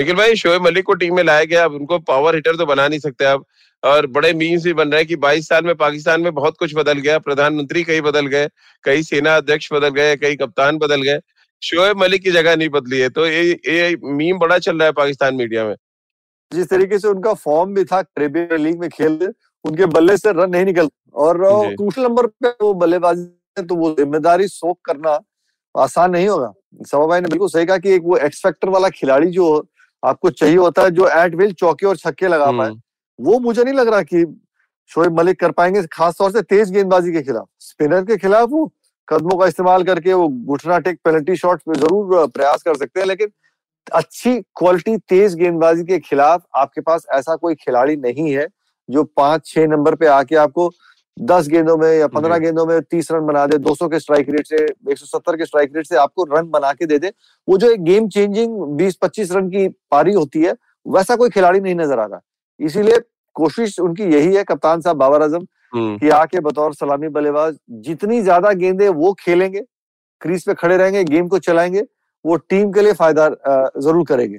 निखिल 0.00 0.14
भाई 0.16 0.36
शोएब 0.36 0.62
मलिक 0.62 0.84
को 0.84 0.94
टीम 0.94 1.16
में 1.16 1.22
लाया 1.22 1.44
गया 1.44 1.64
अब 1.64 1.72
उनको 1.74 1.98
पावर 2.00 2.34
हिटर 2.34 2.56
तो 2.56 2.66
बना 2.66 2.86
नहीं 2.88 2.98
सकते 3.00 3.24
आप 3.24 3.42
और 3.82 4.06
बड़े 4.08 4.32
मीम्स 4.34 4.64
भी 4.64 4.72
बन 4.74 4.88
रहे 4.88 5.00
हैं 5.00 5.08
कि 5.08 5.16
22 5.16 5.48
साल 5.48 5.64
में 5.64 5.74
पाकिस्तान 5.76 6.20
में 6.20 6.32
बहुत 6.34 6.56
कुछ 6.58 6.74
बदल 6.76 6.98
गया 6.98 7.18
प्रधानमंत्री 7.18 7.82
कई 7.84 8.00
बदल 8.00 8.26
गए 8.26 8.48
कई 8.84 9.02
सेना 9.02 9.36
अध्यक्ष 9.36 9.72
बदल 9.72 9.88
गए 9.90 10.16
कई 10.16 10.36
कप्तान 10.36 10.78
बदल 10.78 11.02
गए। 11.02 11.18
शोएब 11.62 12.00
मलिक 12.00 12.22
की 12.22 12.30
जगह 12.30 12.56
नहीं 12.56 12.68
बदली 12.70 13.00
है 13.00 13.08
तो 13.10 13.26
ये 13.26 13.42
ये 13.68 13.96
मीम 14.04 14.38
बड़ा 14.38 14.58
चल 14.60 14.78
रहा 14.78 14.86
है 14.86 14.92
पाकिस्तान 14.94 15.34
मीडिया 15.36 15.64
में। 15.64 15.74
जिस 16.52 16.70
तरीके 16.70 16.98
से 16.98 17.08
उनका 17.08 17.34
फॉर्म 17.36 17.74
भी 17.74 17.84
था 17.84 18.02
कैरेबियन 18.02 18.60
लीग 18.60 18.78
में 18.80 18.88
खेल 18.90 19.32
उनके 19.64 19.86
बल्ले 19.88 20.16
से 20.16 20.32
रन 20.32 20.50
नहीं 20.50 20.64
निकल। 20.64 20.88
और 21.16 21.38
क्रूशल 21.76 22.02
नंबर 22.02 22.26
पे 22.26 22.48
वो 22.62 22.72
बल्लेबाजी 22.76 23.62
तो 23.64 23.74
वो 23.76 23.94
ज़िम्मेदारी 23.98 24.48
सोख 24.48 24.78
करना 24.84 25.18
आसान 25.74 26.10
नहीं 26.10 26.28
होगा। 26.28 26.52
सभा 26.86 27.06
भाई 27.06 27.20
ने 27.20 27.28
बिल्कुल 27.28 27.48
सही 27.48 27.66
कहा 27.66 27.78
कि 27.78 27.90
एक 27.94 28.02
वो 28.04 28.16
एक्स 28.18 28.42
फैक्टर 28.42 28.68
वाला 28.68 28.88
खिलाड़ी 28.90 29.30
जो 29.30 29.46
आपको 30.02 30.30
चाहिए 30.32 30.56
होता 30.56 30.82
है 30.82 30.90
जो 30.90 31.08
एट 31.14 31.34
विल 31.34 31.52
चौके 31.54 31.86
और 31.86 31.96
छक्के 31.96 32.28
लगा 32.28 32.50
पाए। 32.52 32.70
वो 33.18 33.38
मुझे 33.40 33.62
नहीं 33.64 33.74
लग 33.74 33.88
रहा 33.88 34.02
कि 34.02 34.24
शोएब 34.90 35.18
मलिक 35.18 35.40
कर 35.40 35.50
पाएँगे 35.52 35.82
खासतौर 35.92 36.30
से 36.32 36.42
तेज 36.44 36.70
गेंदबाजी 36.72 37.12
के 37.12 37.22
खिलाफ। 37.22 37.48
स्पिनर 37.60 38.04
के 38.04 38.16
खिलाफ 38.16 38.48
वो 38.50 38.70
कदमों 39.08 39.36
का 39.38 39.46
इस्तेमाल 39.46 39.84
करके 39.84 40.12
वो 40.14 40.28
घुटना 40.28 40.78
टेक 40.78 40.98
पेनल्टी 41.04 41.36
शॉट 41.36 41.60
पे 41.62 41.78
ज़रूर 41.78 42.26
प्रयास 42.28 42.62
कर 42.62 42.76
सकते 42.76 43.00
हैं 43.00 43.06
लेकिन 43.06 43.30
अच्छी 43.86 44.40
क्वालिटी 44.56 44.96
तेज 45.08 45.34
गेंदबाजी 45.34 45.84
के 45.84 45.98
खिलाफ 46.00 46.42
आपके 46.56 46.80
पास 46.80 47.06
ऐसा 47.14 47.36
कोई 47.36 47.54
खिलाड़ी 47.56 47.96
नहीं 47.98 48.30
है 48.32 48.46
जो 48.88 49.04
पाँच 49.16 49.46
छह 49.46 49.66
नंबर 49.66 49.94
पे 49.94 50.06
आके 50.08 50.36
आपको 50.36 50.68
दस 51.20 51.48
गेंदों 51.48 51.76
में 51.76 51.88
या 51.88 52.06
पंद्रह 52.08 52.38
गेंदों 52.38 52.64
में 52.66 52.80
तीस 52.82 53.10
रन 53.12 53.26
बना 53.26 53.46
दे 53.46 53.56
200 53.60 53.88
के 53.90 53.98
स्ट्राइक 54.00 54.28
रेट 54.30 54.46
से 54.46 54.66
170 54.90 55.36
के 55.38 55.46
स्ट्राइक 55.46 55.72
रेट 55.76 55.86
से 55.86 55.96
आपको 55.98 56.24
रन 56.30 56.48
बना 56.50 56.72
के 56.72 56.86
दे 56.86 56.98
दे। 56.98 57.12
वो 57.48 57.56
जो 57.58 57.70
एक 57.70 57.82
गेम 57.84 58.08
चेंजिंग 58.08 58.56
20-25 58.78 59.32
रन 59.32 59.48
की 59.48 59.66
पारी 59.90 60.12
होती 60.12 60.42
है 60.42 60.54
वैसा 60.86 61.16
कोई 61.16 61.30
खिलाड़ी 61.30 61.60
नहीं 61.60 61.74
नज़र 61.74 61.98
आ 61.98 62.04
रहा। 62.04 62.20
इसीलिए 62.60 62.98
कोशिश 63.36 63.78
उनकी 63.80 64.04
यही 64.14 64.34
है 64.34 64.44
कप्तान 64.44 64.80
साहब 64.80 64.96
बाबर 64.96 65.22
आज़म 65.22 65.46
हम्म। 65.74 65.96
कि 65.98 66.08
आके 66.10 66.40
बतौर 66.40 66.74
सलामी 66.74 67.08
बल्लेबाज 67.10 67.56
जितनी 67.82 68.20
ज़्यादा 68.22 68.52
गेंदे 68.54 68.88
वो 68.90 69.12
खेलेंगे 69.20 69.60
क्रीज 70.22 70.46
पे 70.46 70.54
खड़े 70.54 70.76
रहेंगे 70.76 71.04
गेम 71.04 71.28
को 71.28 71.38
चलाएँगे 71.40 71.82
वो 72.24 72.36
टीम 72.36 72.72
के 72.72 72.82
लिए 72.82 72.92
फ़ायदा 72.92 73.28
ज़रूर 73.78 74.04
करेंगे। 74.06 74.38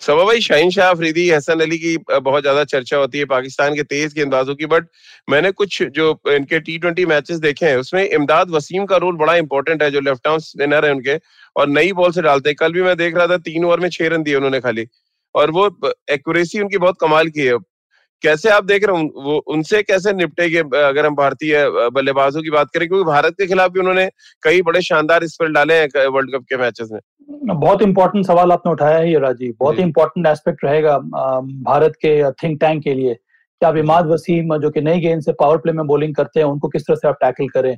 सभा 0.00 0.24
भाई, 0.24 0.40
शाहिन 0.40 0.70
शाह, 0.70 0.90
अफरीदी, 0.90 1.28
हसन 1.30 1.60
अली 1.60 1.76
की 1.78 1.96
बहुत 1.98 2.42
ज़्यादा 2.42 2.64
चर्चा 2.64 2.96
होती 2.96 3.18
है 3.18 3.24
पाकिस्तान 3.24 3.74
के 3.74 3.82
तेज 3.82 4.14
गेंदबाजों 4.14 4.54
की, 4.54 4.66
बट 4.66 4.86
मैंने 5.28 5.50
कुछ 5.52 5.82
जो 5.94 6.10
इनके 6.28 6.58
टी 6.60 6.76
ट्वेंटी 6.78 7.06
मैचेस 7.06 7.38
देखे 7.38 7.66
हैं, 7.66 7.76
उसमें 7.76 8.02
इमदाद 8.04 8.50
वसीम 8.50 8.84
का 8.86 8.96
रोल 8.96 9.16
बड़ा 9.16 9.34
इंपॉर्टेंट 9.36 9.82
है, 9.82 9.90
जो 9.90 10.00
लेफ़्ट 10.00 10.26
आर्म 10.26 10.38
स्पिनर 10.40 10.86
है 10.86 10.92
उनके, 10.92 11.16
और 11.56 11.68
नई 11.68 11.92
बॉल 11.92 12.12
से 12.12 12.22
डालते 12.22 12.50
हैं। 12.50 12.56
कल 12.56 12.72
भी 12.72 12.82
मैं 12.82 12.96
देख 12.96 13.16
रहा 13.16 13.26
था, 13.26 13.36
तीन 13.38 13.64
ओवर 13.64 13.80
में 13.80 13.88
छह 13.88 14.08
रन 14.08 14.22
दिए 14.22 14.34
उन्होंने 14.34 14.60
खाली, 14.60 14.86
और 15.34 15.50
वो 15.50 15.66
एक्यूरेसी 16.10 16.60
उनकी 16.60 16.78
बहुत 16.78 16.96
कमाल 17.00 17.28
की 17.28 17.46
है। 17.46 17.56
कैसे 18.22 18.50
आप 18.50 18.64
देख 18.64 18.84
रहे 18.84 18.96
हो? 18.96 19.22
वो 19.22 19.36
उनसे 19.48 19.82
कैसे 19.82 20.12
निपटेगे 20.12 20.58
अगर 20.78 21.06
हम 21.06 21.14
भारतीय 21.16 21.68
बल्लेबाजों 21.94 22.42
की 22.42 22.50
बात 22.50 22.68
करें 22.74 22.86
क्योंकि 22.88 23.04
भारत 23.04 23.34
के 23.34 23.46
खिलाफ 23.46 23.70
भी 23.72 23.80
उन्होंने 23.80 24.08
कई 24.42 24.62
बड़े 24.62 24.80
शानदार 24.82 25.26
स्पेल 25.26 25.52
डाले 25.52 25.74
हैं 25.74 26.06
वर्ल्ड 26.06 26.34
कप 26.34 26.44
के 26.48 26.56
मैचेस 26.56 26.88
में। 26.92 27.00
बहुत 27.48 27.82
इंपॉर्टेंट 27.82 28.26
सवाल 28.26 28.52
आपने 28.52 28.72
उठाया 28.72 28.98
है 28.98 29.10
ये 29.10 29.18
राजीव। 29.18 29.54
बहुत 29.60 29.78
इंपॉर्टेंट 29.80 30.26
एस्पेक्ट 30.26 30.64
रहेगा 30.64 30.98
भारत 30.98 31.96
के 31.96 32.30
थिंक 32.32 32.60
टैंक 32.60 32.82
के 32.84 32.94
लिए। 32.94 33.14
कि 33.14 33.66
आप 33.66 33.76
इमाद 33.76 34.06
वसीम 34.06 34.56
जो 34.58 34.70
कि 34.70 34.80
नई 34.80 35.00
गेंद 35.00 35.22
से 35.22 35.32
पावर 35.32 35.56
प्ले 35.56 35.72
में 35.72 35.86
बॉलिंग 35.86 36.14
करते 36.14 36.40
हैं 36.40 36.46
उनको 36.46 36.68
किस 36.68 36.82
तरह 36.82 36.96
से 36.96 37.08
आप 37.08 37.18
टैकल 37.20 37.48
करें? 37.48 37.76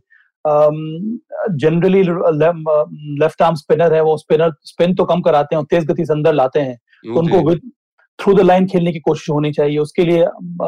जनरली 1.57 2.03
लेफ़्ट 2.03 3.42
आर्म 3.42 3.55
स्पिनर 3.55 3.94
है 3.94 4.03
वो 4.03 4.16
स्पिनर 4.16 4.53
स्पिन 4.64 4.94
तो 4.94 5.05
कम 5.05 5.20
कराते 5.20 5.57
हैं 5.57 5.64
तेज 5.64 5.85
गति 5.87 6.07
से 6.07 6.12
अंदर 6.12 6.35
लाते 6.35 6.61
हैं। 6.61 6.77
तो 6.77 7.18
उनको 7.20 7.48
विद 7.48 7.61
थ्रू 8.18 8.35
द 8.35 8.40
लाइन 8.40 8.66
खेलने 8.66 8.92
की 8.92 9.00
कोशिश 9.00 9.28
होनी 9.31 9.52
चाहिए। 9.52 9.78
उसके 9.78 10.04
लिए 10.04 10.24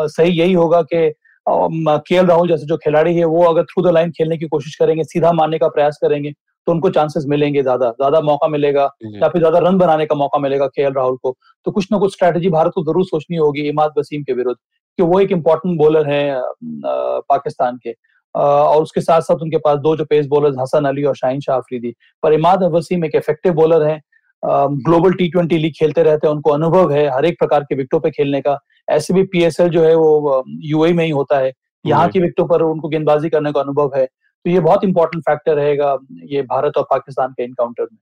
सही 0.09 0.39
यही 0.41 0.53
होगा 0.53 0.83
कि 0.85 1.11
के 1.47 2.15
एल 2.15 2.27
राहुल 2.27 2.49
जैसे 2.49 2.67
जो 2.67 2.77
खिलाड़ी 2.77 3.15
है 3.17 3.25
वो 3.27 3.43
अगर 3.45 3.65
थ्रू 3.65 3.83
द 3.85 3.93
लाइन 3.95 4.11
खेलने 4.11 4.37
की 4.39 4.47
कोशिश 4.49 4.75
करेंगे 4.77 5.05
सीधा 5.05 5.33
मारने 5.33 5.59
का 5.59 5.69
प्रयास 5.69 5.99
करेंगे 6.03 6.33
तो 6.67 6.73
उनको 6.73 6.91
चांसेस 6.91 7.25
मिलेंगे 7.29 7.63
ज़्यादा। 7.63 7.89
ज़्यादा 7.91 8.21
मौका 8.21 8.49
मिलेगा 8.49 8.83
या 9.05 9.29
फिर 9.29 9.41
ज़्यादा 9.41 9.59
रन 9.59 9.79
बनाने 9.79 10.07
का 10.07 10.15
मौका 10.17 10.39
मिलेगा 10.39 10.67
के 10.69 10.89
राहुल 10.91 11.17
को। 11.23 11.35
तो 11.67 11.71
कुछ 11.71 11.87
ना 11.93 11.99
कुछ 11.99 12.13
स्ट्रैटेजी 12.15 12.49
भारत 12.51 12.73
को 12.75 12.83
ज़रूर 12.85 13.05
सोचनी 13.05 13.37
होगी 13.37 13.69
इमाद 13.69 13.93
वसीम 13.99 14.23
के 14.23 14.33
विरुद्ध 14.33 14.57
कि 14.99 15.03
वो 15.03 15.21
एक 15.21 15.33
इम्पोर्टेंट 15.33 15.79
बॉलर 15.79 16.11
है 16.11 16.41
पाकिस्तान 16.75 17.79
के। 17.85 17.95
और 18.35 18.83
उसके 18.83 19.01
साथ 19.01 19.21
साथ 19.23 19.43
उनके 19.43 19.59
पास 19.59 19.79
दो 19.79 19.97
जो 19.97 20.05
पेस 20.05 20.27
बॉलर 20.27 20.61
हसन 20.61 20.85
अली 20.89 21.05
और 21.05 21.17
शाहीन 21.17 21.41
शाह 21.41 21.57
अफरीदी। 21.57 21.95
पर 22.23 22.33
इमाद 22.33 22.63
वसीम 22.73 23.05
एक 23.05 23.15
इफ़ेक्टिव 23.17 23.53
बॉलर 23.55 23.83
है 23.83 24.01
ग्लोबल 24.43 25.13
टी 25.13 25.29
ट्वेंटी 25.31 25.59
लीग 25.59 25.73
खेलते 25.79 26.03
रहते 26.03 26.27
हैं 26.27 26.35
उनको 26.35 26.51
अनुभव 26.51 26.93
है 26.93 27.07
हर 27.15 27.25
एक 27.27 27.39
प्रकार 27.39 27.65
के 27.65 27.75
विकटों 27.77 28.01
पे 28.01 28.11
खेलने 28.11 28.41
का। 28.41 28.59
ऐसे 28.89 29.15
भी 29.15 29.23
पीएसएल 29.25 29.69
जो 29.71 29.85
है 29.85 29.95
वो 29.95 30.45
यूएई 30.65 30.93
में 30.93 31.05
ही 31.05 31.11
होता 31.11 31.39
है। 31.39 31.53
यहाँ 31.85 32.09
की 32.09 32.21
विकटों 32.21 32.47
पर 32.47 32.63
उनको 32.63 32.89
गेंदबाजी 32.89 33.29
करने 33.31 33.53
का 33.53 33.61
अनुभव 33.61 33.93
है। 33.97 34.05
तो 34.07 34.51
ये 34.51 34.61
बहुत 34.61 34.85
इंपॉर्टेंट 34.85 35.23
फैक्टर 35.25 35.55
रहेगा 35.55 35.97
ये 36.27 36.43
भारत 36.45 36.77
और 36.77 36.87
पाकिस्तान 36.91 37.33
के 37.33 37.45
इनकाउंटर 37.45 37.83
में। 37.83 37.99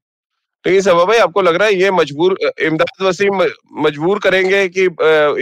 तो 0.64 0.70
ये 0.70 0.80
सब 0.82 0.96
भाई 1.08 1.18
आपको 1.18 1.42
लग 1.42 1.54
रहा 1.54 1.68
है 1.68 1.74
ये 1.74 1.90
मजबूर 1.90 2.36
इमदाद 2.62 3.02
वसीम 3.02 3.42
मजबूर 3.82 4.18
करेंगे 4.18 4.68
कि 4.68 4.84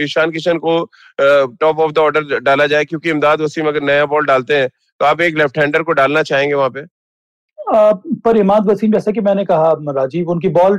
ईशान 0.03 0.31
किशन 0.31 0.57
को 0.57 0.79
टॉप 1.19 1.79
ऑफ़ 1.79 1.91
द 1.91 1.97
ऑर्डर 1.99 2.39
डाला 2.39 2.67
जाए? 2.67 2.85
क्योंकि 2.85 3.09
इमदाद 3.09 3.41
वसीम 3.41 3.67
अगर 3.67 3.83
नया 3.83 4.05
बॉल 4.07 4.25
डालते 4.25 4.55
हैं 4.55 4.69
तो 4.99 5.05
आप 5.05 5.21
एक 5.21 5.37
लेफ़्ट 5.37 5.57
हैंडर 5.57 5.83
को 5.83 5.91
डालना 5.93 6.23
चाहेंगे 6.23 6.53
वहाँ 6.55 6.69
पे? 6.69 6.81
पर 7.67 8.37
इमाद 8.37 8.69
वसीम 8.69 8.91
जैसे 8.91 9.11
कि 9.13 9.21
मैंने 9.21 9.45
कहा 9.45 9.71
राजीव 9.91 10.29
उनकी 10.31 10.49
बॉल 10.51 10.77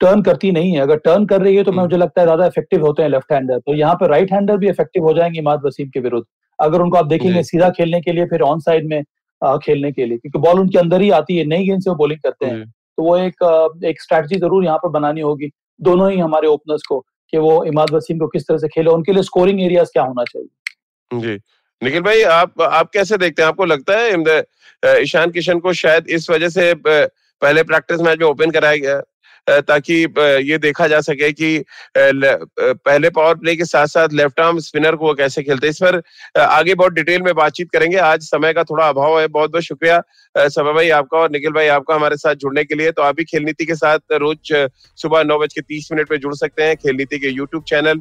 टर्न 0.00 0.22
करती 0.22 0.50
नहीं 0.52 0.72
है। 0.72 0.80
अगर 0.80 0.96
टर्न 0.98 1.26
कर 1.26 1.42
रही 1.42 1.56
है 1.56 1.62
तो 1.64 1.70
हम्म। 1.70 1.80
मुझे 1.80 1.96
लगता 1.96 2.20
है 2.20 2.26
ज़्यादा 2.26 2.46
इफ़ेक्टिव 2.46 2.86
होते 2.86 3.02
हैं 3.02 3.08
लेफ़्ट 3.10 3.32
हैंडर 3.32 3.58
तो 3.58 3.74
यहाँ 3.74 3.94
पर 3.94 4.10
राइट 4.10 4.32
हैंडर 4.32 4.56
भी 4.56 4.68
इफ़ेक्टिव 4.68 5.04
हो 5.04 5.12
जाएँगे 5.14 5.38
इमाद 5.38 5.60
वसीम 5.64 5.88
के 5.88 6.00
विरुद्ध। 6.00 6.24
अगर 6.58 6.80
उनको 6.80 6.96
आप 6.96 7.06
देखेंगे 7.06 7.42
सीधा 7.44 7.68
खेलने 7.72 8.00
के 8.00 8.12
लिए 8.12 8.26
फिर 8.26 8.42
ऑन 8.42 8.60
साइड 8.60 8.88
में 8.88 9.02
खेलने 9.42 9.90
के 9.92 10.06
लिए 10.06 10.18
क्योंकि 10.18 10.38
बॉल 10.38 10.60
उनके 10.60 10.78
अंदर 10.78 11.00
ही 11.00 11.10
आती 11.12 11.36
है 11.36 11.44
नई 11.46 11.64
गेंद 11.66 11.80
से 11.82 11.90
वो 11.90 11.96
बॉलिंग 11.96 12.20
करते 12.20 12.46
हैं। 12.46 12.64
तो 12.64 13.02
वो 13.02 13.16
एक 13.18 13.80
एक 13.84 14.02
स्ट्रैटेजी 14.02 14.36
ज़रूर 14.40 14.64
यहाँ 14.64 14.78
पर 14.78 14.88
बनानी 14.90 15.20
होगी 15.20 15.50
दोनों 15.80 16.10
ही 16.10 16.18
हमारे 16.18 16.48
ओपनर्स 16.48 16.82
को 16.82 16.98
कि 17.32 17.38
वो 17.38 17.62
इमाद 17.64 17.90
वसीम 17.92 18.18
को 18.18 18.26
किस 18.28 18.46
तरह 18.48 18.58
से 18.58 18.68
खेले 18.68 18.90
उनके 18.90 19.12
लिए 19.12 19.22
स्कोरिंग 19.22 19.60
एरियाज़ 19.62 19.90
क्या 19.92 20.02
होना 20.02 20.24
चाहिए। 20.24 21.20
जी। 21.20 21.38
निखिल 21.82 22.00
भाई, 22.02 22.22
आप 22.22 22.60
आप 22.62 22.90
कैसे 22.94 23.16
देखते 23.18 23.42
हैं? 23.42 23.48
आपको 23.48 23.64
लगता 23.64 23.98
है 23.98 25.00
ईशान 25.02 25.30
किशन 25.30 25.58
को 25.60 25.72
शायद 25.74 26.06
इस 26.10 26.28
वजह 26.30 26.48
से 26.48 26.74
पहले 26.86 27.62
प्रैक्टिस 27.62 28.00
मैच 28.00 28.18
में 28.18 28.26
ओपन 28.26 28.50
कराया 28.50 28.76
गया 28.76 29.60
ताकि 29.62 29.94
ये 30.50 30.58
देखा 30.58 30.86
जा 30.86 31.00
सके 31.00 31.30
कि 31.32 31.64
पहले 31.96 33.10
पावर 33.10 33.34
प्ले 33.34 33.54
के 33.56 33.64
साथ 33.64 33.86
साथ 33.86 34.12
लेफ़्ट 34.12 34.40
आर्म 34.40 34.58
स्पिनर 34.60 34.96
को 34.96 35.06
वो 35.06 35.14
कैसे 35.14 35.42
खेलते 35.42 35.66
हैं? 35.66 35.70
इस 35.70 35.78
पर 35.82 36.40
आगे 36.40 36.74
बहुत 36.74 36.92
डिटेल 36.92 37.22
में 37.22 37.34
बातचीत 37.34 37.70
करेंगे। 37.72 37.96
आज 37.98 38.22
समय 38.22 38.52
का 38.52 38.64
थोड़ा 38.64 38.88
अभाव 38.88 39.18
है। 39.20 39.26
बहुत 39.28 39.50
बहुत 39.50 39.64
शुक्रिया 39.64 40.00
समय 40.34 40.72
भाई 40.72 40.90
आपका 40.90 41.18
और 41.18 41.30
निखिल 41.30 41.52
भाई 41.52 41.66
आपका 41.68 41.94
हमारे 41.94 42.16
साथ 42.16 42.34
जुड़ने 42.36 42.64
के 42.64 42.74
लिए। 42.74 42.90
तो 42.90 43.02
आप 43.02 43.16
भी 43.16 43.24
खेल 43.24 43.42
नीति 43.44 43.66
के 43.66 43.74
साथ 43.74 44.12
रोज 44.14 44.52
सुबह 45.02 45.24
नौ 45.24 45.38
बज 45.38 45.54
के 45.54 45.60
तीस 45.62 45.88
मिनट 45.92 46.08
पे 46.08 46.18
जुड़ 46.18 46.34
सकते 46.34 46.62
हैं 46.62 46.76
खेल 46.76 46.96
नीति 46.96 47.18
के 47.18 47.28
यूट्यूब 47.28 47.64
चैनल 47.68 48.00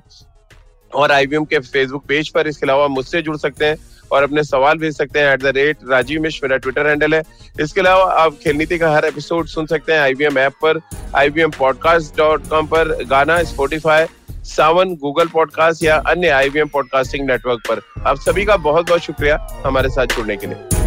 और 0.95 1.12
आई 1.12 1.27
के 1.27 1.60
फेसबुक 1.60 2.06
पेज 2.08 2.30
पर 2.30 2.47
इसके 2.47 2.65
अलावा 2.65 2.88
मुझसे 2.88 3.21
जुड़ 3.21 3.38
सकते 3.38 3.65
हैं 3.65 3.77
और 4.12 4.23
अपने 4.23 4.43
सवाल 4.43 4.77
भेज 4.77 4.95
सकते 4.97 5.19
हैं 5.19 5.34
at 5.34 5.41
the 5.41 5.51
rate 5.56 5.77
Rajiv 5.89 6.21
Mishra, 6.21 6.39
मेरा 6.43 6.58
ट्विटर 6.58 6.88
हैंडल 6.88 7.13
है। 7.15 7.23
इसके 7.62 7.82
अलावा 7.82 8.12
आप 8.13 8.38
खेल 8.43 8.56
नीति 8.56 8.77
का 8.77 8.91
हर 8.95 9.06
एपिसोड 9.06 9.47
सुन 9.47 9.65
सकते 9.65 9.93
हैं 9.93 9.99
आईवीएम 9.99 10.38
ऐप 10.38 10.54
पर 10.63 10.80
आईवीएम 11.15 11.51
पॉडकास्ट 11.60 12.17
डॉट 12.17 12.47
कॉम 12.49 12.67
पर, 12.67 13.04
गाना 13.04 13.41
स्पोटिफाई 13.43 14.06
सावन 14.45 14.93
गूगल 14.95 15.27
पॉडकास्ट 15.27 15.84
या 15.84 15.95
अन्य 16.08 16.30
आईवीएम 16.30 16.67
पॉडकास्टिंग 16.67 17.27
नेटवर्क 17.27 17.60
पर। 17.69 17.82
आप 18.08 18.19
सभी 18.19 18.45
का 18.45 18.58
बहुत 18.58 18.88
बहुत 18.89 19.01
शुक्रिया 19.01 19.47
हमारे 19.65 19.89
साथ 19.89 20.15
जुड़ने 20.15 20.38
के 20.38 20.47
लिए। 20.47 20.81